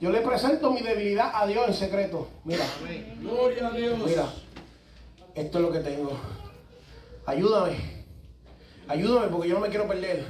Yo 0.02 0.10
le 0.10 0.20
presento 0.20 0.70
mi 0.70 0.82
debilidad 0.82 1.30
a 1.32 1.46
Dios 1.46 1.66
en 1.66 1.72
secreto. 1.72 2.28
Mira. 2.44 2.66
Gloria 3.22 3.68
a 3.68 3.70
Dios. 3.70 3.98
Mira 4.04 4.26
esto 5.36 5.58
es 5.58 5.64
lo 5.64 5.70
que 5.70 5.80
tengo. 5.80 6.18
Ayúdame. 7.26 7.76
Ayúdame 8.88 9.28
porque 9.28 9.48
yo 9.48 9.54
no 9.54 9.60
me 9.60 9.68
quiero 9.68 9.86
perder. 9.86 10.24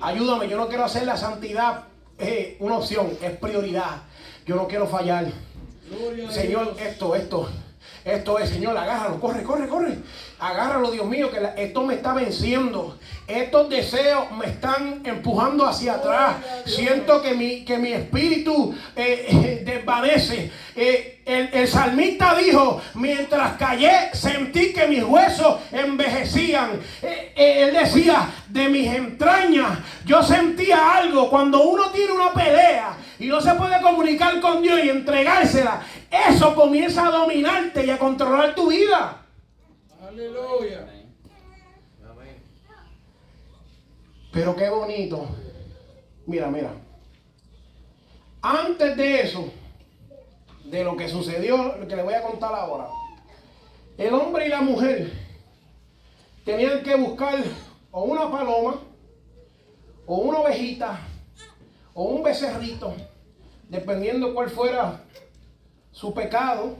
Ayúdame, 0.00 0.48
yo 0.48 0.56
no 0.56 0.68
quiero 0.68 0.84
hacer 0.84 1.04
la 1.04 1.16
santidad 1.16 1.84
eh, 2.18 2.56
una 2.58 2.78
opción, 2.78 3.16
es 3.22 3.36
prioridad. 3.36 4.02
Yo 4.44 4.56
no 4.56 4.66
quiero 4.66 4.86
fallar. 4.86 5.26
Señor, 6.30 6.74
esto, 6.80 7.14
esto. 7.14 7.48
Esto 8.04 8.38
es, 8.38 8.48
Señor, 8.48 8.76
agárralo, 8.76 9.20
corre, 9.20 9.42
corre, 9.42 9.68
corre. 9.68 9.98
Agárralo, 10.38 10.90
Dios 10.90 11.06
mío, 11.06 11.30
que 11.30 11.62
esto 11.62 11.84
me 11.84 11.94
está 11.94 12.14
venciendo. 12.14 12.98
Estos 13.26 13.68
deseos 13.68 14.30
me 14.32 14.46
están 14.46 15.02
empujando 15.04 15.66
hacia 15.66 15.94
atrás. 15.94 16.36
Siento 16.64 17.20
que 17.20 17.34
mi, 17.34 17.64
que 17.64 17.78
mi 17.78 17.92
espíritu 17.92 18.74
eh, 18.96 19.26
eh, 19.30 19.62
desvanece. 19.64 20.50
Eh, 21.28 21.50
el, 21.52 21.60
el, 21.60 21.68
salmista 21.68 22.34
dijo, 22.34 22.80
mientras 22.94 23.58
callé, 23.58 24.10
sentí 24.14 24.72
que 24.72 24.86
mis 24.86 25.04
huesos 25.04 25.60
envejecían. 25.70 26.80
él 27.36 27.74
decía, 27.74 28.30
de 28.48 28.68
mis 28.68 28.86
entrañas, 28.86 29.78
yo 30.06 30.22
sentía 30.22 30.96
algo. 30.96 31.28
Cuando 31.28 31.62
uno 31.62 31.90
tiene 31.90 32.12
una 32.12 32.32
pelea 32.32 32.96
y 33.18 33.26
no 33.26 33.40
se 33.42 33.54
puede 33.54 33.80
comunicar 33.82 34.40
con 34.40 34.62
Dios 34.62 34.80
y 34.82 34.88
entregársela, 34.88 35.82
eso 36.10 36.54
comienza 36.54 37.06
a 37.06 37.10
dominarte 37.10 37.84
y 37.84 37.90
a 37.90 37.98
controlar 37.98 38.54
tu 38.54 38.70
vida. 38.70 39.22
Aleluya. 40.08 40.86
Pero 44.32 44.56
qué 44.56 44.68
bonito. 44.68 45.28
Mira, 46.26 46.48
mira. 46.48 46.70
Antes 48.40 48.96
de 48.96 49.22
eso, 49.22 49.52
de 50.70 50.84
lo 50.84 50.96
que 50.96 51.08
sucedió, 51.08 51.76
lo 51.76 51.88
que 51.88 51.96
le 51.96 52.02
voy 52.02 52.14
a 52.14 52.22
contar 52.22 52.54
ahora, 52.54 52.88
el 53.96 54.14
hombre 54.14 54.46
y 54.46 54.48
la 54.50 54.60
mujer 54.60 55.12
tenían 56.44 56.82
que 56.82 56.94
buscar 56.94 57.42
o 57.90 58.04
una 58.04 58.30
paloma, 58.30 58.80
o 60.06 60.16
una 60.16 60.38
ovejita, 60.38 61.00
o 61.94 62.04
un 62.04 62.22
becerrito, 62.22 62.94
dependiendo 63.68 64.34
cuál 64.34 64.50
fuera 64.50 65.00
su 65.90 66.14
pecado, 66.14 66.76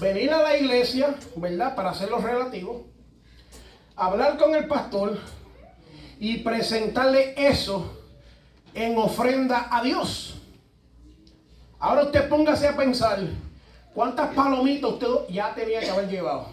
venir 0.00 0.30
a 0.32 0.42
la 0.42 0.56
iglesia, 0.56 1.14
¿verdad? 1.36 1.74
Para 1.74 1.90
hacerlo 1.90 2.18
relativo, 2.18 2.86
hablar 3.96 4.36
con 4.36 4.54
el 4.54 4.66
pastor 4.66 5.18
y 6.20 6.38
presentarle 6.38 7.34
eso 7.36 8.04
en 8.74 8.98
ofrenda 8.98 9.68
a 9.70 9.82
Dios. 9.82 10.37
Ahora 11.80 12.04
usted 12.04 12.28
póngase 12.28 12.66
a 12.66 12.76
pensar 12.76 13.20
cuántas 13.94 14.34
palomitas 14.34 14.92
usted 14.92 15.06
ya 15.30 15.54
tenía 15.54 15.80
que 15.80 15.90
haber 15.90 16.08
llevado. 16.08 16.46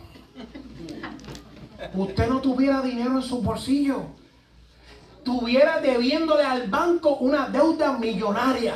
Usted 1.93 2.27
no 2.27 2.41
tuviera 2.41 2.81
dinero 2.81 3.17
en 3.17 3.23
su 3.23 3.41
bolsillo. 3.41 4.03
Tuviera 5.23 5.81
debiéndole 5.81 6.43
al 6.43 6.69
banco 6.69 7.15
una 7.15 7.49
deuda 7.49 7.97
millonaria. 7.97 8.75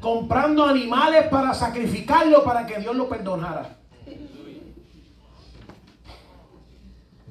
Comprando 0.00 0.64
animales 0.64 1.26
para 1.28 1.54
sacrificarlo 1.54 2.42
para 2.42 2.66
que 2.66 2.78
Dios 2.78 2.94
lo 2.96 3.08
perdonara. 3.08 3.76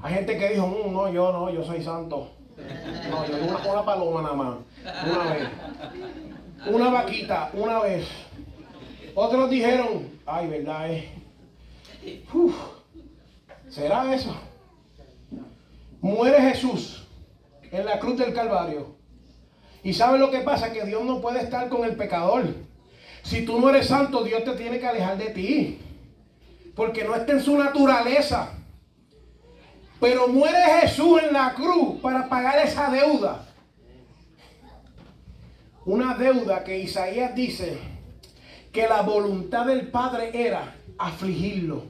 Hay 0.02 0.14
gente 0.14 0.38
que 0.38 0.50
dijo, 0.50 0.68
mm, 0.68 0.94
no, 0.94 1.10
yo 1.10 1.32
no, 1.32 1.50
yo 1.50 1.64
soy 1.64 1.84
santo. 1.84 2.32
No, 3.10 3.26
yo 3.28 3.38
una, 3.46 3.58
una 3.72 3.86
paloma 3.86 4.22
nada 4.22 4.36
más. 4.36 4.56
Una 5.06 5.34
vez. 5.34 5.50
Una 6.68 6.90
vaquita, 6.90 7.50
una 7.54 7.80
vez. 7.80 8.08
Otros 9.20 9.50
dijeron, 9.50 10.08
ay, 10.28 10.46
¿verdad? 10.48 10.92
Eh? 10.92 11.10
¿Será 13.68 14.14
eso? 14.14 14.38
Muere 16.02 16.40
Jesús 16.40 17.08
en 17.72 17.84
la 17.84 17.98
cruz 17.98 18.20
del 18.20 18.32
Calvario. 18.32 18.96
Y 19.82 19.96
sabe 19.96 20.20
lo 20.20 20.30
que 20.30 20.42
pasa? 20.42 20.72
Que 20.72 20.86
Dios 20.86 21.04
no 21.04 21.20
puede 21.20 21.42
estar 21.42 21.68
con 21.68 21.84
el 21.84 21.96
pecador. 21.96 22.46
Si 23.24 23.44
tú 23.44 23.60
no 23.60 23.72
eres 23.72 23.88
santo, 23.88 24.24
Dios 24.24 24.44
te 24.44 24.52
tiene 24.52 24.80
que 24.80 24.86
alejar 24.86 25.18
de 25.18 25.30
ti. 25.32 25.80
Porque 26.76 27.04
no 27.04 27.16
está 27.16 27.32
en 27.32 27.42
su 27.42 27.58
naturaleza. 27.58 28.52
Pero 30.00 30.28
muere 30.28 30.60
Jesús 30.82 31.24
en 31.24 31.34
la 31.34 31.56
cruz 31.56 32.00
para 32.04 32.30
pagar 32.30 32.60
esa 32.64 32.92
deuda. 32.92 33.48
Una 35.88 36.14
deuda 36.14 36.64
que 36.64 36.78
Isaías 36.78 37.34
dice 37.34 37.97
que 38.78 38.88
la 38.88 39.02
voluntad 39.02 39.66
del 39.66 39.88
Padre 39.88 40.30
era 40.36 40.76
afligirlo. 41.00 41.86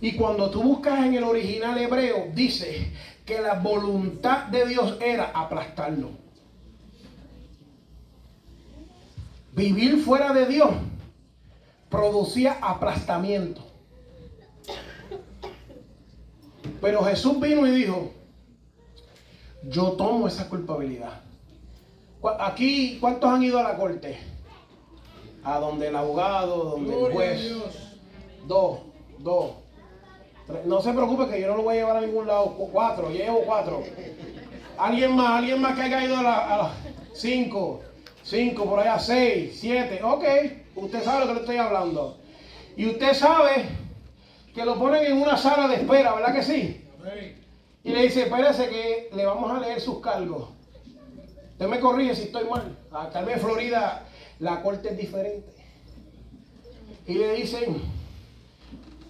Y 0.00 0.16
cuando 0.16 0.50
tú 0.50 0.60
buscas 0.60 1.04
en 1.04 1.14
el 1.14 1.22
original 1.22 1.78
hebreo, 1.78 2.32
dice 2.34 2.90
que 3.24 3.40
la 3.40 3.54
voluntad 3.54 4.46
de 4.46 4.66
Dios 4.66 4.96
era 5.00 5.30
aplastarlo. 5.32 6.10
Vivir 9.52 9.98
fuera 9.98 10.32
de 10.32 10.46
Dios 10.46 10.70
producía 11.88 12.58
aplastamiento. 12.60 13.64
Pero 16.80 17.04
Jesús 17.04 17.38
vino 17.38 17.64
y 17.68 17.70
dijo, 17.70 18.12
yo 19.62 19.92
tomo 19.92 20.26
esa 20.26 20.48
culpabilidad. 20.48 21.20
Aquí, 22.40 22.98
¿cuántos 23.00 23.30
han 23.30 23.44
ido 23.44 23.60
a 23.60 23.62
la 23.62 23.76
corte? 23.76 24.37
A 25.48 25.60
donde 25.60 25.88
el 25.88 25.96
abogado, 25.96 26.64
donde 26.64 27.06
el 27.06 27.10
juez. 27.10 27.52
Dos, 28.46 28.80
dos. 29.18 29.52
No 30.66 30.82
se 30.82 30.92
preocupe 30.92 31.26
que 31.30 31.40
yo 31.40 31.48
no 31.48 31.56
lo 31.56 31.62
voy 31.62 31.76
a 31.76 31.78
llevar 31.78 31.96
a 31.96 32.00
ningún 32.02 32.26
lado. 32.26 32.54
Cuatro, 32.70 33.08
llevo 33.08 33.40
cuatro. 33.46 33.82
Alguien 34.76 35.16
más, 35.16 35.38
alguien 35.38 35.58
más 35.62 35.74
que 35.74 35.84
haya 35.84 36.04
ido 36.04 36.18
a 36.18 36.22
las 36.22 36.72
cinco, 37.14 37.80
cinco, 38.22 38.66
por 38.66 38.80
allá, 38.80 38.98
seis, 38.98 39.56
siete. 39.58 40.02
Ok, 40.02 40.24
usted 40.76 41.02
sabe 41.02 41.20
lo 41.20 41.28
que 41.28 41.34
le 41.34 41.40
estoy 41.40 41.56
hablando. 41.56 42.18
Y 42.76 42.86
usted 42.86 43.14
sabe 43.14 43.64
que 44.54 44.66
lo 44.66 44.78
ponen 44.78 45.02
en 45.02 45.22
una 45.22 45.38
sala 45.38 45.66
de 45.66 45.76
espera, 45.76 46.12
¿verdad 46.12 46.34
que 46.34 46.42
sí? 46.42 46.84
Y 47.84 47.88
le 47.90 48.02
dice, 48.02 48.24
espérese 48.24 48.68
que 48.68 49.08
le 49.14 49.24
vamos 49.24 49.50
a 49.50 49.60
leer 49.60 49.80
sus 49.80 50.00
cargos. 50.00 50.50
Usted 51.52 51.68
me 51.68 51.80
corrige 51.80 52.14
si 52.14 52.22
estoy 52.24 52.44
mal. 52.44 52.76
Ah, 52.92 53.08
tal 53.10 53.24
vez 53.24 53.40
Florida 53.40 54.04
la 54.40 54.62
corte 54.62 54.90
es 54.90 54.98
diferente. 54.98 55.52
Y 57.06 57.14
le 57.14 57.34
dicen, 57.34 57.80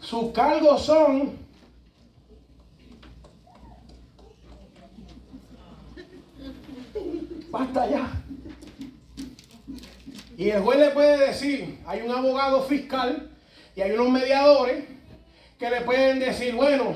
sus 0.00 0.32
cargos 0.32 0.84
son 0.84 1.48
basta 7.50 7.88
ya. 7.88 8.10
Y 10.36 10.50
el 10.50 10.62
juez 10.62 10.78
le 10.78 10.90
puede 10.90 11.26
decir, 11.26 11.80
hay 11.86 12.02
un 12.02 12.12
abogado 12.12 12.62
fiscal 12.62 13.30
y 13.74 13.80
hay 13.80 13.92
unos 13.92 14.10
mediadores 14.10 14.84
que 15.58 15.68
le 15.68 15.80
pueden 15.80 16.20
decir, 16.20 16.54
bueno, 16.54 16.94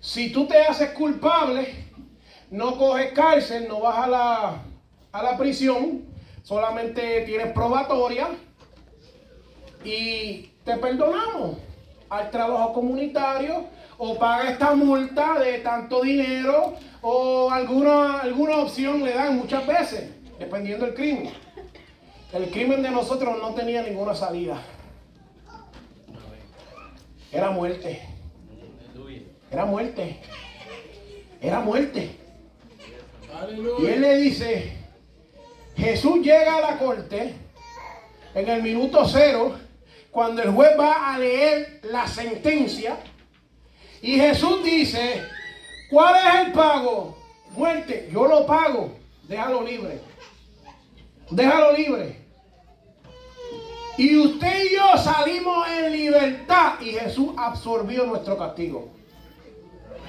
si 0.00 0.32
tú 0.32 0.46
te 0.46 0.58
haces 0.58 0.90
culpable, 0.90 1.68
no 2.50 2.78
coges 2.78 3.12
cárcel, 3.12 3.68
no 3.68 3.80
vas 3.80 3.98
a 3.98 4.06
la, 4.06 4.62
a 5.12 5.22
la 5.22 5.36
prisión, 5.36 6.07
solamente 6.48 7.20
tienes 7.26 7.52
probatoria 7.52 8.28
y 9.84 10.48
te 10.64 10.78
perdonamos 10.78 11.58
al 12.08 12.30
trabajo 12.30 12.72
comunitario 12.72 13.66
o 13.98 14.18
paga 14.18 14.52
esta 14.52 14.74
multa 14.74 15.38
de 15.38 15.58
tanto 15.58 16.00
dinero 16.00 16.74
o 17.02 17.50
alguna, 17.50 18.20
alguna 18.20 18.56
opción 18.60 19.04
le 19.04 19.12
dan 19.12 19.36
muchas 19.36 19.66
veces, 19.66 20.10
dependiendo 20.38 20.86
del 20.86 20.94
crimen. 20.94 21.30
El 22.32 22.50
crimen 22.50 22.82
de 22.82 22.92
nosotros 22.92 23.36
no 23.38 23.54
tenía 23.54 23.82
ninguna 23.82 24.14
salida. 24.14 24.58
Era 27.30 27.50
muerte. 27.50 28.00
Era 29.50 29.66
muerte. 29.66 30.18
Era 31.42 31.60
muerte. 31.60 32.16
Y 33.80 33.86
él 33.86 34.00
le 34.00 34.16
dice, 34.16 34.78
Jesús 35.78 36.18
llega 36.22 36.56
a 36.56 36.60
la 36.60 36.78
corte 36.78 37.36
en 38.34 38.48
el 38.48 38.62
minuto 38.62 39.06
cero 39.06 39.56
cuando 40.10 40.42
el 40.42 40.50
juez 40.50 40.70
va 40.78 41.14
a 41.14 41.18
leer 41.18 41.80
la 41.84 42.06
sentencia 42.08 42.98
y 44.02 44.16
Jesús 44.16 44.64
dice, 44.64 45.22
¿cuál 45.88 46.16
es 46.16 46.46
el 46.46 46.52
pago? 46.52 47.16
Muerte, 47.50 48.08
yo 48.12 48.26
lo 48.26 48.44
pago, 48.44 48.96
déjalo 49.28 49.62
libre. 49.62 50.00
Déjalo 51.30 51.72
libre. 51.72 52.20
Y 53.96 54.16
usted 54.16 54.64
y 54.64 54.74
yo 54.74 54.96
salimos 54.96 55.68
en 55.68 55.92
libertad 55.92 56.80
y 56.80 56.90
Jesús 56.92 57.30
absorbió 57.36 58.04
nuestro 58.04 58.36
castigo. 58.36 58.88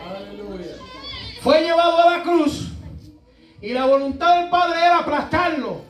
Aleluya. 0.08 0.76
Fue 1.42 1.62
llevado 1.62 1.98
a 1.98 2.18
la 2.18 2.24
cruz 2.24 2.70
y 3.62 3.74
la 3.74 3.86
voluntad 3.86 4.42
del 4.42 4.50
Padre 4.50 4.80
era 4.80 5.00
aplastarlo. 5.00 5.82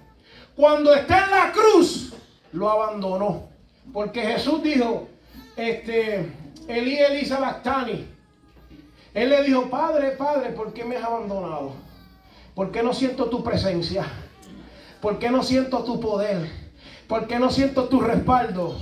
Cuando 0.55 0.93
está 0.93 1.25
en 1.25 1.31
la 1.31 1.51
cruz, 1.51 2.13
lo 2.51 2.69
abandonó. 2.69 3.47
Porque 3.93 4.21
Jesús 4.21 4.61
dijo, 4.63 5.07
este, 5.55 6.31
Elí 6.67 6.97
Elisa 6.97 7.39
Bactani. 7.39 8.07
Él 9.13 9.29
le 9.29 9.43
dijo, 9.43 9.69
Padre, 9.69 10.11
Padre, 10.11 10.49
¿por 10.51 10.73
qué 10.73 10.83
me 10.83 10.97
has 10.97 11.03
abandonado? 11.03 11.73
¿Por 12.55 12.71
qué 12.71 12.83
no 12.83 12.93
siento 12.93 13.25
tu 13.25 13.43
presencia? 13.43 14.05
¿Por 15.01 15.17
qué 15.17 15.29
no 15.29 15.43
siento 15.43 15.83
tu 15.83 15.99
poder? 15.99 16.49
¿Por 17.07 17.27
qué 17.27 17.39
no 17.39 17.49
siento 17.49 17.85
tu 17.85 18.01
respaldo? 18.01 18.77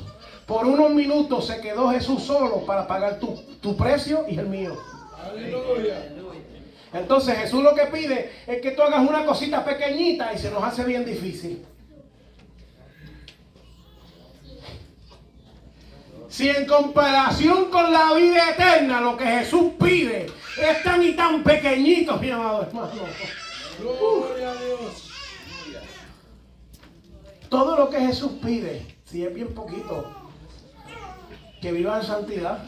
Por 0.45 0.65
unos 0.65 0.91
minutos 0.91 1.47
se 1.47 1.61
quedó 1.61 1.91
Jesús 1.91 2.23
solo 2.23 2.65
para 2.65 2.87
pagar 2.87 3.19
tu, 3.19 3.35
tu 3.61 3.77
precio 3.77 4.25
y 4.27 4.39
el 4.39 4.47
mío. 4.47 4.75
Aleluya. 5.23 6.16
Entonces 6.99 7.37
Jesús 7.37 7.63
lo 7.63 7.73
que 7.73 7.85
pide 7.85 8.31
es 8.45 8.61
que 8.61 8.71
tú 8.71 8.81
hagas 8.81 9.07
una 9.07 9.25
cosita 9.25 9.63
pequeñita 9.63 10.33
y 10.33 10.37
se 10.37 10.51
nos 10.51 10.63
hace 10.63 10.83
bien 10.83 11.05
difícil. 11.05 11.65
Si 16.29 16.49
en 16.49 16.65
comparación 16.65 17.71
con 17.71 17.91
la 17.91 18.13
vida 18.13 18.51
eterna 18.51 19.01
lo 19.01 19.17
que 19.17 19.25
Jesús 19.25 19.73
pide 19.81 20.27
es 20.61 20.83
tan 20.83 21.03
y 21.03 21.13
tan 21.13 21.43
pequeñito, 21.43 22.17
mi 22.17 22.29
amado 22.29 22.63
hermano. 22.63 22.91
Gloria 23.79 24.51
a 24.51 24.55
Dios. 24.55 25.11
Todo 27.49 27.77
lo 27.77 27.89
que 27.89 27.99
Jesús 27.99 28.33
pide, 28.43 28.85
si 29.05 29.23
es 29.23 29.33
bien 29.33 29.53
poquito, 29.53 30.11
que 31.61 31.71
vivas 31.71 32.03
en 32.03 32.11
santidad. 32.11 32.63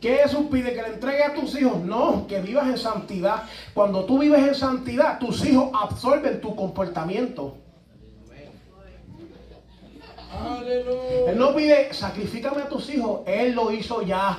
¿Qué 0.00 0.16
Jesús 0.16 0.46
pide? 0.50 0.74
Que 0.74 0.82
le 0.82 0.88
entregue 0.88 1.24
a 1.24 1.34
tus 1.34 1.60
hijos. 1.60 1.80
No, 1.80 2.26
que 2.26 2.40
vivas 2.40 2.68
en 2.68 2.78
santidad. 2.78 3.44
Cuando 3.74 4.04
tú 4.04 4.18
vives 4.20 4.46
en 4.46 4.54
santidad, 4.54 5.18
tus 5.18 5.44
hijos 5.44 5.70
absorben 5.74 6.40
tu 6.40 6.54
comportamiento. 6.54 7.56
Él 11.26 11.38
no 11.38 11.54
pide, 11.54 11.92
sacrifícame 11.92 12.62
a 12.62 12.68
tus 12.68 12.88
hijos. 12.90 13.22
Él 13.26 13.54
lo 13.54 13.72
hizo 13.72 14.02
ya. 14.02 14.38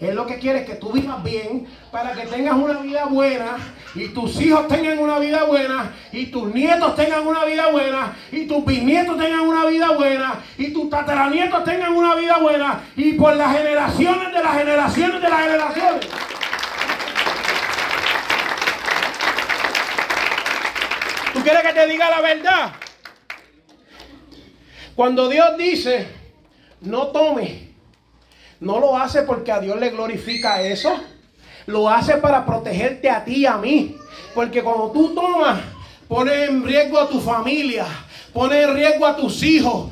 Él 0.00 0.14
lo 0.14 0.26
que 0.26 0.38
quiere 0.38 0.60
es 0.60 0.66
que 0.66 0.74
tú 0.74 0.92
vivas 0.92 1.22
bien 1.22 1.66
para 1.90 2.12
que 2.12 2.26
tengas 2.26 2.54
una 2.54 2.80
vida 2.80 3.06
buena 3.06 3.56
y 3.94 4.08
tus 4.08 4.38
hijos 4.40 4.68
tengan 4.68 4.98
una 4.98 5.18
vida 5.18 5.44
buena 5.44 5.92
y 6.12 6.26
tus 6.26 6.52
nietos 6.52 6.94
tengan 6.96 7.26
una 7.26 7.44
vida 7.44 7.70
buena 7.70 8.14
y 8.30 8.46
tus 8.46 8.64
bisnietos 8.64 9.16
tengan 9.16 9.40
una 9.40 9.64
vida 9.64 9.92
buena 9.92 10.34
y 10.58 10.72
tus 10.72 10.90
tataranietos 10.90 11.64
tengan 11.64 11.94
una 11.94 12.14
vida 12.14 12.38
buena 12.38 12.82
y 12.94 13.12
por 13.12 13.34
las 13.36 13.56
generaciones 13.56 14.32
de 14.34 14.42
las 14.42 14.56
generaciones 14.58 15.22
de 15.22 15.28
las 15.28 15.40
generaciones. 15.40 16.06
¿Tú 21.32 21.42
quieres 21.42 21.62
que 21.62 21.72
te 21.72 21.86
diga 21.86 22.10
la 22.10 22.20
verdad? 22.20 22.72
Cuando 24.94 25.28
Dios 25.28 25.56
dice, 25.58 26.08
no 26.80 27.08
tome, 27.08 27.75
no 28.60 28.80
lo 28.80 28.96
hace 28.96 29.22
porque 29.22 29.52
a 29.52 29.60
Dios 29.60 29.78
le 29.78 29.90
glorifica 29.90 30.62
eso. 30.62 30.98
Lo 31.66 31.88
hace 31.88 32.16
para 32.18 32.46
protegerte 32.46 33.10
a 33.10 33.24
ti 33.24 33.38
y 33.38 33.46
a 33.46 33.56
mí. 33.56 33.96
Porque 34.34 34.62
cuando 34.62 34.90
tú 34.92 35.14
tomas, 35.14 35.60
pones 36.08 36.48
en 36.48 36.64
riesgo 36.64 36.98
a 36.98 37.08
tu 37.08 37.20
familia, 37.20 37.86
pones 38.32 38.64
en 38.64 38.74
riesgo 38.74 39.06
a 39.06 39.16
tus 39.16 39.42
hijos, 39.42 39.90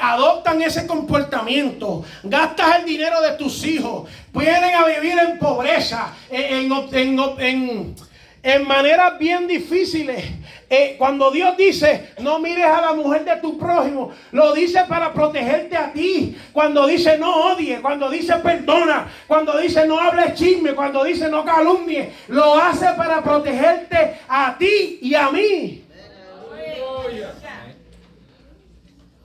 adoptan 0.00 0.62
ese 0.62 0.86
comportamiento, 0.86 2.04
gastas 2.22 2.78
el 2.78 2.84
dinero 2.84 3.20
de 3.20 3.32
tus 3.32 3.64
hijos, 3.64 4.08
vienen 4.32 4.74
a 4.74 4.86
vivir 4.86 5.18
en 5.18 5.38
pobreza, 5.38 6.14
en, 6.30 6.72
en, 6.72 7.18
en, 7.38 7.94
en 8.42 8.68
maneras 8.68 9.18
bien 9.18 9.46
difíciles. 9.46 10.24
Eh, 10.70 10.96
cuando 10.98 11.30
Dios 11.30 11.56
dice, 11.56 12.14
no 12.20 12.38
mires 12.38 12.64
a 12.64 12.80
la 12.80 12.94
mujer 12.94 13.24
de 13.24 13.36
tu 13.36 13.58
prójimo, 13.58 14.12
lo 14.32 14.52
dice 14.54 14.84
para 14.88 15.12
protegerte 15.12 15.76
a 15.76 15.92
ti. 15.92 16.36
Cuando 16.52 16.86
dice, 16.86 17.18
no 17.18 17.52
odie, 17.52 17.80
cuando 17.80 18.08
dice, 18.08 18.34
perdona, 18.36 19.08
cuando 19.26 19.58
dice, 19.58 19.86
no 19.86 20.00
hables 20.00 20.34
chisme, 20.34 20.74
cuando 20.74 21.04
dice, 21.04 21.28
no 21.28 21.44
calumnie, 21.44 22.12
lo 22.28 22.54
hace 22.54 22.86
para 22.96 23.22
protegerte 23.22 24.18
a 24.28 24.56
ti 24.58 24.98
y 25.02 25.14
a 25.14 25.30
mí. 25.30 25.84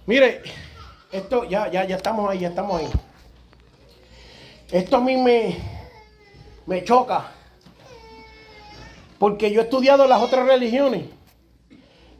Mire, 0.05 0.41
esto 1.11 1.45
ya, 1.45 1.69
ya, 1.69 1.85
ya 1.85 1.95
estamos 1.95 2.29
ahí, 2.29 2.39
ya 2.39 2.49
estamos 2.49 2.81
ahí. 2.81 2.89
Esto 4.71 4.97
a 4.97 5.01
mí 5.01 5.15
me, 5.17 5.57
me 6.65 6.83
choca. 6.83 7.31
Porque 9.17 9.51
yo 9.51 9.61
he 9.61 9.63
estudiado 9.65 10.07
las 10.07 10.21
otras 10.21 10.45
religiones 10.45 11.03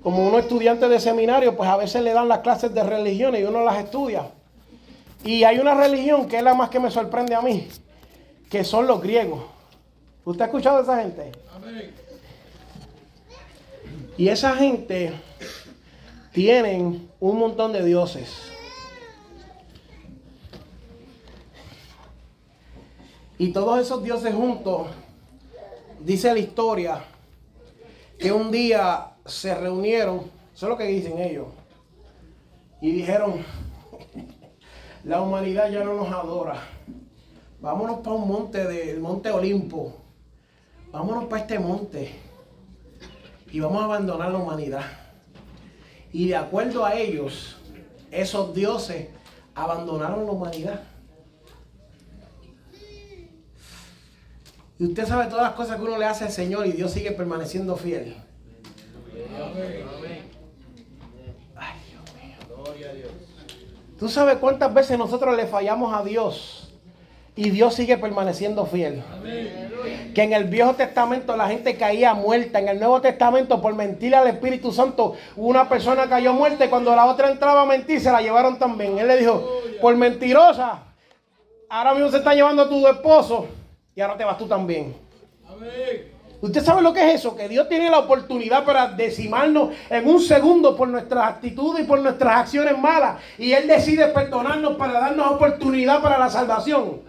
como 0.02 0.28
uno 0.28 0.40
estudiante 0.40 0.88
de 0.88 1.00
seminario, 1.00 1.56
pues 1.58 1.70
a 1.70 1.78
veces 1.78 2.02
le 2.02 2.14
dan 2.14 2.28
las 2.28 2.40
clases 2.40 2.74
de 2.74 2.84
religiones 2.84 3.42
y 3.42 3.44
uno 3.44 3.64
las 3.64 3.84
estudia. 3.84 4.32
Y 5.24 5.44
hay 5.44 5.60
una 5.60 5.74
religión 5.74 6.28
que 6.28 6.38
es 6.38 6.44
la 6.44 6.54
más 6.54 6.70
que 6.70 6.80
me 6.80 6.90
sorprende 6.90 7.36
a 7.36 7.42
mí, 7.42 7.68
que 8.50 8.64
son 8.64 8.88
los 8.88 9.02
griegos. 9.02 9.44
¿Usted 10.24 10.44
ha 10.44 10.46
escuchado 10.46 10.78
a 10.80 10.82
esa 10.82 11.02
gente? 11.02 11.32
Y 14.18 14.30
esa 14.30 14.56
gente 14.56 15.14
tienen 16.32 17.10
un 17.20 17.40
montón 17.40 17.74
de 17.74 17.84
dioses. 17.84 18.30
Y 23.38 23.52
todos 23.54 23.80
esos 23.80 24.04
dioses 24.04 24.34
juntos, 24.34 24.88
dice 26.02 26.34
la 26.34 26.40
historia, 26.40 27.02
que 28.18 28.34
un 28.34 28.52
día 28.52 29.12
se 29.30 29.56
reunieron, 29.56 30.30
eso 30.54 30.66
es 30.66 30.70
lo 30.70 30.78
que 30.78 30.86
dicen 30.86 31.20
ellos, 31.20 31.48
y 32.82 32.92
dijeron, 32.92 33.44
la 35.04 35.22
humanidad 35.22 35.70
ya 35.70 35.84
no 35.84 35.94
nos 35.94 36.10
adora, 36.10 36.62
vámonos 37.62 38.00
para 38.00 38.16
un 38.16 38.28
monte 38.28 38.66
del 38.66 39.00
monte 39.00 39.32
Olimpo, 39.32 39.96
vámonos 40.92 41.26
para 41.26 41.42
este 41.42 41.60
monte 41.60 42.12
y 43.52 43.60
vamos 43.60 43.82
a 43.82 43.86
abandonar 43.86 44.32
la 44.32 44.38
humanidad. 44.38 44.84
Y 46.12 46.28
de 46.30 46.36
acuerdo 46.36 46.86
a 46.86 46.96
ellos, 46.96 47.58
esos 48.12 48.54
dioses 48.54 49.08
abandonaron 49.56 50.26
la 50.26 50.32
humanidad. 50.32 50.82
Y 54.80 54.86
usted 54.86 55.06
sabe 55.06 55.26
todas 55.26 55.44
las 55.44 55.54
cosas 55.54 55.76
que 55.76 55.84
uno 55.84 55.98
le 55.98 56.06
hace 56.06 56.24
al 56.24 56.32
Señor 56.32 56.66
y 56.66 56.72
Dios 56.72 56.92
sigue 56.92 57.12
permaneciendo 57.12 57.76
fiel. 57.76 58.16
¿Tú 64.00 64.08
sabes 64.08 64.38
cuántas 64.38 64.74
veces 64.74 64.98
nosotros 64.98 65.36
le 65.36 65.46
fallamos 65.46 65.94
a 65.94 66.04
Dios 66.04 66.72
y 67.36 67.50
Dios 67.50 67.74
sigue 67.74 67.98
permaneciendo 67.98 68.66
fiel? 68.66 69.04
Que 70.16 70.24
en 70.24 70.32
el 70.32 70.46
Viejo 70.46 70.74
Testamento 70.74 71.36
la 71.36 71.50
gente 71.50 71.76
caía 71.76 72.14
muerta. 72.14 72.60
En 72.60 72.70
el 72.70 72.80
Nuevo 72.80 73.02
Testamento, 73.02 73.62
por 73.62 73.76
mentir 73.76 74.16
al 74.16 74.28
Espíritu 74.28 74.72
Santo, 74.72 75.16
una 75.36 75.68
persona 75.68 76.08
cayó 76.08 76.34
muerta 76.34 76.66
y 76.66 76.70
cuando 76.70 76.96
la 76.96 77.06
otra 77.08 77.30
entraba 77.30 77.64
a 77.64 77.66
mentir, 77.66 78.00
se 78.00 78.10
la 78.10 78.22
llevaron 78.22 78.58
también. 78.58 78.98
Él 78.98 79.08
le 79.08 79.18
dijo, 79.18 79.46
por 79.82 79.96
mentirosa, 79.98 80.84
ahora 81.68 81.94
mismo 81.94 82.10
se 82.10 82.18
está 82.18 82.34
llevando 82.34 82.64
a 82.64 82.70
tu 82.70 82.88
esposo 82.88 83.48
y 83.96 84.02
ahora 84.02 84.16
te 84.16 84.24
vas 84.24 84.38
tú 84.38 84.48
también. 84.48 84.96
Amén. 85.46 86.19
¿Usted 86.42 86.64
sabe 86.64 86.82
lo 86.82 86.94
que 86.94 87.10
es 87.10 87.16
eso? 87.20 87.36
Que 87.36 87.50
Dios 87.50 87.68
tiene 87.68 87.90
la 87.90 88.00
oportunidad 88.00 88.64
para 88.64 88.88
decimarnos 88.88 89.72
en 89.90 90.08
un 90.08 90.22
segundo 90.22 90.76
por 90.76 90.88
nuestras 90.88 91.28
actitudes 91.28 91.84
y 91.84 91.88
por 91.88 92.00
nuestras 92.00 92.38
acciones 92.38 92.78
malas. 92.78 93.18
Y 93.38 93.52
Él 93.52 93.68
decide 93.68 94.08
perdonarnos 94.08 94.78
para 94.78 94.94
darnos 94.94 95.28
oportunidad 95.28 96.02
para 96.02 96.18
la 96.18 96.30
salvación. 96.30 97.02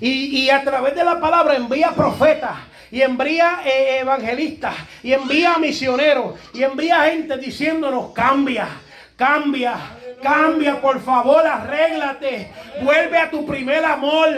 Y, 0.00 0.40
y 0.40 0.50
a 0.50 0.64
través 0.64 0.94
de 0.94 1.04
la 1.04 1.20
palabra 1.20 1.54
envía 1.54 1.90
profetas 1.90 2.56
y 2.92 3.00
envía 3.00 3.60
eh, 3.64 4.00
evangelistas 4.00 4.74
y 5.02 5.12
envía 5.12 5.58
misioneros 5.58 6.38
y 6.52 6.62
envía 6.62 7.04
gente 7.04 7.38
diciéndonos 7.38 8.12
cambia, 8.12 8.68
cambia, 9.16 9.74
cambia, 10.22 10.80
por 10.80 11.00
favor, 11.00 11.46
arréglate, 11.46 12.52
vuelve 12.82 13.18
a 13.18 13.30
tu 13.30 13.46
primer 13.46 13.84
amor, 13.84 14.28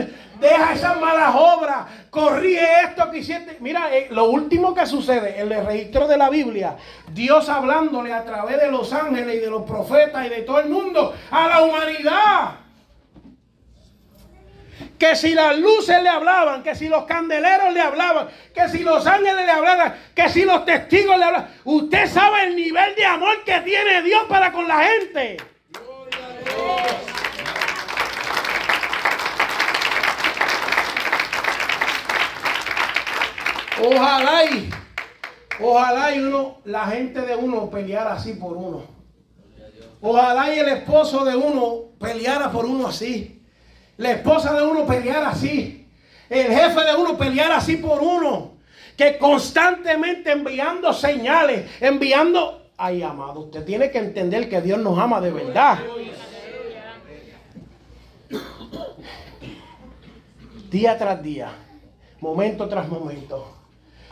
deja 0.44 0.74
esas 0.74 1.00
malas 1.00 1.34
obras, 1.34 1.86
corrige 2.10 2.66
esto 2.84 3.10
que 3.10 3.18
hiciste. 3.18 3.56
Mira, 3.60 3.94
eh, 3.94 4.08
lo 4.10 4.24
último 4.24 4.74
que 4.74 4.86
sucede 4.86 5.40
en 5.40 5.50
el 5.50 5.66
registro 5.66 6.06
de 6.06 6.18
la 6.18 6.28
Biblia, 6.28 6.76
Dios 7.12 7.48
hablándole 7.48 8.12
a 8.12 8.24
través 8.24 8.60
de 8.60 8.70
los 8.70 8.92
ángeles 8.92 9.36
y 9.36 9.38
de 9.38 9.50
los 9.50 9.62
profetas 9.62 10.26
y 10.26 10.28
de 10.28 10.42
todo 10.42 10.60
el 10.60 10.68
mundo 10.68 11.14
a 11.30 11.48
la 11.48 11.62
humanidad. 11.62 12.50
Que 14.98 15.16
si 15.16 15.34
las 15.34 15.58
luces 15.58 16.02
le 16.02 16.08
hablaban, 16.08 16.62
que 16.62 16.74
si 16.74 16.88
los 16.88 17.04
candeleros 17.04 17.72
le 17.72 17.80
hablaban, 17.80 18.28
que 18.54 18.68
si 18.68 18.80
los 18.80 19.06
ángeles 19.06 19.46
le 19.46 19.50
hablaban, 19.50 19.94
que 20.14 20.28
si 20.28 20.44
los 20.44 20.64
testigos 20.64 21.16
le 21.18 21.24
hablaban. 21.24 21.48
Usted 21.64 22.06
sabe 22.06 22.48
el 22.48 22.56
nivel 22.56 22.94
de 22.94 23.04
amor 23.06 23.42
que 23.44 23.60
tiene 23.60 24.02
Dios 24.02 24.24
para 24.28 24.52
con 24.52 24.68
la 24.68 24.84
gente. 24.84 25.38
Gloria 25.72 26.26
a 26.26 26.92
Dios. 27.00 27.13
Ojalá 33.86 34.44
y, 34.44 34.70
ojalá 35.60 36.14
y 36.14 36.20
uno, 36.20 36.58
la 36.64 36.86
gente 36.86 37.20
de 37.20 37.34
uno 37.34 37.68
peleara 37.70 38.14
así 38.14 38.34
por 38.34 38.56
uno. 38.56 38.82
Ojalá 40.00 40.54
y 40.54 40.58
el 40.58 40.68
esposo 40.68 41.24
de 41.24 41.36
uno 41.36 41.90
peleara 41.98 42.50
por 42.50 42.64
uno 42.64 42.86
así. 42.86 43.42
La 43.96 44.12
esposa 44.12 44.52
de 44.54 44.62
uno 44.66 44.86
peleara 44.86 45.30
así. 45.30 45.88
El 46.28 46.46
jefe 46.48 46.84
de 46.84 46.94
uno 46.96 47.16
peleara 47.16 47.56
así 47.56 47.76
por 47.76 48.02
uno. 48.02 48.52
Que 48.96 49.18
constantemente 49.18 50.32
enviando 50.32 50.92
señales, 50.92 51.70
enviando... 51.80 52.70
Ay, 52.76 53.02
amado, 53.02 53.40
usted 53.40 53.64
tiene 53.64 53.90
que 53.90 53.98
entender 53.98 54.48
que 54.48 54.60
Dios 54.60 54.78
nos 54.78 54.98
ama 54.98 55.20
de 55.20 55.30
verdad. 55.30 55.78
Día 60.70 60.98
tras 60.98 61.22
día, 61.22 61.52
momento 62.20 62.68
tras 62.68 62.88
momento. 62.88 63.63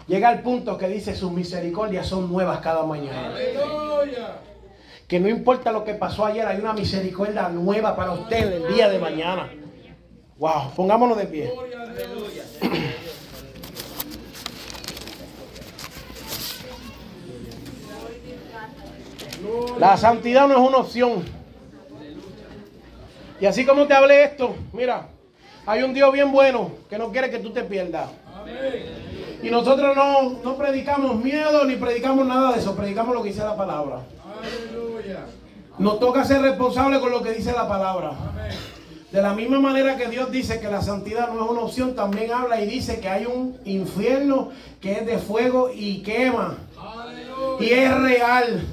Llega 0.07 0.29
al 0.29 0.43
punto 0.43 0.77
que 0.77 0.89
dice, 0.89 1.15
sus 1.15 1.31
misericordias 1.31 2.07
son 2.07 2.31
nuevas 2.31 2.59
cada 2.61 2.85
mañana. 2.85 3.35
Que 5.07 5.21
no 5.21 5.29
importa 5.29 5.71
lo 5.71 5.85
que 5.85 5.95
pasó 5.95 6.25
ayer, 6.25 6.47
hay 6.47 6.59
una 6.59 6.73
misericordia 6.73 7.49
nueva 7.49 7.95
para 7.95 8.13
usted 8.13 8.53
el 8.53 8.75
día 8.75 8.89
de 8.89 8.99
mañana. 8.99 9.51
Wow, 10.39 10.73
pongámonos 10.75 11.17
de 11.19 11.27
pie. 11.27 11.53
La 19.79 19.97
santidad 19.97 20.49
no 20.49 20.55
es 20.55 20.69
una 20.69 20.79
opción. 20.79 21.25
Y 23.41 23.47
así 23.47 23.67
como 23.67 23.87
te 23.87 23.95
hablé 23.95 24.25
esto, 24.25 24.55
mira, 24.73 25.09
hay 25.67 25.83
un 25.83 25.93
Dios 25.95 26.13
bien 26.13 26.33
bueno 26.33 26.71
que 26.89 26.99
no 26.99 27.11
quiere 27.11 27.31
que 27.31 27.39
tú 27.39 27.53
te 27.53 27.63
pierdas. 27.63 28.09
Y 29.43 29.51
nosotros 29.51 29.97
no, 29.97 30.39
no 30.45 30.57
predicamos 30.57 31.17
miedo 31.17 31.65
ni 31.65 31.77
predicamos 31.77 32.27
nada 32.27 32.53
de 32.53 32.61
eso, 32.61 32.77
predicamos 32.77 33.15
lo 33.15 33.23
que 33.23 33.31
dice 33.31 33.43
la 33.43 33.57
palabra. 33.57 34.01
Nos 35.79 35.99
toca 35.99 36.25
ser 36.25 36.43
responsables 36.43 37.01
con 37.01 37.11
lo 37.11 37.23
que 37.23 37.33
dice 37.33 37.53
la 37.53 37.67
palabra. 37.67 38.13
De 39.11 39.21
la 39.21 39.35
misma 39.35 39.61
manera 39.61 39.97
que 39.97 40.09
Dios 40.09 40.31
dice 40.31 40.61
que 40.61 40.69
la 40.69 40.81
santidad 40.81 41.33
no 41.33 41.45
es 41.45 41.51
una 41.51 41.61
opción, 41.61 41.95
también 41.95 42.33
habla 42.33 42.61
y 42.61 42.67
dice 42.67 43.01
que 43.01 43.09
hay 43.09 43.27
un 43.27 43.59
infierno 43.65 44.51
que 44.81 44.93
es 44.93 45.07
de 45.07 45.19
fuego 45.19 45.71
y 45.75 46.03
quema. 46.03 46.57
Y 47.61 47.71
es 47.71 48.01
real. 48.01 48.67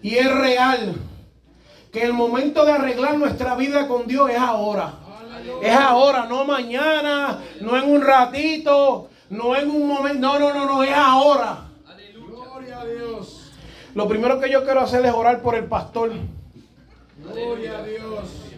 Y 0.00 0.14
es 0.16 0.34
real. 0.34 0.94
Que 1.92 2.02
el 2.02 2.12
momento 2.12 2.64
de 2.64 2.72
arreglar 2.72 3.18
nuestra 3.18 3.56
vida 3.56 3.88
con 3.88 4.06
Dios 4.06 4.30
es 4.30 4.38
ahora. 4.38 4.94
Es 5.62 5.74
ahora, 5.74 6.26
no 6.26 6.44
mañana, 6.44 7.40
no 7.60 7.76
en 7.76 7.90
un 7.90 8.00
ratito, 8.00 9.08
no 9.30 9.56
en 9.56 9.70
un 9.70 9.86
momento. 9.86 10.20
No, 10.20 10.38
no, 10.38 10.54
no, 10.54 10.66
no, 10.66 10.82
es 10.82 10.94
ahora. 10.94 11.64
Gloria 12.14 12.80
a 12.80 12.84
Dios. 12.84 13.52
Lo 13.94 14.08
primero 14.08 14.40
que 14.40 14.50
yo 14.50 14.64
quiero 14.64 14.80
hacer 14.80 15.04
es 15.04 15.12
orar 15.12 15.42
por 15.42 15.54
el 15.54 15.64
pastor. 15.64 16.12
Gloria 17.22 17.78
a 17.78 17.82
Dios. 17.82 18.48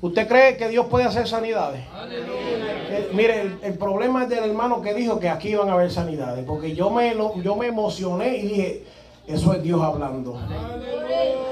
¿Usted 0.00 0.28
cree 0.28 0.56
que 0.58 0.68
Dios 0.68 0.86
puede 0.86 1.06
hacer 1.06 1.26
sanidades? 1.26 1.80
Eh, 2.10 3.08
mire, 3.14 3.56
el, 3.62 3.78
problema 3.78 4.24
es 4.24 4.28
del 4.28 4.44
hermano 4.44 4.82
que 4.82 4.92
dijo 4.92 5.18
que 5.18 5.30
aquí 5.30 5.48
iban 5.48 5.70
a 5.70 5.72
haber 5.72 5.90
sanidades. 5.90 6.44
Porque 6.44 6.74
yo 6.74 6.90
me, 6.90 7.16
yo 7.42 7.56
me 7.56 7.68
emocioné 7.68 8.36
y 8.36 8.42
dije, 8.42 8.84
eso 9.26 9.54
es 9.54 9.62
Dios 9.62 9.80
hablando. 9.80 10.38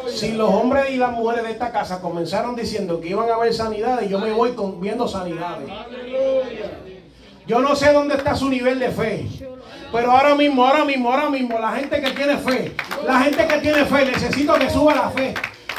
Si 0.07 0.33
los 0.33 0.51
hombres 0.51 0.91
y 0.91 0.97
las 0.97 1.13
mujeres 1.13 1.45
de 1.45 1.53
esta 1.53 1.73
casa 1.73 2.03
comenzaron 2.03 2.55
diciendo 2.55 3.01
que 3.01 3.09
iban 3.09 3.31
a 3.31 3.37
haber 3.37 3.55
sanidades, 3.55 4.11
yo 4.11 4.19
me 4.19 4.33
voy 4.33 4.55
viendo 4.79 5.09
sanidades. 5.09 5.71
Yo 7.47 7.61
no 7.61 7.75
sé 7.75 7.93
dónde 7.93 8.15
está 8.15 8.35
su 8.35 8.49
nivel 8.49 8.79
de 8.79 8.91
fe. 8.91 9.29
Pero 9.93 10.11
ahora 10.11 10.35
mismo, 10.35 10.65
ahora 10.65 10.85
mismo, 10.85 11.13
ahora 11.13 11.29
mismo, 11.29 11.59
la 11.59 11.73
gente 11.73 12.01
que 12.01 12.11
tiene 12.13 12.39
fe, 12.39 12.75
la 13.05 13.21
gente 13.21 13.47
que 13.47 13.59
tiene 13.59 13.85
fe, 13.85 14.07
necesito 14.07 14.55
que 14.55 14.71
suba 14.71 14.95
la 14.95 15.11
fe. 15.11 15.35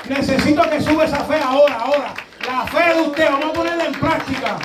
Necesito 0.07 0.70
que 0.70 0.82
suba 0.82 1.05
esa 1.05 1.24
fe 1.24 1.39
ahora, 1.41 1.80
ahora. 1.80 2.14
La 2.45 2.68
fe 2.68 2.93
de 2.93 3.01
usted, 3.01 3.26
vamos 3.32 3.45
a 3.45 3.53
ponerla 3.53 3.86
en 3.86 3.93
práctica. 3.93 4.59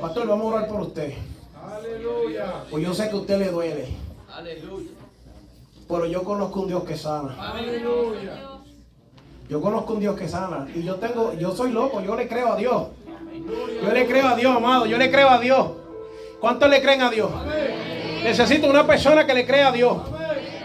Pastor, 0.00 0.26
vamos 0.28 0.52
a 0.52 0.56
orar 0.56 0.68
por 0.68 0.80
usted. 0.82 1.14
Aleluya. 1.62 2.64
Pues 2.70 2.84
yo 2.84 2.94
sé 2.94 3.08
que 3.08 3.16
a 3.16 3.16
usted 3.16 3.38
le 3.38 3.50
duele. 3.50 3.88
Aleluya. 4.32 4.90
Pero 5.88 6.06
yo 6.06 6.22
conozco 6.22 6.60
un 6.60 6.68
Dios 6.68 6.84
que 6.84 6.96
sana. 6.96 7.34
Aleluya. 7.38 8.49
Yo 9.50 9.60
conozco 9.60 9.94
un 9.94 10.00
Dios 10.00 10.16
que 10.16 10.28
sana. 10.28 10.68
Y 10.72 10.84
yo 10.84 10.94
tengo, 10.94 11.34
yo 11.34 11.50
soy 11.50 11.72
loco, 11.72 12.00
yo 12.00 12.14
le 12.14 12.28
creo 12.28 12.52
a 12.52 12.56
Dios. 12.56 12.86
Yo 13.82 13.92
le 13.92 14.06
creo 14.06 14.28
a 14.28 14.36
Dios, 14.36 14.56
amado. 14.56 14.86
Yo 14.86 14.96
le 14.96 15.10
creo 15.10 15.28
a 15.28 15.38
Dios. 15.40 15.72
¿Cuántos 16.38 16.70
le 16.70 16.80
creen 16.80 17.02
a 17.02 17.10
Dios? 17.10 17.32
Necesito 18.22 18.68
una 18.68 18.86
persona 18.86 19.26
que 19.26 19.34
le 19.34 19.44
crea 19.44 19.68
a 19.68 19.72
Dios. 19.72 19.98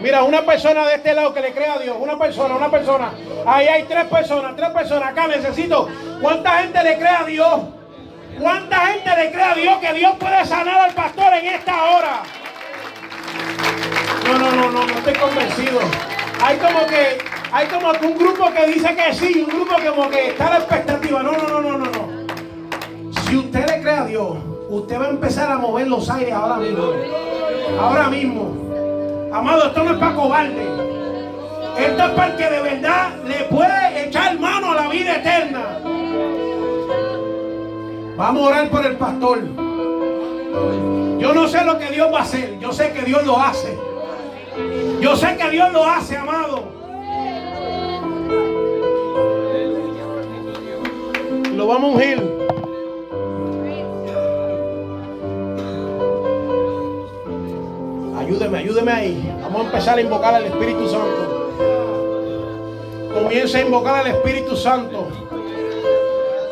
Mira, 0.00 0.22
una 0.22 0.46
persona 0.46 0.86
de 0.86 0.94
este 0.94 1.14
lado 1.14 1.34
que 1.34 1.40
le 1.40 1.52
crea 1.52 1.74
a 1.74 1.78
Dios. 1.80 1.96
Una 1.98 2.16
persona, 2.16 2.54
una 2.54 2.70
persona. 2.70 3.12
Ahí 3.44 3.66
hay 3.66 3.82
tres 3.84 4.04
personas, 4.04 4.54
tres 4.54 4.70
personas. 4.70 5.08
Acá 5.08 5.26
necesito. 5.26 5.88
¿Cuánta 6.22 6.58
gente 6.58 6.80
le 6.84 6.96
cree 6.96 7.08
a 7.08 7.24
Dios? 7.24 7.60
¿Cuánta 8.40 8.76
gente 8.86 9.10
le 9.16 9.32
cree 9.32 9.44
a 9.44 9.54
Dios 9.54 9.78
que 9.78 9.92
Dios 9.94 10.14
puede 10.16 10.44
sanar 10.44 10.78
al 10.78 10.94
pastor 10.94 11.34
en 11.34 11.46
esta 11.46 11.90
hora? 11.90 12.22
No, 14.26 14.38
no, 14.38 14.52
no, 14.52 14.70
no, 14.70 14.86
no 14.86 14.94
estoy 14.98 15.14
convencido. 15.14 15.80
Hay 16.40 16.56
como 16.58 16.86
que, 16.86 17.18
hay 17.56 17.68
como 17.68 17.88
un 17.88 18.18
grupo 18.18 18.52
que 18.52 18.66
dice 18.66 18.94
que 18.94 19.14
sí, 19.14 19.42
un 19.42 19.46
grupo 19.48 19.76
que 19.76 19.86
como 19.86 20.10
que 20.10 20.28
está 20.28 20.48
a 20.48 20.50
la 20.50 20.56
expectativa. 20.58 21.22
No, 21.22 21.32
no, 21.32 21.48
no, 21.48 21.60
no, 21.62 21.78
no, 21.78 21.86
no. 21.86 23.12
Si 23.22 23.34
usted 23.34 23.66
le 23.66 23.80
cree 23.80 23.94
a 23.94 24.04
Dios, 24.04 24.36
usted 24.68 25.00
va 25.00 25.06
a 25.06 25.08
empezar 25.08 25.50
a 25.50 25.56
mover 25.56 25.88
los 25.88 26.10
aires 26.10 26.34
ahora 26.34 26.56
mismo. 26.56 26.92
Ahora 27.80 28.08
mismo. 28.10 29.30
Amado, 29.32 29.68
esto 29.68 29.84
no 29.84 29.92
es 29.92 29.98
para 29.98 30.14
cobarde. 30.14 30.66
Esto 31.78 32.04
es 32.04 32.10
para 32.10 32.26
el 32.26 32.36
que 32.36 32.50
de 32.50 32.60
verdad 32.60 33.08
le 33.26 33.44
puede 33.44 34.06
echar 34.06 34.38
mano 34.38 34.72
a 34.72 34.74
la 34.74 34.88
vida 34.88 35.16
eterna. 35.16 35.78
Vamos 38.18 38.42
a 38.42 38.46
orar 38.48 38.68
por 38.68 38.84
el 38.84 38.96
pastor. 38.96 39.40
Yo 41.18 41.32
no 41.32 41.48
sé 41.48 41.64
lo 41.64 41.78
que 41.78 41.86
Dios 41.90 42.12
va 42.12 42.18
a 42.18 42.22
hacer. 42.22 42.58
Yo 42.58 42.70
sé 42.70 42.92
que 42.92 43.00
Dios 43.00 43.24
lo 43.24 43.40
hace. 43.40 43.78
Yo 45.00 45.16
sé 45.16 45.38
que 45.38 45.48
Dios 45.48 45.72
lo 45.72 45.86
hace, 45.86 46.18
amado. 46.18 46.75
Vamos 51.66 51.90
a 51.90 51.94
ungir. 51.94 52.22
Ayúdeme, 58.16 58.58
ayúdeme 58.58 58.92
ahí. 58.92 59.34
Vamos 59.42 59.62
a 59.62 59.64
empezar 59.64 59.98
a 59.98 60.00
invocar 60.00 60.34
al 60.36 60.44
Espíritu 60.44 60.88
Santo. 60.88 61.50
Comienza 63.12 63.58
a 63.58 63.62
invocar 63.62 63.94
al 63.96 64.06
Espíritu 64.06 64.56
Santo. 64.56 65.08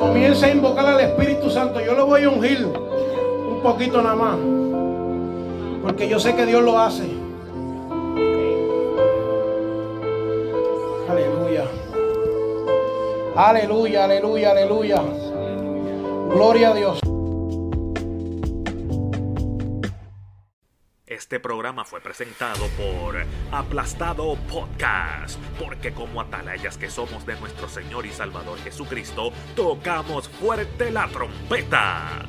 Comienza 0.01 0.47
a 0.47 0.51
invocar 0.51 0.87
al 0.87 1.01
Espíritu 1.01 1.49
Santo. 1.49 1.81
Yo 1.81 1.95
lo 1.95 2.07
voy 2.07 2.25
a 2.25 2.29
ungir 2.29 2.67
un 2.67 3.61
poquito 3.63 4.03
nada 4.03 4.17
más. 4.17 4.37
Porque 5.83 6.09
yo 6.09 6.19
sé 6.19 6.35
que 6.35 6.45
Dios 6.45 6.63
lo 6.63 6.79
hace. 6.79 7.14
Aleluya, 13.37 14.05
aleluya, 14.05 14.53
aleluya. 14.53 15.03
Gloria 16.31 16.69
a 16.71 16.75
Dios. 16.75 17.01
Este 21.05 21.41
programa 21.41 21.85
fue 21.85 22.01
presentado 22.01 22.65
por 22.77 23.17
Aplastado 23.51 24.37
Podcast, 24.49 25.41
porque 25.59 25.93
como 25.93 26.21
atalayas 26.21 26.79
que 26.79 26.89
somos 26.89 27.27
de 27.27 27.35
nuestro 27.41 27.69
Señor 27.69 28.07
y 28.07 28.11
Salvador 28.11 28.57
Jesucristo, 28.61 29.33
tocamos 29.57 30.29
fuerte 30.29 30.93
la 30.93 31.09
trompeta. 31.09 32.29